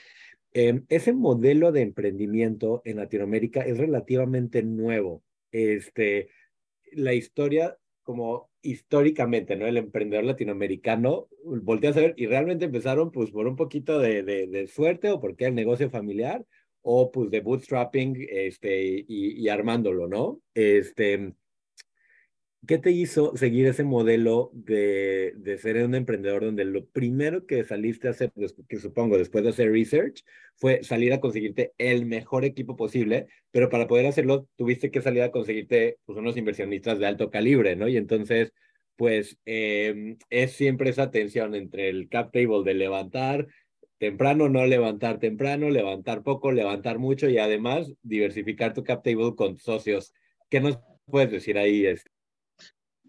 Eh, 0.53 0.83
ese 0.89 1.13
modelo 1.13 1.73
de 1.73 1.83
emprendimiento 1.83 2.81
en 2.85 2.99
Latinoamérica 2.99 3.63
es 3.63 3.79
relativamente 3.79 4.63
nuevo. 4.63 5.23
Este, 5.51 6.29
la 6.93 7.15
historia, 7.15 7.77
como 8.05 8.51
históricamente, 8.63 9.57
¿no? 9.57 9.67
El 9.67 9.77
emprendedor 9.77 10.25
latinoamericano, 10.25 11.29
voltea 11.43 11.91
a 11.91 11.95
saber, 11.95 12.15
y 12.17 12.27
realmente 12.27 12.67
empezaron 12.67 13.11
pues 13.11 13.31
por 13.31 13.49
un 13.49 13.57
poquito 13.57 13.99
de, 13.99 14.23
de, 14.23 14.47
de 14.47 14.67
suerte 14.69 15.11
o 15.11 15.21
porque 15.21 15.47
el 15.47 15.55
negocio 15.55 15.91
familiar, 15.91 16.45
o 16.83 17.11
pues 17.11 17.31
de 17.31 17.41
bootstrapping 17.41 18.27
este, 18.29 19.05
y, 19.09 19.43
y 19.43 19.49
armándolo, 19.49 20.07
¿no? 20.07 20.41
Este, 20.55 21.35
¿Qué 22.67 22.79
te 22.79 22.91
hizo 22.93 23.37
seguir 23.37 23.67
ese 23.67 23.85
modelo 23.85 24.51
de, 24.55 25.33
de, 25.37 25.59
ser 25.59 25.85
un 25.85 25.95
emprendedor 25.95 26.45
donde 26.45 26.65
lo 26.65 26.87
primero 26.87 27.47
que 27.47 27.65
saliste 27.65 28.09
a 28.09 28.13
hacer, 28.13 28.33
que 28.69 28.79
supongo 28.79 29.19
después 29.19 29.45
de 29.45 29.51
hacer 29.51 29.71
research, 29.73 30.25
fue 30.57 30.83
salir 30.85 31.13
a 31.13 31.21
conseguirte 31.21 31.73
el 31.79 32.07
mejor 32.07 32.45
equipo 32.45 32.77
posible, 32.77 33.27
pero 33.51 33.69
para 33.71 33.87
poder 33.87 34.07
hacerlo 34.07 34.49
tuviste 34.57 34.91
que 34.91 35.03
salir 35.03 35.23
a 35.23 35.31
conseguirte 35.31 35.99
pues, 36.05 36.19
unos 36.19 36.37
inversionistas 36.37 36.99
de 36.99 37.07
alto 37.07 37.31
calibre, 37.31 37.77
¿no? 37.77 37.89
Y 37.89 37.97
entonces, 37.97 38.53
pues 38.97 39.39
eh, 39.47 40.17
es 40.31 40.53
siempre 40.53 40.91
esa 40.91 41.11
tensión 41.11 41.55
entre 41.55 41.89
el 41.89 42.09
cap 42.09 42.33
table 42.33 42.63
de 42.65 42.75
levantar 42.75 43.47
temprano, 43.99 44.49
no 44.49 44.67
levantar 44.67 45.19
temprano, 45.19 45.71
levantar 45.71 46.23
poco, 46.23 46.53
levantar 46.53 46.99
mucho 46.99 47.29
y 47.29 47.39
además 47.39 47.93
diversificar 48.03 48.75
tu 48.75 48.85
cap 48.85 49.03
table 49.03 49.35
con 49.37 49.57
socios. 49.57 50.13
¿Qué 50.49 50.61
nos 50.61 50.79
puedes 51.07 51.31
decir 51.31 51.59
ahí? 51.59 51.87
Este? 51.87 52.14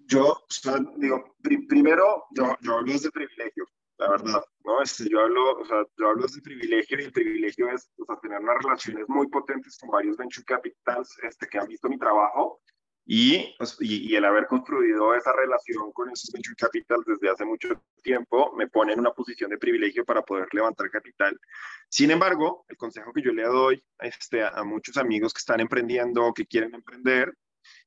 Yo, 0.07 0.31
o 0.31 0.45
sea, 0.49 0.79
digo, 0.97 1.35
primero, 1.67 2.25
yo, 2.31 2.55
yo 2.61 2.77
hablo 2.77 2.91
desde 2.91 3.11
privilegio, 3.11 3.65
la 3.97 4.09
verdad, 4.09 4.43
¿no? 4.63 4.81
Este, 4.81 5.07
yo, 5.09 5.21
hablo, 5.21 5.59
o 5.59 5.65
sea, 5.65 5.83
yo 5.97 6.09
hablo 6.09 6.23
desde 6.23 6.41
privilegio 6.41 6.99
y 6.99 7.03
el 7.03 7.11
privilegio 7.11 7.69
es 7.69 7.89
o 7.97 8.05
sea, 8.05 8.19
tener 8.19 8.39
unas 8.39 8.57
relaciones 8.63 9.05
muy 9.07 9.27
potentes 9.27 9.77
con 9.77 9.89
varios 9.89 10.17
venture 10.17 10.45
capitals 10.45 11.17
este, 11.23 11.47
que 11.47 11.57
han 11.57 11.67
visto 11.67 11.89
mi 11.89 11.97
trabajo 11.97 12.61
y, 13.07 13.55
pues, 13.57 13.77
y, 13.79 14.11
y, 14.11 14.15
el 14.15 14.25
haber 14.25 14.47
construido 14.47 15.13
esa 15.13 15.31
relación 15.33 15.91
con 15.93 16.09
esos 16.09 16.31
venture 16.31 16.55
capitals 16.55 17.05
desde 17.05 17.29
hace 17.29 17.45
mucho 17.45 17.69
tiempo 18.01 18.51
me 18.55 18.67
pone 18.67 18.93
en 18.93 18.99
una 18.99 19.11
posición 19.11 19.51
de 19.51 19.59
privilegio 19.59 20.03
para 20.03 20.23
poder 20.23 20.47
levantar 20.51 20.89
capital. 20.89 21.39
Sin 21.87 22.09
embargo, 22.09 22.65
el 22.67 22.77
consejo 22.77 23.13
que 23.13 23.21
yo 23.21 23.31
le 23.31 23.43
doy 23.43 23.83
este, 23.99 24.43
a 24.43 24.63
muchos 24.63 24.97
amigos 24.97 25.33
que 25.33 25.39
están 25.39 25.59
emprendiendo 25.59 26.25
o 26.25 26.33
que 26.33 26.47
quieren 26.47 26.73
emprender 26.73 27.31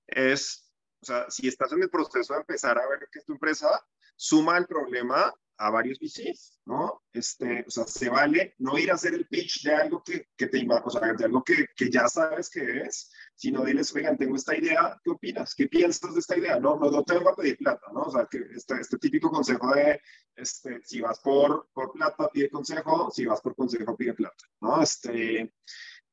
es 0.07 0.68
o 1.01 1.05
sea, 1.05 1.31
si 1.31 1.49
estás 1.49 1.73
en 1.73 1.83
el 1.83 1.91
proceso 1.91 2.35
de 2.35 2.41
empezar 2.41 2.79
a 2.79 2.89
ver 2.89 3.09
que 3.11 3.19
es 3.19 3.25
tu 3.25 3.33
empresa, 3.33 3.69
suma 4.17 4.59
el 4.59 4.67
problema 4.67 5.33
a 5.59 5.71
varios 5.71 5.99
VCs, 5.99 6.61
¿no? 6.67 7.03
Este, 7.13 7.65
o 7.67 7.71
sea, 7.71 7.85
se 7.85 8.09
vale 8.09 8.55
no 8.59 8.79
ir 8.79 8.91
a 8.91 8.95
hacer 8.95 9.15
el 9.15 9.27
pitch 9.27 9.65
de 9.65 9.75
algo 9.75 10.03
que, 10.05 10.29
que 10.37 10.47
te 10.47 10.65
o 10.69 10.91
sea, 10.91 11.13
de 11.13 11.25
algo 11.25 11.43
que, 11.43 11.67
que, 11.77 11.91
ya 11.91 12.07
sabes 12.07 12.49
que 12.49 12.83
es, 12.83 13.11
sino 13.35 13.65
diles, 13.65 13.93
oigan, 13.95 14.17
tengo 14.17 14.37
esta 14.37 14.57
idea, 14.57 14.97
¿qué 15.03 15.11
opinas? 15.11 15.55
¿Qué 15.57 15.67
piensas 15.67 16.15
de 16.15 16.21
esta 16.21 16.39
idea? 16.39 16.61
No, 16.61 16.77
no, 16.77 16.91
no 16.91 17.03
te 17.03 17.15
vengo 17.15 17.31
a 17.31 17.37
pedir 17.37 17.59
plata, 17.59 17.87
¿no? 17.93 18.03
O 18.03 18.13
sea, 18.13 18.29
este, 18.55 18.81
este 18.81 18.99
típico 18.99 19.31
consejo 19.31 19.75
de, 19.75 20.01
este, 20.37 20.81
si 20.85 21.01
vas 21.01 21.19
por, 21.21 21.69
por 21.73 21.93
plata, 21.93 22.29
pide 22.33 22.51
consejo, 22.51 23.11
si 23.11 23.27
vas 23.27 23.41
por 23.41 23.57
consejo, 23.57 23.97
pide 23.97 24.15
plata, 24.15 24.45
¿no? 24.61 24.81
Este, 24.81 25.53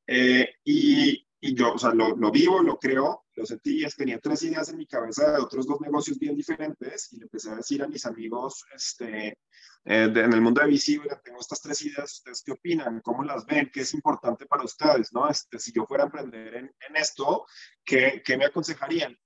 eh, 0.08 0.54
y, 0.64 1.25
y 1.40 1.54
yo, 1.54 1.74
o 1.74 1.78
sea, 1.78 1.92
lo, 1.92 2.16
lo, 2.16 2.30
vivo, 2.30 2.62
lo 2.62 2.78
creo, 2.78 3.26
lo 3.34 3.44
sentí, 3.46 3.84
tenía 3.96 4.18
tres 4.18 4.42
ideas 4.42 4.70
en 4.70 4.78
mi 4.78 4.86
cabeza 4.86 5.32
de 5.32 5.42
otros 5.42 5.66
dos 5.66 5.80
negocios 5.80 6.18
bien 6.18 6.34
diferentes 6.34 7.12
y 7.12 7.18
le 7.18 7.24
empecé 7.24 7.50
a 7.50 7.56
decir 7.56 7.82
a 7.82 7.88
mis 7.88 8.06
amigos, 8.06 8.64
este, 8.74 9.28
eh, 9.28 9.36
en 9.84 10.32
el 10.32 10.40
mundo 10.40 10.62
de 10.62 10.68
visible, 10.68 11.10
tengo 11.22 11.38
estas 11.38 11.60
tres 11.60 11.82
ideas, 11.82 12.14
¿ustedes 12.14 12.42
qué 12.42 12.52
opinan? 12.52 13.00
¿Cómo 13.02 13.22
las 13.22 13.44
ven? 13.44 13.70
¿Qué 13.72 13.82
es 13.82 13.92
importante 13.92 14.46
para 14.46 14.64
ustedes? 14.64 15.12
¿no? 15.12 15.28
Este, 15.28 15.58
si 15.58 15.72
yo 15.72 15.84
fuera 15.84 16.04
a 16.04 16.06
emprender 16.06 16.54
en, 16.54 16.74
en 16.88 16.96
esto, 16.96 17.46
¿qué, 17.84 18.22
¿qué, 18.24 18.36
me 18.36 18.46
aconsejarían? 18.46 19.16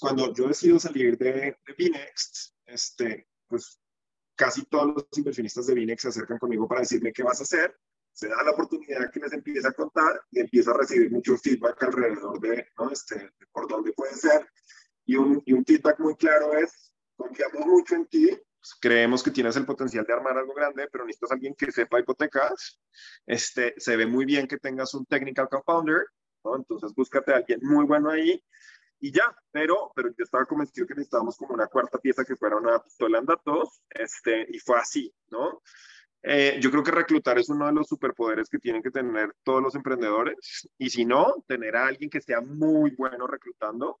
cuando 0.00 0.34
yo 0.34 0.48
decido 0.48 0.78
salir 0.78 1.16
de, 1.16 1.56
de 1.66 1.74
Binext, 1.76 2.54
este, 2.66 3.28
pues 3.48 3.80
casi 4.34 4.64
todos 4.66 4.94
los 4.94 5.06
inversionistas 5.16 5.66
de 5.66 5.74
Binext 5.74 6.02
se 6.02 6.08
acercan 6.08 6.38
conmigo 6.38 6.68
para 6.68 6.82
decirme 6.82 7.12
qué 7.12 7.22
vas 7.22 7.40
a 7.40 7.44
hacer 7.44 7.74
se 8.16 8.28
da 8.28 8.42
la 8.42 8.52
oportunidad 8.52 9.10
que 9.12 9.20
les 9.20 9.32
empiece 9.34 9.68
a 9.68 9.72
contar 9.72 10.22
y 10.30 10.40
empieza 10.40 10.70
a 10.70 10.78
recibir 10.78 11.10
mucho 11.10 11.36
feedback 11.36 11.82
alrededor 11.82 12.40
de, 12.40 12.66
¿no? 12.78 12.90
este, 12.90 13.30
por 13.52 13.68
dónde 13.68 13.92
puede 13.92 14.14
ser. 14.14 14.48
Y 15.04 15.16
un, 15.16 15.42
y 15.44 15.52
un 15.52 15.66
feedback 15.66 16.00
muy 16.00 16.16
claro 16.16 16.54
es, 16.54 16.94
confiamos 17.14 17.66
mucho 17.66 17.94
en 17.94 18.06
ti, 18.06 18.28
pues, 18.30 18.74
creemos 18.80 19.22
que 19.22 19.30
tienes 19.30 19.54
el 19.56 19.66
potencial 19.66 20.06
de 20.06 20.14
armar 20.14 20.38
algo 20.38 20.54
grande, 20.54 20.88
pero 20.90 21.04
necesitas 21.04 21.32
alguien 21.32 21.54
que 21.54 21.70
sepa 21.70 22.00
hipotecas. 22.00 22.80
Este, 23.26 23.74
se 23.76 23.96
ve 23.96 24.06
muy 24.06 24.24
bien 24.24 24.48
que 24.48 24.56
tengas 24.56 24.94
un 24.94 25.04
technical 25.04 25.48
co-founder, 25.50 26.06
¿no? 26.42 26.56
entonces 26.56 26.94
búscate 26.94 27.34
a 27.34 27.36
alguien 27.36 27.60
muy 27.62 27.84
bueno 27.84 28.08
ahí 28.08 28.42
y 28.98 29.12
ya, 29.12 29.36
pero, 29.52 29.92
pero 29.94 30.08
yo 30.08 30.24
estaba 30.24 30.46
convencido 30.46 30.86
que 30.86 30.94
necesitábamos 30.94 31.36
como 31.36 31.52
una 31.52 31.66
cuarta 31.66 31.98
pieza 31.98 32.24
que 32.24 32.34
fuera 32.34 32.56
una 32.56 32.82
pistola 32.82 33.18
en 33.18 33.26
datos, 33.26 33.82
este, 33.90 34.46
y 34.48 34.58
fue 34.58 34.78
así, 34.78 35.14
¿no? 35.28 35.60
Eh, 36.28 36.58
yo 36.60 36.72
creo 36.72 36.82
que 36.82 36.90
reclutar 36.90 37.38
es 37.38 37.48
uno 37.50 37.66
de 37.66 37.72
los 37.72 37.86
superpoderes 37.86 38.48
que 38.48 38.58
tienen 38.58 38.82
que 38.82 38.90
tener 38.90 39.32
todos 39.44 39.62
los 39.62 39.76
emprendedores 39.76 40.68
y 40.76 40.90
si 40.90 41.04
no, 41.04 41.44
tener 41.46 41.76
a 41.76 41.86
alguien 41.86 42.10
que 42.10 42.20
sea 42.20 42.40
muy 42.40 42.90
bueno 42.96 43.28
reclutando, 43.28 44.00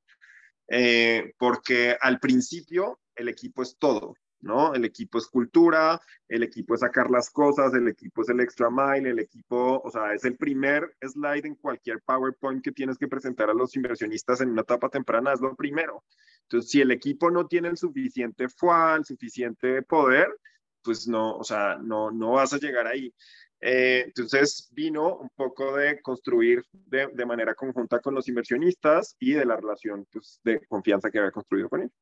eh, 0.66 1.34
porque 1.38 1.96
al 2.00 2.18
principio 2.18 2.98
el 3.14 3.28
equipo 3.28 3.62
es 3.62 3.76
todo, 3.78 4.16
¿no? 4.40 4.74
El 4.74 4.84
equipo 4.84 5.18
es 5.18 5.28
cultura, 5.28 6.00
el 6.26 6.42
equipo 6.42 6.74
es 6.74 6.80
sacar 6.80 7.12
las 7.12 7.30
cosas, 7.30 7.72
el 7.74 7.86
equipo 7.86 8.22
es 8.22 8.28
el 8.28 8.40
extra 8.40 8.70
mile, 8.70 9.10
el 9.10 9.20
equipo, 9.20 9.80
o 9.84 9.88
sea, 9.92 10.12
es 10.12 10.24
el 10.24 10.36
primer 10.36 10.96
slide 11.00 11.46
en 11.46 11.54
cualquier 11.54 12.02
PowerPoint 12.02 12.60
que 12.60 12.72
tienes 12.72 12.98
que 12.98 13.06
presentar 13.06 13.50
a 13.50 13.54
los 13.54 13.76
inversionistas 13.76 14.40
en 14.40 14.50
una 14.50 14.62
etapa 14.62 14.88
temprana, 14.88 15.32
es 15.32 15.40
lo 15.40 15.54
primero. 15.54 16.02
Entonces, 16.42 16.72
si 16.72 16.80
el 16.80 16.90
equipo 16.90 17.30
no 17.30 17.46
tiene 17.46 17.68
el 17.68 17.76
suficiente 17.76 18.48
fual, 18.48 19.04
suficiente 19.04 19.82
poder, 19.82 20.26
pues 20.86 21.06
no, 21.06 21.36
o 21.36 21.44
sea, 21.44 21.76
no, 21.76 22.10
no 22.10 22.32
vas 22.32 22.54
a 22.54 22.58
llegar 22.58 22.86
ahí. 22.86 23.12
Eh, 23.60 24.04
entonces 24.06 24.70
vino 24.72 25.16
un 25.18 25.30
poco 25.34 25.76
de 25.76 26.00
construir 26.00 26.62
de, 26.72 27.08
de, 27.12 27.26
manera 27.26 27.54
conjunta 27.54 28.00
con 28.00 28.14
los 28.14 28.28
inversionistas 28.28 29.16
y 29.18 29.32
de 29.32 29.44
la 29.44 29.56
relación 29.56 30.06
pues, 30.12 30.40
de 30.44 30.60
confianza 30.66 31.10
que 31.10 31.18
había 31.18 31.30
construido 31.30 31.68
con 31.68 31.80
ellos. 31.80 31.92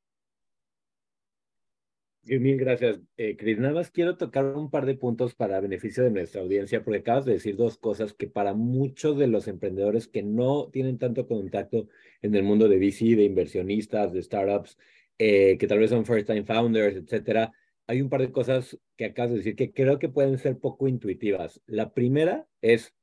Mil 2.27 2.57
gracias, 2.57 3.01
eh, 3.19 3.37
Chris. 3.37 3.59
Nada 3.59 3.75
más 3.75 3.91
quiero 3.91 4.17
tocar 4.17 4.47
un 4.47 4.71
par 4.71 4.87
de 4.87 4.95
puntos 4.95 5.35
para 5.35 5.61
beneficio 5.61 6.03
de 6.03 6.11
nuestra 6.11 6.41
audiencia, 6.41 6.83
porque 6.83 7.01
acabas 7.01 7.27
de 7.27 7.35
decir 7.35 7.55
dos 7.55 7.77
cosas 7.77 8.15
que 8.15 8.27
para 8.29 8.55
muchos 8.55 9.19
de 9.19 9.27
los 9.27 9.47
emprendedores 9.47 10.09
que 10.09 10.23
no 10.23 10.71
tienen 10.73 10.99
tanto 10.99 11.27
contacto 11.27 11.89
en 12.23 12.35
el 12.35 12.43
mundo 12.43 12.67
de 12.67 12.79
VC, 12.79 13.15
de 13.17 13.25
inversionistas, 13.25 14.15
de 14.15 14.23
startups, 14.23 14.79
eh, 15.19 15.59
que 15.59 15.67
tal 15.67 15.79
vez 15.79 15.91
son 15.91 16.07
first 16.07 16.27
time 16.27 16.45
founders, 16.45 16.97
etcétera, 16.97 17.53
hay 17.87 18.01
un 18.01 18.09
par 18.09 18.21
de 18.21 18.33
cosas 18.33 18.79
que 18.97 19.07
acabas 19.07 19.33
de 19.33 19.39
decir 19.39 19.57
que 19.57 19.73
creo 19.73 19.99
que 19.99 20.09
pueden 20.09 20.39
ser 20.39 20.59
poco 20.59 20.89
intuitivas. 20.89 21.61
La 21.67 21.93
primera 21.93 22.47
es 22.63 22.95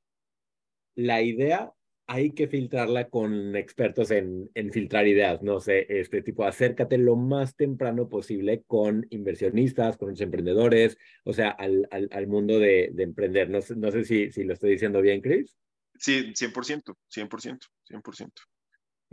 la 0.96 1.22
idea, 1.22 1.74
hay 2.08 2.32
que 2.32 2.48
filtrarla 2.48 3.10
con 3.10 3.56
expertos 3.56 4.12
en, 4.12 4.50
en 4.54 4.72
filtrar 4.72 5.08
ideas, 5.08 5.42
no 5.42 5.60
sé, 5.62 5.86
este 5.88 6.22
tipo, 6.22 6.44
acércate 6.44 6.98
lo 6.98 7.16
más 7.16 7.56
temprano 7.56 8.10
posible 8.10 8.64
con 8.68 9.08
inversionistas, 9.12 9.98
con 9.98 10.10
los 10.10 10.22
emprendedores, 10.22 10.98
o 11.24 11.32
sea, 11.32 11.50
al, 11.52 11.88
al, 11.92 12.28
mundo 12.28 12.60
de, 12.60 12.90
de, 12.94 13.04
emprender. 13.04 13.50
No, 13.50 13.60
no 13.78 13.92
sé 13.92 14.04
si, 14.04 14.32
si 14.32 14.44
lo 14.44 14.54
estoy 14.54 14.72
diciendo 14.72 15.02
bien, 15.02 15.22
Chris. 15.22 15.58
Sí, 15.98 16.34
100%, 16.34 16.96
100%, 17.10 17.60
100%. 17.90 18.32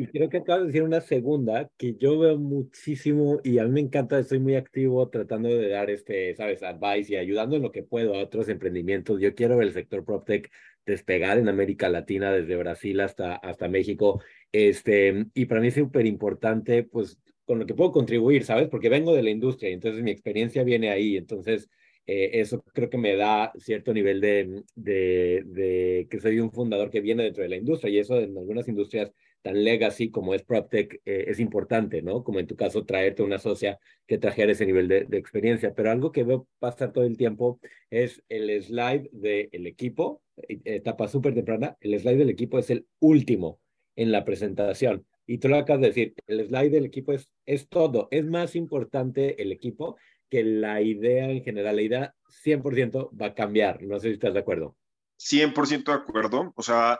Y 0.00 0.06
creo 0.06 0.28
que 0.28 0.36
acabas 0.36 0.60
de 0.62 0.66
decir 0.68 0.84
una 0.84 1.00
segunda 1.00 1.68
que 1.76 1.96
yo 1.96 2.20
veo 2.20 2.38
muchísimo 2.38 3.40
y 3.42 3.58
a 3.58 3.64
mí 3.64 3.70
me 3.70 3.80
encanta, 3.80 4.16
estoy 4.20 4.38
muy 4.38 4.54
activo 4.54 5.08
tratando 5.08 5.48
de 5.48 5.68
dar 5.70 5.90
este, 5.90 6.36
sabes, 6.36 6.62
advice 6.62 7.12
y 7.12 7.16
ayudando 7.16 7.56
en 7.56 7.62
lo 7.62 7.72
que 7.72 7.82
puedo 7.82 8.14
a 8.14 8.22
otros 8.22 8.48
emprendimientos. 8.48 9.20
Yo 9.20 9.34
quiero 9.34 9.56
ver 9.56 9.66
el 9.66 9.72
sector 9.74 10.04
PropTech 10.04 10.52
despegar 10.86 11.36
en 11.38 11.48
América 11.48 11.88
Latina, 11.88 12.30
desde 12.32 12.54
Brasil 12.54 13.00
hasta, 13.00 13.34
hasta 13.34 13.66
México. 13.68 14.22
Este, 14.52 15.26
y 15.34 15.46
para 15.46 15.60
mí 15.60 15.66
es 15.66 15.74
súper 15.74 16.06
importante, 16.06 16.84
pues, 16.84 17.18
con 17.44 17.58
lo 17.58 17.66
que 17.66 17.74
puedo 17.74 17.90
contribuir, 17.90 18.44
¿sabes? 18.44 18.68
Porque 18.68 18.88
vengo 18.88 19.12
de 19.16 19.24
la 19.24 19.30
industria 19.30 19.70
entonces 19.70 20.04
mi 20.04 20.12
experiencia 20.12 20.62
viene 20.62 20.90
ahí. 20.90 21.16
Entonces, 21.16 21.68
eh, 22.06 22.30
eso 22.34 22.62
creo 22.72 22.88
que 22.88 22.98
me 22.98 23.16
da 23.16 23.50
cierto 23.58 23.92
nivel 23.92 24.20
de, 24.20 24.62
de, 24.76 25.42
de 25.44 26.06
que 26.08 26.20
soy 26.20 26.38
un 26.38 26.52
fundador 26.52 26.88
que 26.88 27.00
viene 27.00 27.24
dentro 27.24 27.42
de 27.42 27.48
la 27.48 27.56
industria 27.56 27.90
y 27.90 27.98
eso 27.98 28.16
en 28.20 28.38
algunas 28.38 28.68
industrias 28.68 29.12
tan 29.48 29.64
legacy 29.64 30.10
como 30.10 30.34
es 30.34 30.42
PropTech 30.42 31.00
eh, 31.06 31.24
es 31.28 31.40
importante, 31.40 32.02
¿no? 32.02 32.22
Como 32.22 32.38
en 32.38 32.46
tu 32.46 32.54
caso, 32.54 32.84
traerte 32.84 33.22
una 33.22 33.38
socia 33.38 33.78
que 34.06 34.18
trajera 34.18 34.52
ese 34.52 34.66
nivel 34.66 34.88
de, 34.88 35.04
de 35.06 35.16
experiencia. 35.16 35.72
Pero 35.74 35.90
algo 35.90 36.12
que 36.12 36.22
veo 36.22 36.46
pasar 36.58 36.92
todo 36.92 37.04
el 37.04 37.16
tiempo 37.16 37.58
es 37.88 38.22
el 38.28 38.62
slide 38.62 39.08
del 39.10 39.66
equipo, 39.66 40.22
eh, 40.36 40.60
etapa 40.64 41.08
súper 41.08 41.34
temprana, 41.34 41.78
el 41.80 41.98
slide 41.98 42.18
del 42.18 42.28
equipo 42.28 42.58
es 42.58 42.68
el 42.68 42.86
último 43.00 43.58
en 43.96 44.12
la 44.12 44.26
presentación. 44.26 45.06
Y 45.26 45.38
tú 45.38 45.48
lo 45.48 45.56
acabas 45.56 45.80
de 45.80 45.88
decir, 45.88 46.14
el 46.26 46.46
slide 46.46 46.70
del 46.70 46.84
equipo 46.84 47.14
es, 47.14 47.32
es 47.46 47.68
todo. 47.70 48.08
Es 48.10 48.26
más 48.26 48.54
importante 48.54 49.40
el 49.40 49.50
equipo 49.50 49.96
que 50.28 50.44
la 50.44 50.82
idea 50.82 51.30
en 51.30 51.42
general. 51.42 51.76
La 51.76 51.82
idea 51.82 52.14
100% 52.44 53.18
va 53.18 53.26
a 53.26 53.34
cambiar. 53.34 53.82
No 53.82 53.98
sé 53.98 54.08
si 54.08 54.14
estás 54.14 54.34
de 54.34 54.40
acuerdo. 54.40 54.76
100% 55.18 55.84
de 55.84 55.92
acuerdo. 55.92 56.52
O 56.54 56.62
sea, 56.62 56.98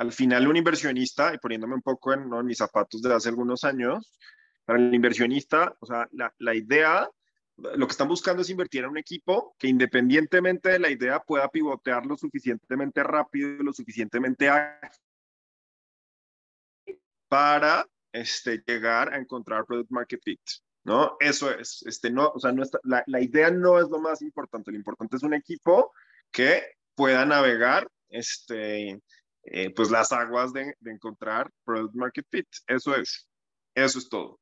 al 0.00 0.12
final 0.12 0.48
un 0.48 0.56
inversionista, 0.56 1.34
y 1.34 1.38
poniéndome 1.38 1.74
un 1.74 1.82
poco 1.82 2.14
en, 2.14 2.30
mis 2.46 2.56
zapatos 2.56 3.02
de 3.02 3.12
hace 3.12 3.28
algunos 3.28 3.64
años, 3.64 4.18
para 4.64 4.78
el 4.78 4.94
inversionista, 4.94 5.76
o 5.78 5.84
sea, 5.84 6.08
la, 6.38 6.54
idea, 6.54 7.06
lo 7.58 7.86
que 7.86 7.90
están 7.90 8.08
buscando 8.08 8.40
es 8.40 8.48
invertir 8.48 8.84
en 8.84 8.90
un 8.90 8.96
equipo 8.96 9.54
que 9.58 9.68
independientemente 9.68 10.70
de 10.70 10.78
la 10.78 10.88
idea 10.88 11.20
pueda 11.20 11.50
pivotear 11.50 12.06
lo 12.06 12.16
suficientemente 12.16 13.02
rápido 13.02 13.62
lo 13.62 13.74
suficientemente 13.74 14.48
para 17.28 17.86
este, 18.10 18.62
llegar 18.66 19.12
a 19.12 19.18
encontrar 19.18 19.66
product 19.66 19.90
market 19.90 20.20
fit. 20.24 20.40
¿no? 20.82 21.18
Eso 21.20 21.50
es, 21.50 21.84
este, 21.86 22.10
no, 22.10 22.28
o 22.28 22.40
sea, 22.40 22.52
no 22.52 22.62
está, 22.62 22.78
la, 22.84 23.04
la, 23.06 23.20
idea 23.20 23.50
no 23.50 23.78
es 23.78 23.90
lo 23.90 24.00
más 24.00 24.22
importante, 24.22 24.70
lo 24.70 24.78
importante 24.78 25.18
es 25.18 25.22
un 25.22 25.34
equipo 25.34 25.92
que 26.30 26.62
pueda 26.94 27.26
navegar, 27.26 27.86
este, 28.08 28.98
eh, 29.44 29.70
pues 29.74 29.90
las 29.90 30.12
aguas 30.12 30.52
de, 30.52 30.74
de, 30.80 30.90
encontrar 30.90 31.50
product 31.64 31.94
market 31.94 32.26
fit, 32.30 32.46
eso 32.66 32.94
es, 32.94 33.28
eso 33.74 33.98
es 33.98 34.08
todo. 34.08 34.40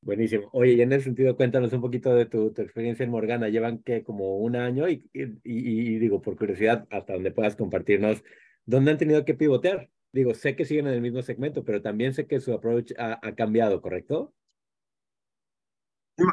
Buenísimo. 0.00 0.48
Oye, 0.52 0.72
y 0.72 0.80
en 0.80 0.92
ese 0.92 1.04
sentido, 1.04 1.36
cuéntanos 1.36 1.72
un 1.72 1.80
poquito 1.80 2.14
de 2.14 2.26
tu, 2.26 2.52
tu 2.52 2.62
experiencia 2.62 3.04
en 3.04 3.10
Morgana. 3.10 3.48
Llevan 3.48 3.82
que 3.82 4.04
como 4.04 4.38
un 4.38 4.54
año 4.54 4.88
y, 4.88 5.08
y, 5.12 5.24
y, 5.44 5.98
digo, 5.98 6.22
por 6.22 6.36
curiosidad, 6.36 6.86
hasta 6.90 7.14
donde 7.14 7.32
puedas 7.32 7.56
compartirnos, 7.56 8.22
¿dónde 8.64 8.92
han 8.92 8.98
tenido 8.98 9.24
que 9.24 9.34
pivotear? 9.34 9.90
Digo, 10.12 10.34
sé 10.34 10.54
que 10.56 10.64
siguen 10.64 10.86
en 10.86 10.94
el 10.94 11.00
mismo 11.00 11.20
segmento, 11.22 11.64
pero 11.64 11.82
también 11.82 12.14
sé 12.14 12.26
que 12.26 12.40
su 12.40 12.52
approach 12.52 12.92
ha, 12.96 13.18
ha 13.26 13.34
cambiado, 13.34 13.82
¿correcto? 13.82 14.32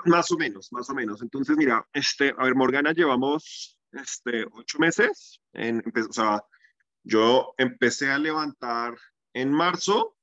Más 0.05 0.31
o 0.31 0.37
menos, 0.37 0.71
más 0.71 0.89
o 0.89 0.95
menos. 0.95 1.21
Entonces, 1.21 1.55
mira, 1.57 1.87
este, 1.93 2.33
a 2.37 2.45
ver, 2.45 2.55
Morgana 2.55 2.93
llevamos 2.93 3.79
este, 3.91 4.45
ocho 4.51 4.79
meses. 4.79 5.41
En, 5.53 5.83
o 6.09 6.13
sea, 6.13 6.43
yo 7.05 7.53
empecé 7.57 8.11
a 8.11 8.19
levantar 8.19 8.97
en 9.33 9.51
marzo. 9.51 10.17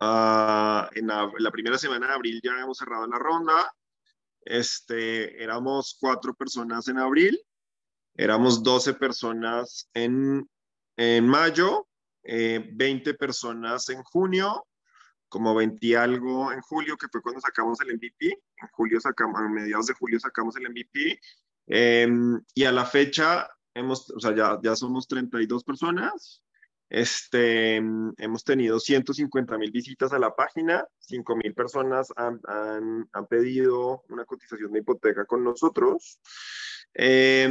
Uh, 0.00 0.86
en 0.94 1.08
la, 1.08 1.32
la, 1.38 1.50
primera 1.50 1.76
semana 1.76 2.06
de 2.06 2.12
abril 2.12 2.40
ya 2.42 2.60
hemos 2.60 2.78
cerrado 2.78 3.06
la 3.06 3.18
ronda. 3.18 3.74
Este, 4.42 5.42
éramos 5.42 5.96
cuatro 5.98 6.34
personas 6.34 6.86
en 6.88 6.98
abril. 6.98 7.40
Éramos 8.14 8.62
12 8.62 8.94
personas 8.94 9.88
en, 9.94 10.48
en 10.96 11.26
mayo, 11.26 11.88
eh, 12.22 12.68
20 12.74 13.14
personas 13.14 13.88
en 13.88 14.02
junio 14.02 14.68
como 15.28 15.54
20 15.54 15.96
algo 15.96 16.52
en 16.52 16.60
julio, 16.60 16.96
que 16.96 17.08
fue 17.08 17.22
cuando 17.22 17.40
sacamos 17.40 17.80
el 17.80 17.94
MVP. 17.94 18.26
En 18.28 18.68
julio 18.72 19.00
sacamos, 19.00 19.40
a 19.40 19.48
mediados 19.48 19.86
de 19.86 19.94
julio 19.94 20.18
sacamos 20.18 20.56
el 20.56 20.70
MVP. 20.70 21.20
Eh, 21.66 22.02
em, 22.02 22.42
y 22.54 22.64
a 22.64 22.72
la 22.72 22.86
fecha, 22.86 23.48
hemos, 23.78 24.10
o 24.10 24.20
sea, 24.20 24.34
ya, 24.34 24.58
ya 24.62 24.76
somos 24.76 25.06
32 25.08 25.64
personas. 25.64 26.42
Este, 26.90 27.76
hemos 27.76 28.44
tenido 28.44 28.80
150 28.80 29.58
mil 29.58 29.70
visitas 29.70 30.12
a 30.12 30.18
la 30.18 30.34
página, 30.34 30.86
5 31.00 31.36
mil 31.36 31.52
personas 31.54 32.10
han, 32.16 32.40
han, 32.46 33.08
han, 33.12 33.26
pedido 33.26 34.04
una 34.08 34.24
cotización 34.24 34.72
de 34.72 34.80
hipoteca 34.80 35.26
con 35.26 35.44
nosotros. 35.44 36.18
Eh, 36.94 37.48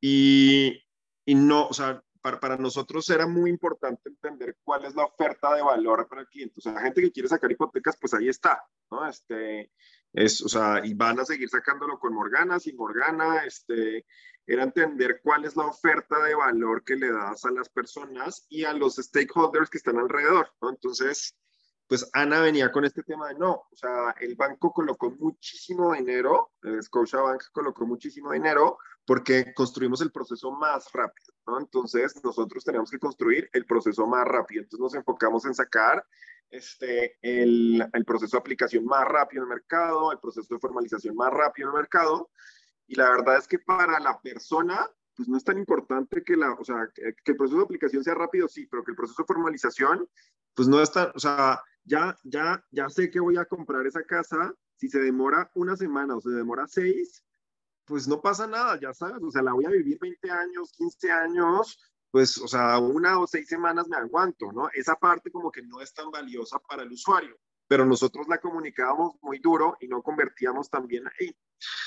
y, 0.00 0.80
y 1.24 1.34
no, 1.34 1.66
o 1.66 1.74
sea, 1.74 2.00
para, 2.20 2.38
para, 2.38 2.56
nosotros 2.56 3.08
era 3.10 3.26
muy 3.26 3.50
importante 3.50 4.08
entender 4.08 4.56
cuál 4.62 4.84
es 4.84 4.94
la 4.94 5.04
oferta 5.04 5.54
de 5.54 5.62
valor 5.62 6.06
para 6.08 6.20
el 6.22 6.28
cliente. 6.28 6.54
O 6.58 6.60
sea, 6.60 6.72
la 6.72 6.82
gente 6.82 7.00
que 7.00 7.10
quiere 7.12 7.28
sacar 7.28 7.50
hipotecas, 7.50 7.96
pues 8.00 8.14
ahí 8.14 8.28
está, 8.28 8.62
¿no? 8.90 9.08
Este, 9.08 9.72
es, 10.16 10.40
o 10.40 10.48
sea, 10.48 10.80
y 10.82 10.94
van 10.94 11.20
a 11.20 11.26
seguir 11.26 11.48
sacándolo 11.50 11.98
con 11.98 12.14
Morgana, 12.14 12.58
sin 12.58 12.74
Morgana, 12.76 13.44
este, 13.44 14.06
era 14.46 14.62
entender 14.62 15.20
cuál 15.22 15.44
es 15.44 15.56
la 15.56 15.66
oferta 15.66 16.18
de 16.22 16.34
valor 16.34 16.82
que 16.84 16.96
le 16.96 17.12
das 17.12 17.44
a 17.44 17.50
las 17.50 17.68
personas 17.68 18.46
y 18.48 18.64
a 18.64 18.72
los 18.72 18.96
stakeholders 18.96 19.68
que 19.68 19.76
están 19.76 19.98
alrededor, 19.98 20.50
¿no? 20.62 20.70
Entonces, 20.70 21.36
pues 21.88 22.08
Ana 22.12 22.40
venía 22.40 22.72
con 22.72 22.84
este 22.84 23.02
tema 23.02 23.28
de 23.28 23.34
no, 23.34 23.52
o 23.70 23.76
sea, 23.76 24.14
el 24.20 24.34
banco 24.34 24.72
colocó 24.72 25.10
muchísimo 25.10 25.92
dinero, 25.94 26.52
el 26.62 26.82
Scotiabank 26.82 27.44
colocó 27.52 27.86
muchísimo 27.86 28.32
dinero 28.32 28.78
porque 29.04 29.54
construimos 29.54 30.00
el 30.00 30.10
proceso 30.10 30.50
más 30.50 30.90
rápido, 30.92 31.32
¿no? 31.46 31.60
Entonces 31.60 32.20
nosotros 32.24 32.64
teníamos 32.64 32.90
que 32.90 32.98
construir 32.98 33.48
el 33.52 33.66
proceso 33.66 34.06
más 34.06 34.26
rápido, 34.26 34.62
entonces 34.62 34.80
nos 34.80 34.94
enfocamos 34.94 35.44
en 35.46 35.54
sacar 35.54 36.04
este, 36.50 37.16
el, 37.22 37.86
el 37.92 38.04
proceso 38.04 38.36
de 38.36 38.40
aplicación 38.40 38.84
más 38.84 39.06
rápido 39.06 39.44
en 39.44 39.50
el 39.50 39.54
mercado, 39.54 40.10
el 40.10 40.18
proceso 40.18 40.54
de 40.54 40.60
formalización 40.60 41.14
más 41.14 41.32
rápido 41.32 41.68
en 41.68 41.74
el 41.74 41.82
mercado, 41.82 42.30
y 42.88 42.96
la 42.96 43.10
verdad 43.10 43.36
es 43.36 43.46
que 43.46 43.58
para 43.60 44.00
la 44.00 44.20
persona 44.20 44.90
pues 45.16 45.28
no 45.28 45.36
es 45.36 45.44
tan 45.44 45.58
importante 45.58 46.22
que 46.22 46.36
la, 46.36 46.52
o 46.52 46.64
sea, 46.64 46.88
que, 46.94 47.14
el 47.24 47.36
proceso 47.36 47.58
de 47.58 47.64
aplicación 47.64 48.04
sea 48.04 48.14
rápido, 48.14 48.46
sí, 48.48 48.66
pero 48.66 48.84
que 48.84 48.90
el 48.90 48.96
proceso 48.96 49.22
de 49.22 49.26
formalización, 49.26 50.08
pues 50.54 50.68
no 50.68 50.80
es 50.80 50.92
tan, 50.92 51.10
o 51.14 51.18
sea, 51.18 51.62
ya, 51.84 52.16
ya, 52.22 52.62
ya 52.70 52.88
sé 52.90 53.10
que 53.10 53.18
voy 53.18 53.38
a 53.38 53.46
comprar 53.46 53.86
esa 53.86 54.02
casa, 54.04 54.54
si 54.76 54.88
se 54.88 55.00
demora 55.00 55.50
una 55.54 55.76
semana 55.76 56.16
o 56.16 56.20
se 56.20 56.30
demora 56.30 56.66
seis, 56.68 57.24
pues 57.86 58.06
no 58.06 58.20
pasa 58.20 58.46
nada, 58.46 58.78
ya 58.78 58.92
sabes, 58.92 59.22
o 59.22 59.30
sea, 59.30 59.42
la 59.42 59.54
voy 59.54 59.64
a 59.64 59.70
vivir 59.70 59.98
20 59.98 60.30
años, 60.30 60.72
15 60.72 61.10
años, 61.10 61.78
pues, 62.10 62.36
o 62.38 62.48
sea, 62.48 62.78
una 62.78 63.18
o 63.18 63.26
seis 63.26 63.48
semanas 63.48 63.88
me 63.88 63.96
aguanto, 63.96 64.52
¿no? 64.52 64.68
Esa 64.74 64.96
parte 64.96 65.30
como 65.30 65.50
que 65.50 65.62
no 65.62 65.80
es 65.80 65.94
tan 65.94 66.10
valiosa 66.10 66.58
para 66.58 66.82
el 66.82 66.92
usuario, 66.92 67.38
pero 67.66 67.86
nosotros 67.86 68.28
la 68.28 68.38
comunicábamos 68.38 69.14
muy 69.22 69.38
duro 69.38 69.76
y 69.80 69.88
no 69.88 70.02
convertíamos 70.02 70.68
también 70.68 71.04
ahí. 71.06 71.34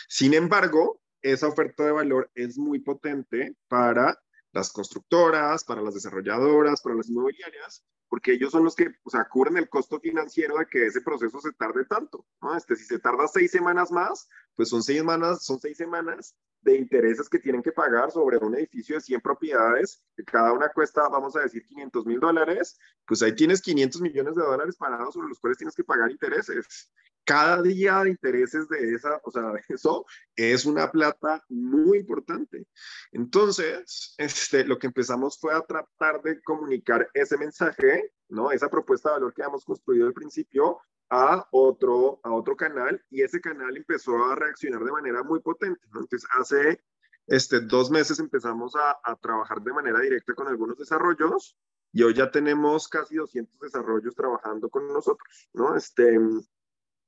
Sin 0.08 0.34
embargo, 0.34 1.02
esa 1.22 1.48
oferta 1.48 1.86
de 1.86 1.92
valor 1.92 2.32
es 2.36 2.58
muy 2.58 2.80
potente 2.80 3.56
para 3.68 4.18
las 4.52 4.72
constructoras, 4.72 5.64
para 5.64 5.82
las 5.82 5.94
desarrolladoras, 5.94 6.82
para 6.82 6.96
las 6.96 7.10
inmobiliarias, 7.10 7.84
porque 8.10 8.34
ellos 8.34 8.52
son 8.52 8.64
los 8.64 8.76
que 8.76 8.90
o 9.04 9.10
sea, 9.10 9.26
cubren 9.26 9.58
el 9.58 9.70
costo 9.70 10.00
financiero 10.00 10.58
de 10.58 10.66
que 10.66 10.88
ese 10.88 11.02
proceso 11.02 11.40
se 11.40 11.54
tarde 11.54 11.86
tanto. 11.86 12.26
¿no? 12.42 12.58
Este, 12.58 12.76
si 12.76 12.84
se 12.84 13.00
tarda 13.00 13.28
seis 13.28 13.52
semanas 13.52 13.92
más, 13.92 14.28
pues 14.56 14.70
son 14.70 14.84
seis 14.84 14.98
semanas, 14.98 15.46
son 15.46 15.60
seis 15.60 15.78
semanas 15.78 16.36
de 16.62 16.76
intereses 16.76 17.30
que 17.30 17.40
tienen 17.40 17.62
que 17.62 17.72
pagar 17.72 18.12
sobre 18.12 18.38
un 18.38 18.56
edificio 18.56 18.96
de 18.96 19.02
100 19.02 19.22
propiedades, 19.22 20.04
que 20.16 20.24
cada 20.24 20.52
una 20.52 20.70
cuesta, 20.70 21.08
vamos 21.08 21.36
a 21.36 21.42
decir, 21.42 21.64
500 21.66 22.06
mil 22.06 22.20
dólares, 22.20 22.78
pues 23.06 23.22
ahí 23.22 23.34
tienes 23.34 23.62
500 23.62 24.02
millones 24.02 24.36
de 24.36 24.44
dólares 24.44 24.76
parados 24.76 25.14
sobre 25.14 25.30
los 25.30 25.40
cuales 25.40 25.58
tienes 25.58 25.76
que 25.76 25.84
pagar 25.84 26.12
intereses. 26.12 26.92
Cada 27.26 27.62
día 27.62 28.04
de 28.04 28.10
intereses 28.10 28.68
de 28.70 28.96
esa, 28.96 29.22
o 29.24 29.32
sea, 29.32 29.54
eso 29.68 30.06
es 30.36 30.66
una 30.66 30.92
plata 30.92 31.44
muy 31.48 32.00
importante. 32.00 32.66
Entonces, 33.12 34.16
este, 34.18 34.66
lo 34.66 34.80
que 34.80 34.88
empezamos 34.88 35.40
fue 35.40 35.54
a 35.54 35.62
tratar 35.62 36.22
de 36.24 36.42
comunicar 36.42 37.08
ese 37.14 37.38
mensaje, 37.38 37.99
¿no? 38.30 38.52
Esa 38.52 38.70
propuesta 38.70 39.10
de 39.10 39.16
valor 39.16 39.34
que 39.34 39.44
habíamos 39.44 39.66
construido 39.66 40.08
al 40.08 40.14
principio 40.14 40.80
a 41.10 41.48
otro, 41.52 42.20
a 42.24 42.32
otro 42.32 42.56
canal 42.56 43.04
y 43.10 43.24
ese 43.24 43.42
canal 43.42 43.76
empezó 43.76 44.16
a 44.26 44.36
reaccionar 44.36 44.84
de 44.84 44.92
manera 44.92 45.24
muy 45.24 45.40
potente. 45.40 45.82
¿no? 45.92 46.02
Entonces, 46.02 46.30
hace 46.38 46.84
este, 47.28 47.62
dos 47.62 47.90
meses 47.92 48.20
empezamos 48.20 48.76
a, 48.76 49.00
a, 49.04 49.16
trabajar 49.16 49.62
de 49.62 49.74
manera 49.74 50.00
directa 50.00 50.34
con 50.34 50.48
algunos 50.48 50.78
desarrollos 50.78 51.58
y 51.92 52.04
hoy 52.04 52.14
ya 52.14 52.30
tenemos 52.30 52.88
casi 52.88 53.16
200 53.16 53.60
desarrollos 53.60 54.16
trabajando 54.16 54.70
con 54.70 54.88
nosotros, 54.88 55.50
¿no? 55.54 55.76
Este, 55.76 56.20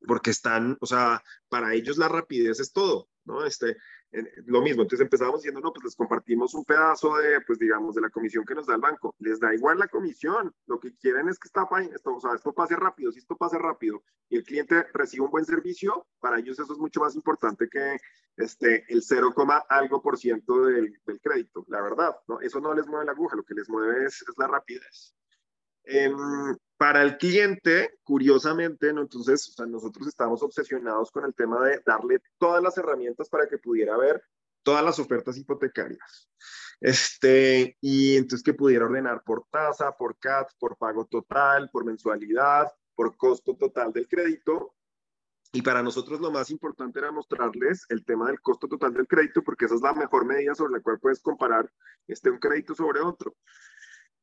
porque 0.08 0.32
están, 0.32 0.78
o 0.82 0.86
sea, 0.86 1.24
para 1.50 1.74
ellos 1.74 1.98
la 1.98 2.08
rapidez 2.08 2.60
es 2.60 2.74
todo, 2.74 3.10
¿no? 3.26 3.46
Este, 3.46 3.78
lo 4.46 4.62
mismo, 4.62 4.82
entonces 4.82 5.02
empezábamos 5.02 5.42
diciendo, 5.42 5.62
no, 5.62 5.72
pues 5.72 5.86
les 5.86 5.96
compartimos 5.96 6.54
un 6.54 6.66
pedazo 6.66 7.16
de, 7.18 7.42
pues 7.42 7.60
digamos, 7.60 7.96
de 7.96 8.02
la 8.02 8.10
comisión 8.10 8.46
que 8.46 8.56
nos 8.56 8.68
da 8.68 8.76
el 8.76 8.82
banco. 8.82 9.16
Les 9.20 9.40
da 9.40 9.54
igual 9.54 9.80
la 9.80 9.88
comisión, 9.88 10.54
lo 10.68 10.80
que 10.80 10.96
quieren 10.96 11.30
es 11.30 11.40
que 11.40 11.48
esta, 11.48 11.68
esto, 11.94 12.12
o 12.12 12.36
esto 12.36 12.54
pase 12.54 12.76
rápido, 12.76 13.12
si 13.12 13.20
esto 13.20 13.38
pase 13.38 13.58
rápido 13.58 14.04
y 14.30 14.38
el 14.38 14.44
cliente 14.44 14.86
recibe 14.94 15.26
un 15.26 15.32
buen 15.32 15.46
servicio, 15.46 16.08
para 16.20 16.40
ellos 16.40 16.60
eso 16.60 16.74
es 16.74 16.80
mucho 16.80 17.00
más 17.00 17.16
importante 17.16 17.68
que 17.70 17.98
este, 18.38 18.86
el 18.90 19.02
0, 19.02 19.34
algo 19.70 20.02
por 20.02 20.18
ciento 20.18 20.66
del, 20.66 20.94
del, 21.06 21.22
crédito, 21.22 21.66
la 21.68 21.82
verdad, 21.82 22.16
¿no? 22.28 22.40
Eso 22.42 22.60
no 22.60 22.74
les 22.74 22.88
mueve 22.88 23.06
la 23.06 23.12
aguja, 23.12 23.36
lo 23.36 23.44
que 23.44 23.54
les 23.54 23.70
mueve 23.70 24.06
es, 24.06 24.22
es 24.22 24.38
la 24.38 24.48
rapidez. 24.48 25.16
Eh, 25.84 26.12
para 26.82 27.04
el 27.04 27.20
cliente, 27.20 28.00
curiosamente, 28.04 28.92
¿no? 28.92 29.02
entonces 29.02 29.48
o 29.50 29.52
sea, 29.52 29.68
nosotros 29.68 30.08
estamos 30.08 30.42
obsesionados 30.42 31.12
con 31.12 31.26
el 31.26 31.36
tema 31.36 31.64
de 31.64 31.80
darle 31.86 32.24
todas 32.40 32.64
las 32.64 32.76
herramientas 32.76 33.30
para 33.30 33.48
que 33.48 33.60
pudiera 33.60 33.96
ver 33.98 34.24
todas 34.64 34.84
las 34.84 34.98
ofertas 34.98 35.38
hipotecarias. 35.38 36.28
Este, 36.80 37.78
y 37.82 38.18
entonces 38.18 38.42
que 38.42 38.56
pudiera 38.56 38.86
ordenar 38.86 39.22
por 39.24 39.46
tasa, 39.52 39.96
por 39.96 40.18
CAT, 40.18 40.50
por 40.58 40.76
pago 40.76 41.06
total, 41.06 41.70
por 41.72 41.86
mensualidad, 41.86 42.74
por 42.96 43.16
costo 43.16 43.56
total 43.56 43.94
del 43.94 44.08
crédito. 44.08 44.74
Y 45.54 45.62
para 45.62 45.84
nosotros 45.84 46.20
lo 46.20 46.32
más 46.32 46.50
importante 46.50 46.98
era 46.98 47.12
mostrarles 47.12 47.86
el 47.90 48.04
tema 48.04 48.26
del 48.26 48.42
costo 48.42 48.68
total 48.68 48.92
del 48.96 49.06
crédito, 49.06 49.44
porque 49.44 49.66
esa 49.66 49.76
es 49.76 49.82
la 49.82 49.94
mejor 49.94 50.26
medida 50.26 50.56
sobre 50.56 50.74
la 50.74 50.82
cual 50.82 51.00
puedes 51.00 51.22
comparar 51.22 51.72
este, 52.08 52.32
un 52.32 52.40
crédito 52.40 52.74
sobre 52.74 53.02
otro. 53.02 53.36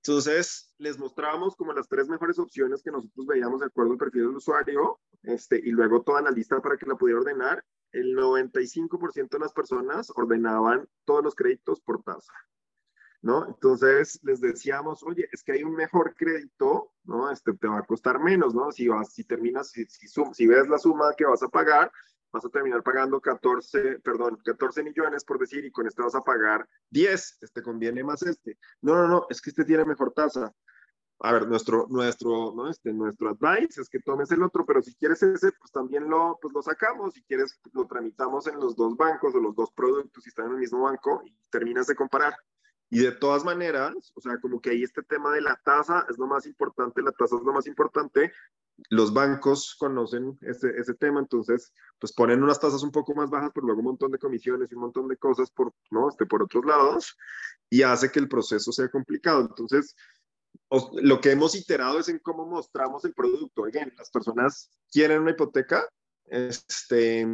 Entonces, 0.08 0.72
les 0.78 0.98
mostrábamos 0.98 1.54
como 1.54 1.74
las 1.74 1.86
tres 1.86 2.08
mejores 2.08 2.38
opciones 2.38 2.82
que 2.82 2.90
nosotros 2.90 3.26
veíamos 3.26 3.60
de 3.60 3.66
acuerdo 3.66 3.92
al 3.92 3.98
perfil 3.98 4.22
del 4.22 4.36
usuario, 4.36 4.98
este, 5.22 5.60
y 5.62 5.70
luego 5.70 6.00
toda 6.00 6.22
la 6.22 6.30
lista 6.30 6.62
para 6.62 6.78
que 6.78 6.86
la 6.86 6.96
pudiera 6.96 7.20
ordenar. 7.20 7.62
El 7.92 8.16
95% 8.16 9.28
de 9.28 9.38
las 9.38 9.52
personas 9.52 10.10
ordenaban 10.16 10.88
todos 11.04 11.22
los 11.22 11.34
créditos 11.34 11.82
por 11.82 12.02
tasa, 12.02 12.32
¿no? 13.20 13.48
Entonces, 13.48 14.18
les 14.22 14.40
decíamos, 14.40 15.02
oye, 15.02 15.28
es 15.30 15.42
que 15.42 15.52
hay 15.52 15.62
un 15.62 15.74
mejor 15.74 16.14
crédito, 16.16 16.90
¿no? 17.04 17.30
Este 17.30 17.52
te 17.52 17.68
va 17.68 17.80
a 17.80 17.86
costar 17.86 18.18
menos, 18.18 18.54
¿no? 18.54 18.72
Si 18.72 18.88
vas, 18.88 19.12
si 19.12 19.24
terminas, 19.24 19.72
si, 19.72 19.84
si, 19.84 20.08
si 20.08 20.46
ves 20.46 20.68
la 20.68 20.78
suma 20.78 21.12
que 21.18 21.26
vas 21.26 21.42
a 21.42 21.48
pagar, 21.48 21.92
vas 22.32 22.44
a 22.44 22.48
terminar 22.48 22.82
pagando 22.82 23.20
14, 23.20 24.00
perdón, 24.00 24.38
14 24.44 24.82
millones 24.82 25.24
por 25.24 25.38
decir, 25.38 25.64
y 25.64 25.70
con 25.70 25.86
este 25.86 26.02
vas 26.02 26.14
a 26.14 26.20
pagar 26.20 26.68
10, 26.90 27.38
este 27.40 27.62
conviene 27.62 28.04
más 28.04 28.22
este. 28.22 28.58
No, 28.80 28.94
no, 28.94 29.08
no, 29.08 29.26
es 29.30 29.40
que 29.40 29.50
este 29.50 29.64
tiene 29.64 29.84
mejor 29.84 30.12
tasa. 30.12 30.52
a 31.20 31.32
ver, 31.32 31.48
nuestro, 31.48 31.86
nuestro, 31.88 32.52
¿no? 32.54 32.70
este, 32.70 32.92
nuestro 32.92 33.30
advice 33.30 33.80
es 33.80 33.88
que 33.88 34.00
tomes 34.00 34.30
el 34.30 34.42
otro, 34.42 34.64
pero 34.64 34.82
si 34.82 34.94
quieres 34.94 35.22
ese, 35.22 35.52
pues 35.52 35.72
también 35.72 36.08
lo, 36.08 36.38
pues 36.40 36.54
lo 36.54 36.62
sacamos, 36.62 37.14
si 37.14 37.22
quieres 37.24 37.58
lo 37.72 37.86
tramitamos 37.86 38.46
en 38.46 38.58
los 38.60 38.76
dos 38.76 38.96
bancos 38.96 39.34
o 39.34 39.40
los 39.40 39.56
dos 39.56 39.72
productos 39.72 40.22
si 40.22 40.28
están 40.28 40.46
en 40.46 40.52
el 40.52 40.58
mismo 40.58 40.82
banco 40.82 41.22
y 41.24 41.36
terminas 41.50 41.86
de 41.86 41.96
comparar. 41.96 42.34
Y 42.90 43.00
de 43.00 43.12
todas 43.12 43.44
maneras, 43.44 44.12
o 44.14 44.20
sea, 44.20 44.38
como 44.40 44.60
que 44.60 44.70
ahí 44.70 44.82
este 44.82 45.02
tema 45.02 45.30
de 45.32 45.42
la 45.42 45.60
tasa 45.62 46.06
es 46.08 46.16
lo 46.16 46.26
más 46.26 46.46
importante, 46.46 47.02
la 47.02 47.12
tasa 47.12 47.36
es 47.36 47.42
lo 47.42 47.52
más 47.52 47.66
importante. 47.66 48.32
Los 48.90 49.12
bancos 49.12 49.74
conocen 49.78 50.38
ese, 50.42 50.70
ese 50.78 50.94
tema, 50.94 51.20
entonces, 51.20 51.72
pues 51.98 52.12
ponen 52.12 52.42
unas 52.42 52.60
tasas 52.60 52.82
un 52.82 52.92
poco 52.92 53.14
más 53.14 53.28
bajas, 53.28 53.50
pero 53.52 53.66
luego 53.66 53.80
un 53.80 53.86
montón 53.86 54.12
de 54.12 54.18
comisiones 54.18 54.70
y 54.70 54.74
un 54.74 54.82
montón 54.82 55.08
de 55.08 55.16
cosas 55.16 55.50
por, 55.50 55.72
¿no? 55.90 56.08
Este, 56.08 56.26
por 56.26 56.42
otros 56.42 56.64
lados, 56.64 57.16
y 57.68 57.82
hace 57.82 58.10
que 58.10 58.20
el 58.20 58.28
proceso 58.28 58.70
sea 58.70 58.88
complicado. 58.88 59.40
Entonces, 59.40 59.96
lo 61.02 61.20
que 61.20 61.32
hemos 61.32 61.54
iterado 61.54 61.98
es 61.98 62.08
en 62.08 62.18
cómo 62.18 62.46
mostramos 62.46 63.04
el 63.04 63.14
producto. 63.14 63.62
Oigan, 63.62 63.92
las 63.96 64.10
personas 64.10 64.70
quieren 64.90 65.22
una 65.22 65.32
hipoteca, 65.32 65.88
este, 66.26 67.26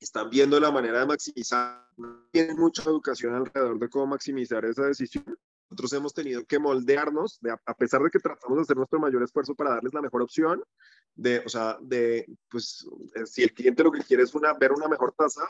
están 0.00 0.30
viendo 0.30 0.58
la 0.58 0.70
manera 0.70 1.00
de 1.00 1.06
maximizar, 1.06 1.86
tienen 2.32 2.56
mucha 2.56 2.82
educación 2.84 3.34
alrededor 3.34 3.78
de 3.78 3.88
cómo 3.88 4.06
maximizar 4.08 4.64
esa 4.64 4.86
decisión. 4.86 5.36
Nosotros 5.70 5.92
hemos 5.92 6.12
tenido 6.12 6.44
que 6.44 6.58
moldearnos, 6.58 7.38
de, 7.40 7.52
a 7.52 7.74
pesar 7.74 8.02
de 8.02 8.10
que 8.10 8.18
tratamos 8.18 8.58
de 8.58 8.62
hacer 8.62 8.76
nuestro 8.76 8.98
mayor 8.98 9.22
esfuerzo 9.22 9.54
para 9.54 9.70
darles 9.70 9.94
la 9.94 10.02
mejor 10.02 10.22
opción, 10.22 10.62
de, 11.14 11.38
o 11.46 11.48
sea, 11.48 11.78
de, 11.80 12.26
pues, 12.50 12.86
eh, 13.14 13.24
si 13.24 13.44
el 13.44 13.54
cliente 13.54 13.84
lo 13.84 13.92
que 13.92 14.02
quiere 14.02 14.24
es 14.24 14.34
una, 14.34 14.52
ver 14.54 14.72
una 14.72 14.88
mejor 14.88 15.12
tasa, 15.12 15.42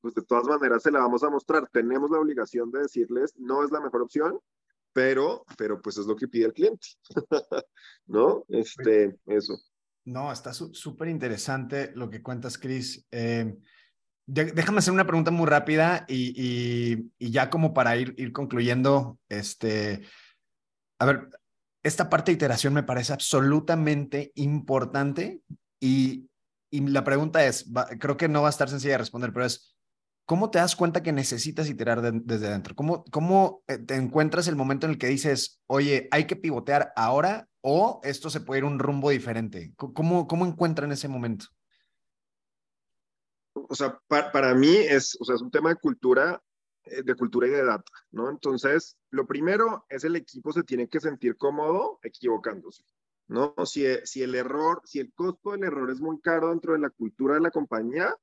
pues 0.00 0.14
de 0.14 0.22
todas 0.22 0.46
maneras 0.46 0.82
se 0.82 0.90
la 0.90 0.98
vamos 0.98 1.22
a 1.22 1.30
mostrar. 1.30 1.68
Tenemos 1.68 2.10
la 2.10 2.18
obligación 2.18 2.72
de 2.72 2.80
decirles, 2.80 3.34
no 3.36 3.64
es 3.64 3.70
la 3.70 3.80
mejor 3.80 4.02
opción, 4.02 4.40
pero, 4.92 5.44
pero 5.56 5.80
pues 5.80 5.96
es 5.98 6.06
lo 6.06 6.16
que 6.16 6.26
pide 6.26 6.46
el 6.46 6.52
cliente, 6.52 6.88
¿no? 8.06 8.44
Este, 8.48 9.16
eso. 9.26 9.56
No, 10.04 10.32
está 10.32 10.52
súper 10.52 11.08
interesante 11.08 11.92
lo 11.94 12.10
que 12.10 12.22
cuentas, 12.22 12.58
Chris. 12.58 13.06
Eh, 13.12 13.58
déjame 14.28 14.78
hacer 14.78 14.92
una 14.92 15.06
pregunta 15.06 15.30
muy 15.30 15.46
rápida 15.46 16.04
y, 16.06 17.10
ya 17.18 17.48
como 17.48 17.72
para 17.72 17.96
ir, 17.96 18.14
ir 18.18 18.32
concluyendo, 18.32 19.18
este, 19.28 20.02
a 21.00 21.06
ver, 21.06 21.28
esta 21.82 22.10
parte 22.10 22.30
de 22.30 22.36
iteración 22.36 22.74
me 22.74 22.82
parece 22.82 23.14
absolutamente 23.14 24.32
importante 24.34 25.40
y, 25.80 26.28
y 26.70 26.86
la 26.88 27.04
pregunta 27.04 27.46
es, 27.46 27.70
creo 27.98 28.18
que 28.18 28.28
no 28.28 28.42
va 28.42 28.48
a 28.48 28.50
estar 28.50 28.68
sencilla 28.68 28.94
de 28.94 28.98
responder, 28.98 29.32
pero 29.32 29.46
es, 29.46 29.74
¿cómo 30.26 30.50
te 30.50 30.58
das 30.58 30.76
cuenta 30.76 31.02
que 31.02 31.12
necesitas 31.12 31.70
iterar 31.70 32.02
desde 32.02 32.48
adentro? 32.48 32.74
¿Cómo, 32.74 33.04
¿Cómo 33.10 33.62
eh, 33.66 33.78
te 33.78 33.94
encuentras 33.94 34.46
el 34.46 34.56
momento 34.56 34.84
en 34.84 34.92
el 34.92 34.98
que 34.98 35.06
dices, 35.06 35.62
oye, 35.66 36.06
hay 36.10 36.26
que 36.26 36.36
pivotear 36.36 36.92
ahora 36.96 37.48
o 37.62 38.00
esto 38.04 38.28
se 38.28 38.40
puede 38.40 38.58
ir 38.58 38.64
un 38.64 38.78
rumbo 38.78 39.08
diferente? 39.08 39.72
¿Cómo, 39.76 40.26
cómo 40.26 40.44
encuentran 40.44 40.92
ese 40.92 41.08
momento? 41.08 41.46
O 43.68 43.74
sea, 43.74 43.98
para, 44.08 44.54
mí 44.54 44.74
es, 44.74 45.16
o 45.20 45.24
sea, 45.24 45.36
es 45.36 45.42
un 45.42 45.50
tema 45.50 45.68
de 45.70 45.76
cultura, 45.76 46.42
eh, 46.84 47.02
de 47.02 47.14
cultura 47.14 47.46
y 47.46 47.50
de 47.50 47.64
data, 47.64 47.92
¿no? 48.10 48.30
Entonces, 48.30 48.96
lo 49.10 49.26
primero 49.26 49.84
es 49.88 50.04
el 50.04 50.16
equipo 50.16 50.52
se 50.52 50.62
tiene 50.62 50.88
que 50.88 51.00
sentir 51.00 51.36
cómodo 51.36 51.98
equivocándose. 52.02 52.82
¿no? 53.28 53.54
Si, 53.66 53.84
si 54.04 54.22
el 54.22 54.34
error, 54.34 54.80
si 54.84 55.00
el 55.00 55.12
costo 55.12 55.52
del 55.52 55.64
error 55.64 55.90
es 55.90 56.00
muy 56.00 56.18
caro 56.20 56.48
dentro 56.48 56.72
de 56.72 56.78
la 56.78 56.90
cultura 56.90 57.34
de 57.34 57.40
la 57.40 57.50
compañía, 57.50 58.14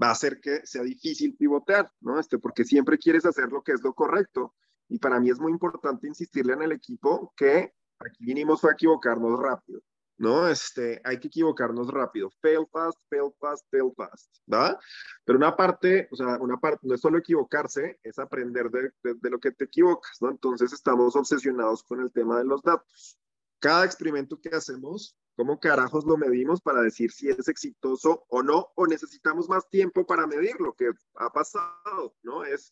va 0.00 0.08
a 0.08 0.12
hacer 0.12 0.40
que 0.40 0.64
sea 0.64 0.82
difícil 0.82 1.36
pivotear, 1.36 1.90
¿no? 2.00 2.18
Este, 2.18 2.38
porque 2.38 2.64
siempre 2.64 2.98
quieres 2.98 3.26
hacer 3.26 3.50
lo 3.50 3.62
que 3.62 3.72
es 3.72 3.82
lo 3.82 3.92
correcto. 3.92 4.54
Y 4.88 4.98
para 4.98 5.20
mí 5.20 5.30
es 5.30 5.38
muy 5.38 5.52
importante 5.52 6.06
insistirle 6.06 6.54
en 6.54 6.62
el 6.62 6.72
equipo 6.72 7.32
que 7.36 7.72
aquí 7.98 8.24
vinimos 8.24 8.64
a 8.64 8.72
equivocarnos 8.72 9.38
rápido, 9.40 9.80
¿no? 10.18 10.48
Este, 10.48 11.00
hay 11.04 11.18
que 11.18 11.28
equivocarnos 11.28 11.88
rápido. 11.88 12.30
Fail 12.40 12.66
fast, 12.70 12.98
fail 13.08 13.32
fast, 13.40 13.66
fail 13.70 13.92
fast, 13.96 14.34
¿va? 14.52 14.78
Pero 15.24 15.38
una 15.38 15.56
parte, 15.56 16.08
o 16.10 16.16
sea, 16.16 16.38
una 16.38 16.58
parte, 16.58 16.86
no 16.86 16.94
es 16.94 17.00
solo 17.00 17.18
equivocarse, 17.18 17.98
es 18.02 18.18
aprender 18.18 18.70
de, 18.70 18.92
de 19.02 19.30
lo 19.30 19.38
que 19.38 19.52
te 19.52 19.64
equivocas, 19.64 20.18
¿no? 20.20 20.30
Entonces 20.30 20.72
estamos 20.72 21.16
obsesionados 21.16 21.82
con 21.82 22.00
el 22.00 22.12
tema 22.12 22.38
de 22.38 22.44
los 22.44 22.62
datos. 22.62 23.18
Cada 23.58 23.84
experimento 23.84 24.40
que 24.40 24.50
hacemos 24.50 25.16
¿Cómo 25.34 25.58
carajos 25.58 26.04
lo 26.04 26.16
medimos 26.18 26.60
para 26.60 26.82
decir 26.82 27.10
si 27.10 27.30
es 27.30 27.48
exitoso 27.48 28.26
o 28.28 28.42
no? 28.42 28.70
¿O 28.74 28.86
necesitamos 28.86 29.48
más 29.48 29.68
tiempo 29.70 30.06
para 30.06 30.26
medir 30.26 30.60
lo 30.60 30.74
que 30.74 30.90
ha 31.14 31.30
pasado? 31.30 32.14
¿No? 32.22 32.44
Es, 32.44 32.70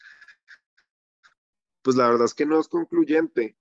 pues 1.82 1.96
la 1.96 2.08
verdad 2.08 2.26
es 2.26 2.34
que 2.34 2.44
no 2.44 2.60
es 2.60 2.68
concluyente. 2.68 3.56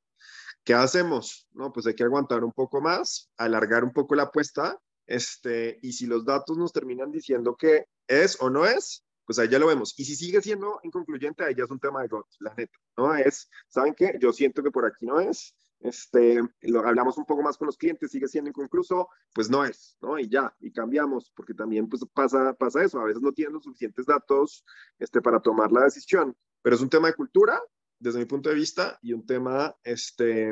¿Qué 0.70 0.76
hacemos? 0.76 1.47
No, 1.53 1.74
pues 1.74 1.88
hay 1.88 1.95
que 1.95 2.03
aguantar 2.03 2.43
un 2.43 2.51
poco 2.51 2.80
más, 2.80 3.32
alargar 3.38 3.84
un 3.84 3.91
poco 3.91 4.13
la 4.13 4.26
apuesta, 4.26 4.80
este, 5.07 5.80
y 5.82 5.93
si 5.93 6.05
los 6.05 6.24
datos 6.24 6.59
nos 6.59 6.72
terminan 6.72 7.11
diciendo 7.11 7.55
que 7.57 7.88
es 8.05 8.39
o 8.39 8.51
no 8.51 8.67
es, 8.67 9.03
pues 9.26 9.39
ahí 9.39 9.49
ya 9.49 9.57
lo 9.57 9.65
vemos. 9.65 9.95
Y 9.97 10.05
si 10.05 10.15
sigue 10.15 10.43
siendo 10.43 10.80
inconcluyente, 10.84 11.43
ahí 11.43 11.55
ya 11.55 11.63
es 11.63 11.72
un 11.72 11.80
tema 11.80 12.03
de 12.03 12.09
God, 12.09 12.26
la 12.41 12.53
neta, 12.53 12.78
¿no? 12.97 13.15
Es, 13.15 13.49
¿saben 13.67 13.95
qué? 13.95 14.15
Yo 14.22 14.32
siento 14.32 14.61
que 14.61 14.70
por 14.70 14.86
aquí 14.86 15.07
no 15.07 15.20
es, 15.20 15.55
este, 15.80 16.39
lo 16.61 16.86
hablamos 16.86 17.17
un 17.17 17.26
poco 17.26 17.41
más 17.41 17.57
con 17.57 17.65
los 17.65 17.76
clientes, 17.76 18.11
sigue 18.11 18.28
siendo 18.28 18.51
inconcluso, 18.51 19.09
pues 19.34 19.49
no 19.49 19.65
es, 19.65 19.97
¿no? 20.01 20.20
Y 20.20 20.30
ya, 20.30 20.55
y 20.59 20.72
cambiamos, 20.72 21.34
porque 21.36 21.55
también 21.55 21.89
pues 21.89 22.05
pasa, 22.13 22.53
pasa 22.53 22.84
eso, 22.84 22.99
a 22.99 23.05
veces 23.05 23.24
no 23.24 23.32
tienen 23.32 23.55
los 23.55 23.63
suficientes 23.63 24.05
datos 24.05 24.63
este, 24.99 25.20
para 25.20 25.39
tomar 25.39 25.72
la 25.72 25.86
decisión, 25.86 26.38
pero 26.61 26.76
es 26.76 26.82
un 26.84 26.89
tema 26.89 27.07
de 27.07 27.15
cultura, 27.15 27.59
desde 28.00 28.20
mi 28.20 28.26
punto 28.26 28.50
de 28.50 28.56
vista, 28.56 28.97
y 29.02 29.14
un 29.14 29.26
tema, 29.26 29.76
este, 29.84 30.52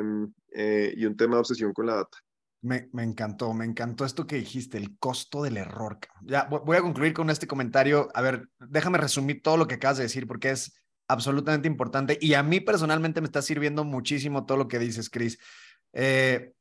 eh, 0.52 0.94
y 0.96 1.04
un 1.06 1.16
tema 1.16 1.36
de 1.36 1.40
obsesión 1.40 1.72
con 1.72 1.86
la 1.86 1.96
data. 1.96 2.18
Me, 2.60 2.88
me, 2.92 3.04
encantó, 3.04 3.54
me 3.54 3.64
encantó 3.64 4.04
esto 4.04 4.26
que 4.26 4.36
dijiste, 4.36 4.78
el 4.78 4.98
costo 4.98 5.42
del 5.42 5.56
error. 5.56 5.98
Ya 6.22 6.44
voy 6.44 6.76
a 6.76 6.82
concluir 6.82 7.14
con 7.14 7.30
este 7.30 7.46
comentario. 7.46 8.08
A 8.14 8.20
ver, 8.20 8.48
déjame 8.58 8.98
resumir 8.98 9.42
todo 9.42 9.56
lo 9.56 9.68
que 9.68 9.76
acabas 9.76 9.98
de 9.98 10.04
decir, 10.04 10.26
porque 10.26 10.50
es 10.50 10.74
absolutamente 11.08 11.66
importante 11.66 12.18
y 12.20 12.34
a 12.34 12.42
mí 12.42 12.60
personalmente 12.60 13.20
me 13.20 13.26
está 13.26 13.40
sirviendo 13.42 13.82
muchísimo 13.82 14.44
todo 14.44 14.58
lo 14.58 14.68
que 14.68 14.78
dices, 14.78 15.10
Chris. 15.10 15.38
Eh, 15.94 16.52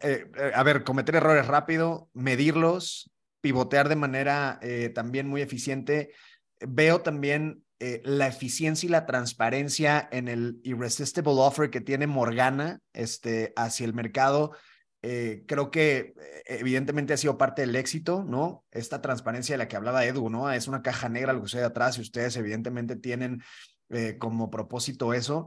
eh, 0.00 0.26
eh, 0.36 0.52
a 0.54 0.62
ver, 0.64 0.82
cometer 0.82 1.14
errores 1.14 1.46
rápido, 1.46 2.10
medirlos, 2.12 3.10
pivotear 3.40 3.88
de 3.88 3.96
manera 3.96 4.58
también 4.94 5.28
muy 5.28 5.40
eficiente. 5.40 6.12
Veo 6.60 7.00
también 7.00 7.64
la 7.78 8.26
eficiencia 8.26 8.86
y 8.86 8.90
la 8.90 9.04
transparencia 9.04 10.08
en 10.10 10.28
el 10.28 10.60
irresistible 10.62 11.32
offer 11.36 11.70
que 11.70 11.80
tiene 11.80 12.06
Morgana 12.06 12.78
este, 12.94 13.52
hacia 13.56 13.84
el 13.84 13.92
mercado. 13.92 14.52
creo 15.00 15.70
que 15.70 16.14
evidentemente 16.46 17.12
ha 17.12 17.16
sido 17.18 17.36
parte 17.36 17.62
del 17.62 17.76
éxito, 17.76 18.24
¿no? 18.24 18.64
Esta 18.70 19.02
transparencia 19.02 19.54
de 19.54 19.58
la 19.58 19.68
que 19.68 19.76
hablaba 19.76 20.04
Edu, 20.04 20.30
¿no? 20.30 20.50
Es 20.50 20.68
una 20.68 20.82
caja 20.82 21.08
negra 21.08 21.32
lo 21.32 21.42
que 21.42 21.48
sucede 21.48 21.64
atrás 21.64 21.98
y 21.98 22.00
ustedes 22.00 22.36
evidentemente 22.36 22.96
tienen 22.96 23.42
eh, 23.90 24.16
como 24.18 24.50
propósito 24.50 25.14
eso. 25.14 25.46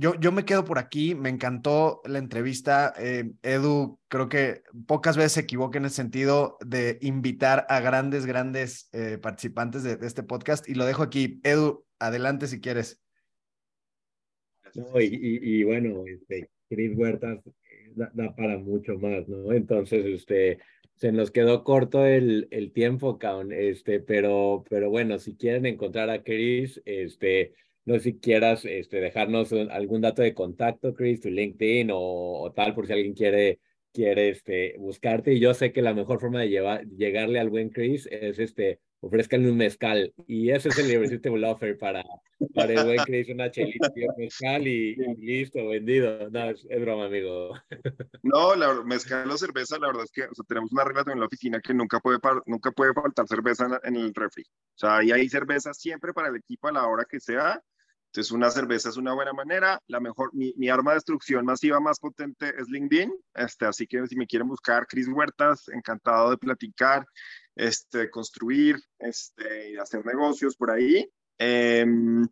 Yo, 0.00 0.14
yo 0.20 0.30
me 0.30 0.44
quedo 0.44 0.64
por 0.64 0.78
aquí, 0.78 1.16
me 1.16 1.28
encantó 1.28 2.02
la 2.04 2.20
entrevista. 2.20 2.94
Eh, 3.00 3.32
Edu, 3.42 3.98
creo 4.06 4.28
que 4.28 4.62
pocas 4.86 5.16
veces 5.16 5.32
se 5.32 5.40
equivoca 5.40 5.76
en 5.76 5.86
el 5.86 5.90
sentido 5.90 6.56
de 6.64 6.98
invitar 7.00 7.66
a 7.68 7.80
grandes, 7.80 8.24
grandes 8.24 8.88
eh, 8.92 9.18
participantes 9.20 9.82
de, 9.82 9.98
este 10.06 10.22
podcast 10.22 10.68
y 10.68 10.74
lo 10.74 10.86
dejo 10.86 11.02
aquí. 11.02 11.40
Edu, 11.42 11.84
adelante 11.98 12.46
si 12.46 12.60
quieres. 12.60 13.02
y, 15.00 15.64
bueno, 15.64 16.04
este, 16.06 16.48
Chris 16.68 16.96
Huertas 16.96 17.40
da, 17.96 18.36
para 18.36 18.56
mucho 18.56 18.96
más, 19.00 19.26
¿no? 19.26 19.52
Entonces, 19.52 20.06
este, 20.06 20.60
se 20.94 21.10
nos 21.10 21.32
quedó 21.32 21.64
corto 21.64 22.06
el, 22.06 22.46
el 22.52 22.70
tiempo, 22.70 23.18
Kaun, 23.18 23.50
este, 23.50 23.98
pero, 23.98 24.62
pero 24.70 24.90
bueno, 24.90 25.18
si 25.18 25.34
quieren 25.34 25.66
encontrar 25.66 26.08
a 26.08 26.22
Chris, 26.22 26.80
este, 26.84 27.54
no 27.88 27.94
sé 27.94 28.00
si 28.00 28.18
quieras 28.18 28.66
este, 28.66 29.00
dejarnos 29.00 29.50
algún 29.52 30.02
dato 30.02 30.20
de 30.20 30.34
contacto, 30.34 30.94
Chris, 30.94 31.22
tu 31.22 31.30
LinkedIn 31.30 31.90
o, 31.90 31.98
o, 32.42 32.52
tal, 32.52 32.74
por 32.74 32.86
si 32.86 32.92
alguien 32.92 33.14
quiere, 33.14 33.60
quiere 33.94 34.28
este, 34.28 34.76
buscarte. 34.78 35.32
Y 35.32 35.40
yo 35.40 35.54
sé 35.54 35.72
que 35.72 35.80
la 35.80 35.94
mejor 35.94 36.20
forma 36.20 36.40
de 36.40 36.50
llevar, 36.50 36.86
llegarle 36.86 37.40
al 37.40 37.48
buen 37.48 37.70
Chris 37.70 38.06
es 38.10 38.38
este, 38.38 38.80
ofrezcanle 39.00 39.50
un 39.50 39.56
mezcal. 39.56 40.12
Y 40.26 40.50
ese 40.50 40.68
es 40.68 40.78
el 40.78 40.90
irresistible 40.90 41.46
offer 41.46 41.78
para, 41.78 42.04
para 42.54 42.74
el 42.74 42.84
buen 42.84 42.98
Chris, 43.06 43.30
una 43.30 43.50
chelita 43.50 43.90
y 43.96 44.04
un 44.04 44.14
mezcal 44.18 44.66
y, 44.66 44.94
listo, 45.16 45.66
vendido. 45.66 46.28
No, 46.28 46.50
es, 46.50 46.66
broma, 46.68 47.06
amigo. 47.06 47.54
No, 48.22 48.54
la 48.54 48.82
mezcal 48.84 49.30
o 49.30 49.38
cerveza, 49.38 49.78
la 49.78 49.86
verdad 49.86 50.04
es 50.04 50.12
que 50.12 50.24
o 50.24 50.34
sea, 50.34 50.44
tenemos 50.46 50.70
una 50.72 50.84
regla 50.84 51.04
en 51.10 51.20
la 51.20 51.26
oficina 51.26 51.58
que 51.60 51.72
nunca 51.72 52.00
puede, 52.00 52.18
nunca 52.44 52.70
puede 52.70 52.92
faltar 52.92 53.26
cerveza 53.26 53.80
en 53.82 53.96
el 53.96 54.12
refri. 54.12 54.42
O 54.42 54.78
sea, 54.78 54.98
ahí 54.98 55.10
hay 55.10 55.26
cerveza 55.30 55.72
siempre 55.72 56.12
para 56.12 56.28
el 56.28 56.36
equipo 56.36 56.68
a 56.68 56.72
la 56.72 56.86
hora 56.86 57.06
que 57.08 57.18
sea. 57.18 57.62
Entonces, 58.08 58.32
una 58.32 58.50
cerveza 58.50 58.88
es 58.88 58.96
una 58.96 59.12
buena 59.12 59.32
manera. 59.34 59.80
La 59.86 60.00
mejor, 60.00 60.34
mi, 60.34 60.54
mi, 60.56 60.70
arma 60.70 60.92
de 60.92 60.96
destrucción 60.96 61.44
masiva 61.44 61.78
más 61.78 62.00
potente 62.00 62.54
es 62.58 62.68
LinkedIn. 62.68 63.12
Este, 63.34 63.66
así 63.66 63.86
que 63.86 64.06
si 64.06 64.16
me 64.16 64.26
quieren 64.26 64.48
buscar, 64.48 64.86
Chris 64.86 65.08
Huertas, 65.08 65.68
encantado 65.68 66.30
de 66.30 66.38
platicar 66.38 67.04
este, 67.54 68.10
construir, 68.10 68.76
este, 68.98 69.78
hacer 69.78 70.06
negocios 70.06 70.56
por 70.56 70.70
ahí. 70.70 71.10
Em, 71.36 72.26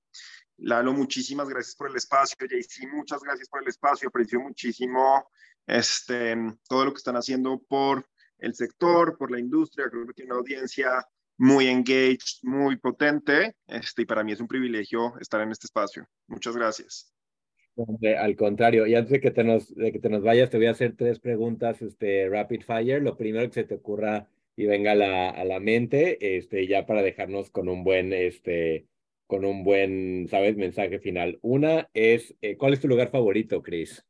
Lalo, 0.59 0.95
muchísimas 0.95 1.49
gracias 1.49 1.77
por 1.77 1.91
el 1.91 1.97
espacio. 1.97 2.37
JC, 2.41 2.89
muchas 2.91 3.21
gracias 3.21 3.49
por 3.49 3.63
el 3.63 3.69
espacio. 3.69 4.09
Aprecio 4.09 4.41
muchísimo 4.41 5.29
este, 5.67 6.37
todo 6.69 6.87
lo 6.87 6.93
que 6.93 6.99
están 6.99 7.17
haciendo 7.17 7.63
por 7.69 8.07
el 8.39 8.55
sector, 8.55 9.19
por 9.19 9.31
la 9.31 9.39
industria. 9.39 9.91
Creo 9.91 10.07
que 10.07 10.15
tiene 10.15 10.31
una 10.31 10.41
audiencia 10.41 11.07
muy 11.39 11.69
engaged, 11.69 12.41
muy 12.43 12.77
potente. 12.77 13.55
Este, 13.67 14.03
y 14.03 14.07
para 14.07 14.25
mí 14.25 14.33
es 14.33 14.41
un 14.41 14.49
privilegio 14.49 15.15
estar 15.21 15.41
en 15.41 15.53
este 15.53 15.67
espacio. 15.67 16.07
Muchas 16.27 16.57
gracias. 16.57 17.13
al 18.19 18.37
contrario, 18.37 18.87
y 18.87 18.95
antes 18.95 19.13
de 19.13 19.21
que, 19.21 19.31
te 19.31 19.45
nos, 19.45 19.75
de 19.75 19.93
que 19.93 19.99
te 19.99 20.09
nos 20.09 20.23
vayas, 20.23 20.51
te 20.51 20.57
voy 20.57 20.67
a 20.67 20.71
hacer 20.71 20.97
tres 20.97 21.19
preguntas 21.19 21.83
este, 21.83 22.29
rapid 22.29 22.63
fire. 22.63 23.03
Lo 23.03 23.17
primero 23.17 23.47
que 23.47 23.55
se 23.55 23.65
te 23.65 23.75
ocurra 23.75 24.29
y 24.57 24.67
venga 24.67 24.93
a 24.93 24.95
la, 24.95 25.31
a 25.31 25.45
la 25.45 25.61
mente, 25.61 26.37
este, 26.39 26.67
ya 26.67 26.87
para 26.87 27.03
dejarnos 27.03 27.51
con 27.51 27.69
un 27.69 27.85
buen, 27.85 28.13
este, 28.15 28.87
con 29.27 29.45
un 29.45 29.65
buen, 29.65 30.29
¿sabes? 30.31 30.57
Mensaje 30.57 30.99
final. 30.99 31.39
Una 31.43 31.89
es, 31.93 32.35
eh, 32.41 32.57
¿cuál 32.57 32.73
es 32.73 32.81
tu 32.81 32.89
lugar 32.89 33.11
favorito, 33.11 33.63
Chris? 33.63 34.05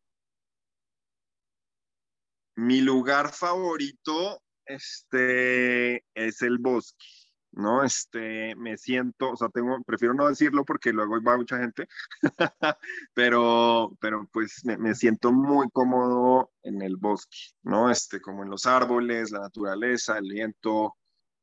Mi 2.54 2.80
lugar 2.80 3.32
favorito, 3.32 4.42
este, 4.66 6.04
es 6.14 6.42
el 6.42 6.58
bosque, 6.58 7.04
¿no? 7.52 7.84
Este, 7.84 8.54
me 8.56 8.76
siento, 8.76 9.30
o 9.30 9.36
sea, 9.36 9.48
tengo, 9.48 9.82
prefiero 9.84 10.14
no 10.14 10.28
decirlo 10.28 10.64
porque 10.64 10.92
luego 10.92 11.20
va 11.22 11.36
mucha 11.36 11.58
gente, 11.58 11.88
pero, 13.14 13.96
pero 14.00 14.28
pues 14.32 14.62
me, 14.64 14.94
siento 14.94 15.32
muy 15.32 15.68
cómodo 15.70 16.52
en 16.62 16.82
el 16.82 16.96
bosque, 16.96 17.36
¿no? 17.62 17.90
Este, 17.90 18.20
como 18.20 18.42
en 18.42 18.50
los 18.50 18.66
árboles, 18.66 19.30
la 19.30 19.40
naturaleza, 19.40 20.18
el 20.18 20.30
viento, 20.30 20.96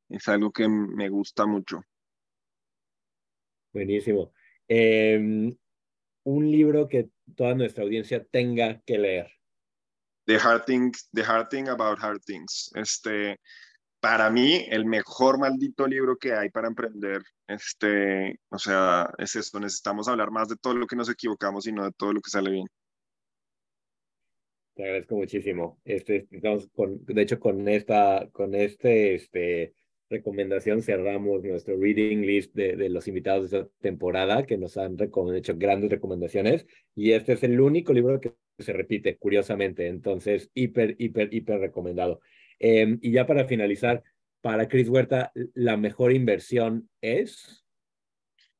es 0.09 0.27
algo 0.27 0.51
que 0.51 0.67
me 0.67 1.09
gusta 1.09 1.45
mucho. 1.45 1.81
Buenísimo. 3.73 4.31
Em, 4.67 5.55
un 6.23 6.51
libro 6.51 6.87
que 6.87 7.09
toda 7.35 7.55
nuestra 7.55 7.83
audiencia 7.83 8.23
tenga 8.23 8.81
que 8.81 8.97
leer. 8.97 9.31
The 10.25 10.37
Hard 10.37 10.65
Things, 10.65 11.09
The 11.13 11.23
Hard 11.23 11.49
Thing 11.49 11.67
About 11.67 11.99
Hard 12.01 12.21
Things. 12.25 12.71
Este, 12.75 13.39
para 13.99 14.29
mí, 14.29 14.65
el 14.69 14.85
mejor 14.85 15.39
maldito 15.39 15.87
libro 15.87 16.17
que 16.17 16.33
hay 16.33 16.49
para 16.49 16.67
emprender. 16.67 17.21
Este, 17.47 18.39
o 18.49 18.57
sea, 18.57 19.09
es 19.17 19.35
esto. 19.35 19.59
Necesitamos 19.59 20.07
hablar 20.07 20.31
más 20.31 20.47
de 20.49 20.55
todo 20.57 20.73
lo 20.75 20.87
que 20.87 20.95
nos 20.95 21.09
equivocamos 21.09 21.67
y 21.67 21.71
no 21.71 21.85
de 21.85 21.91
todo 21.91 22.13
lo 22.13 22.21
que 22.21 22.29
sale 22.29 22.51
bien. 22.51 22.67
Te 24.75 24.83
agradezco 24.83 25.15
muchísimo. 25.15 25.79
Este, 25.85 26.27
estamos 26.31 26.67
con, 26.73 27.05
de 27.05 27.21
hecho, 27.21 27.39
con 27.39 27.67
esta, 27.67 28.27
con 28.31 28.55
este, 28.55 29.15
este, 29.15 29.73
recomendación 30.09 30.81
cerramos 30.81 31.43
nuestro 31.43 31.77
reading 31.77 32.21
list 32.21 32.53
de, 32.55 32.75
de 32.75 32.89
los 32.89 33.07
invitados 33.07 33.51
de 33.51 33.59
esta 33.59 33.71
temporada 33.81 34.45
que 34.45 34.57
nos 34.57 34.77
han 34.77 34.97
hecho 35.35 35.55
grandes 35.57 35.91
recomendaciones 35.91 36.65
y 36.95 37.11
este 37.11 37.33
es 37.33 37.43
el 37.43 37.59
único 37.59 37.93
libro 37.93 38.19
que 38.19 38.33
se 38.59 38.73
repite, 38.73 39.17
curiosamente. 39.17 39.87
Entonces, 39.87 40.49
hiper, 40.53 40.95
hiper, 40.99 41.33
hiper 41.33 41.59
recomendado. 41.59 42.21
Em, 42.59 42.99
y 43.01 43.11
ya 43.11 43.25
para 43.25 43.45
finalizar, 43.45 44.03
para 44.41 44.67
Chris 44.67 44.89
Huerta, 44.89 45.31
¿la 45.53 45.77
mejor 45.77 46.11
inversión 46.11 46.89
es? 47.01 47.65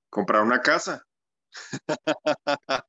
Comprar 0.09 0.43
una 0.43 0.61
casa. 0.61 1.05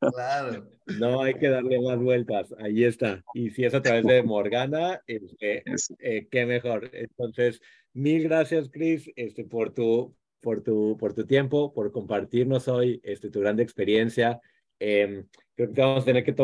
Claro. 0.00 0.68
No 0.98 1.22
hay 1.22 1.34
que 1.34 1.48
darle 1.48 1.80
más 1.80 1.98
vueltas. 1.98 2.52
Ahí 2.58 2.84
está. 2.84 3.22
Y 3.34 3.50
si 3.50 3.64
es 3.64 3.74
a 3.74 3.82
través 3.82 4.04
de 4.04 4.22
Morgana, 4.22 5.00
este, 5.06 5.62
eh, 6.00 6.26
qué 6.30 6.46
mejor. 6.46 6.90
Entonces, 6.92 7.60
mil 7.92 8.24
gracias, 8.24 8.68
Chris, 8.70 9.10
este, 9.16 9.44
por 9.44 9.72
tu, 9.72 10.16
por 10.40 10.62
tu, 10.62 10.96
por 10.98 11.14
tu 11.14 11.26
tiempo, 11.26 11.72
por 11.72 11.92
compartirnos 11.92 12.68
hoy 12.68 13.00
este, 13.04 13.30
tu 13.30 13.40
gran 13.40 13.60
experiencia. 13.60 14.40
Em, 14.80 15.26
creo 15.54 15.72
que 15.72 15.80
vamos 15.80 16.02
a 16.02 16.06
tener 16.06 16.24
que, 16.24 16.34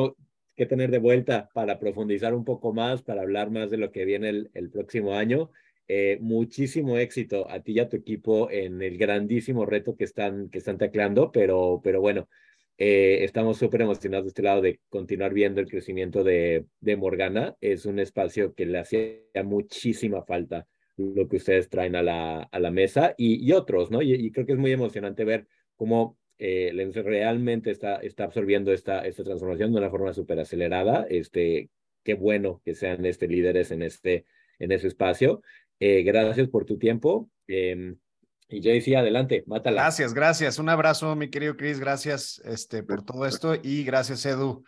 que 0.56 0.66
tener 0.66 0.90
de 0.90 0.98
vuelta 0.98 1.48
para 1.54 1.78
profundizar 1.78 2.34
un 2.34 2.44
poco 2.44 2.72
más, 2.72 3.02
para 3.02 3.22
hablar 3.22 3.50
más 3.50 3.70
de 3.70 3.78
lo 3.78 3.92
que 3.92 4.04
viene 4.04 4.28
el, 4.28 4.50
el 4.54 4.70
próximo 4.70 5.14
año. 5.14 5.50
Eh, 5.86 6.18
muchísimo 6.20 6.96
éxito 6.96 7.50
a 7.50 7.60
ti 7.60 7.72
y 7.72 7.80
a 7.80 7.88
tu 7.88 7.96
equipo 7.96 8.50
en 8.50 8.80
el 8.80 8.96
grandísimo 8.96 9.66
reto 9.66 9.96
que 9.96 10.04
están, 10.04 10.48
que 10.48 10.58
están 10.58 10.78
tacleando, 10.78 11.30
pero, 11.30 11.80
pero 11.84 12.00
bueno, 12.00 12.28
eh, 12.78 13.18
estamos 13.22 13.58
súper 13.58 13.82
emocionados 13.82 14.24
de 14.24 14.28
este 14.28 14.42
lado 14.42 14.62
de 14.62 14.80
continuar 14.88 15.32
viendo 15.34 15.60
el 15.60 15.68
crecimiento 15.68 16.24
de, 16.24 16.64
de 16.80 16.96
Morgana. 16.96 17.56
Es 17.60 17.86
un 17.86 17.98
espacio 17.98 18.54
que 18.54 18.66
le 18.66 18.78
hacía 18.78 19.18
muchísima 19.44 20.24
falta 20.24 20.66
lo 20.96 21.28
que 21.28 21.36
ustedes 21.36 21.68
traen 21.68 21.96
a 21.96 22.02
la, 22.02 22.42
a 22.42 22.58
la 22.60 22.70
mesa 22.70 23.14
y, 23.16 23.44
y 23.44 23.52
otros, 23.52 23.90
¿no? 23.90 24.00
Y, 24.02 24.30
creo 24.30 24.46
que 24.46 24.52
es 24.52 24.58
muy 24.58 24.72
emocionante 24.72 25.24
ver 25.24 25.46
cómo 25.76 26.16
eh, 26.38 26.72
realmente 27.04 27.70
está, 27.70 27.96
está 27.96 28.24
absorbiendo 28.24 28.72
esta, 28.72 29.06
esta 29.06 29.24
transformación 29.24 29.72
de 29.72 29.78
una 29.78 29.90
forma 29.90 30.12
súper 30.12 30.40
acelerada. 30.40 31.06
Este, 31.08 31.70
qué 32.02 32.14
bueno 32.14 32.60
que 32.64 32.74
sean 32.74 33.04
este, 33.06 33.28
líderes 33.28 33.70
en, 33.70 33.82
este, 33.82 34.26
en 34.58 34.72
ese 34.72 34.88
espacio. 34.88 35.42
Eh, 35.80 36.02
gracias 36.02 36.48
por 36.48 36.64
tu 36.64 36.78
tiempo. 36.78 37.30
Eh, 37.48 37.94
y 38.48 38.62
Jaycee, 38.62 38.96
adelante, 38.96 39.42
mátala. 39.46 39.82
Gracias, 39.82 40.14
gracias. 40.14 40.58
Un 40.58 40.68
abrazo, 40.68 41.16
mi 41.16 41.28
querido 41.28 41.56
Chris. 41.56 41.80
Gracias 41.80 42.40
este, 42.44 42.82
por 42.82 43.04
todo 43.04 43.26
esto 43.26 43.54
y 43.60 43.84
gracias, 43.84 44.24
Edu. 44.26 44.64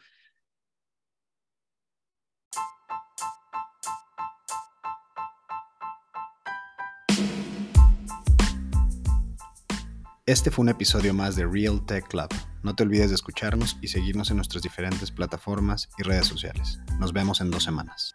Este 10.29 10.51
fue 10.51 10.65
un 10.65 10.71
episodio 10.71 11.15
más 11.15 11.37
de 11.37 11.47
Real 11.47 11.87
Tech 11.87 12.09
Club. 12.09 12.27
No 12.65 12.75
te 12.75 12.83
olvides 12.83 13.11
de 13.11 13.15
escucharnos 13.15 13.77
y 13.81 13.87
seguirnos 13.87 14.29
en 14.33 14.39
nuestras 14.39 14.61
diferentes 14.61 15.13
plataformas 15.13 15.89
y 15.99 16.03
redes 16.03 16.27
sociales. 16.27 16.81
Nos 16.99 17.13
vemos 17.13 17.41
en 17.41 17.53
dos 17.53 17.63
semanas. 17.63 18.13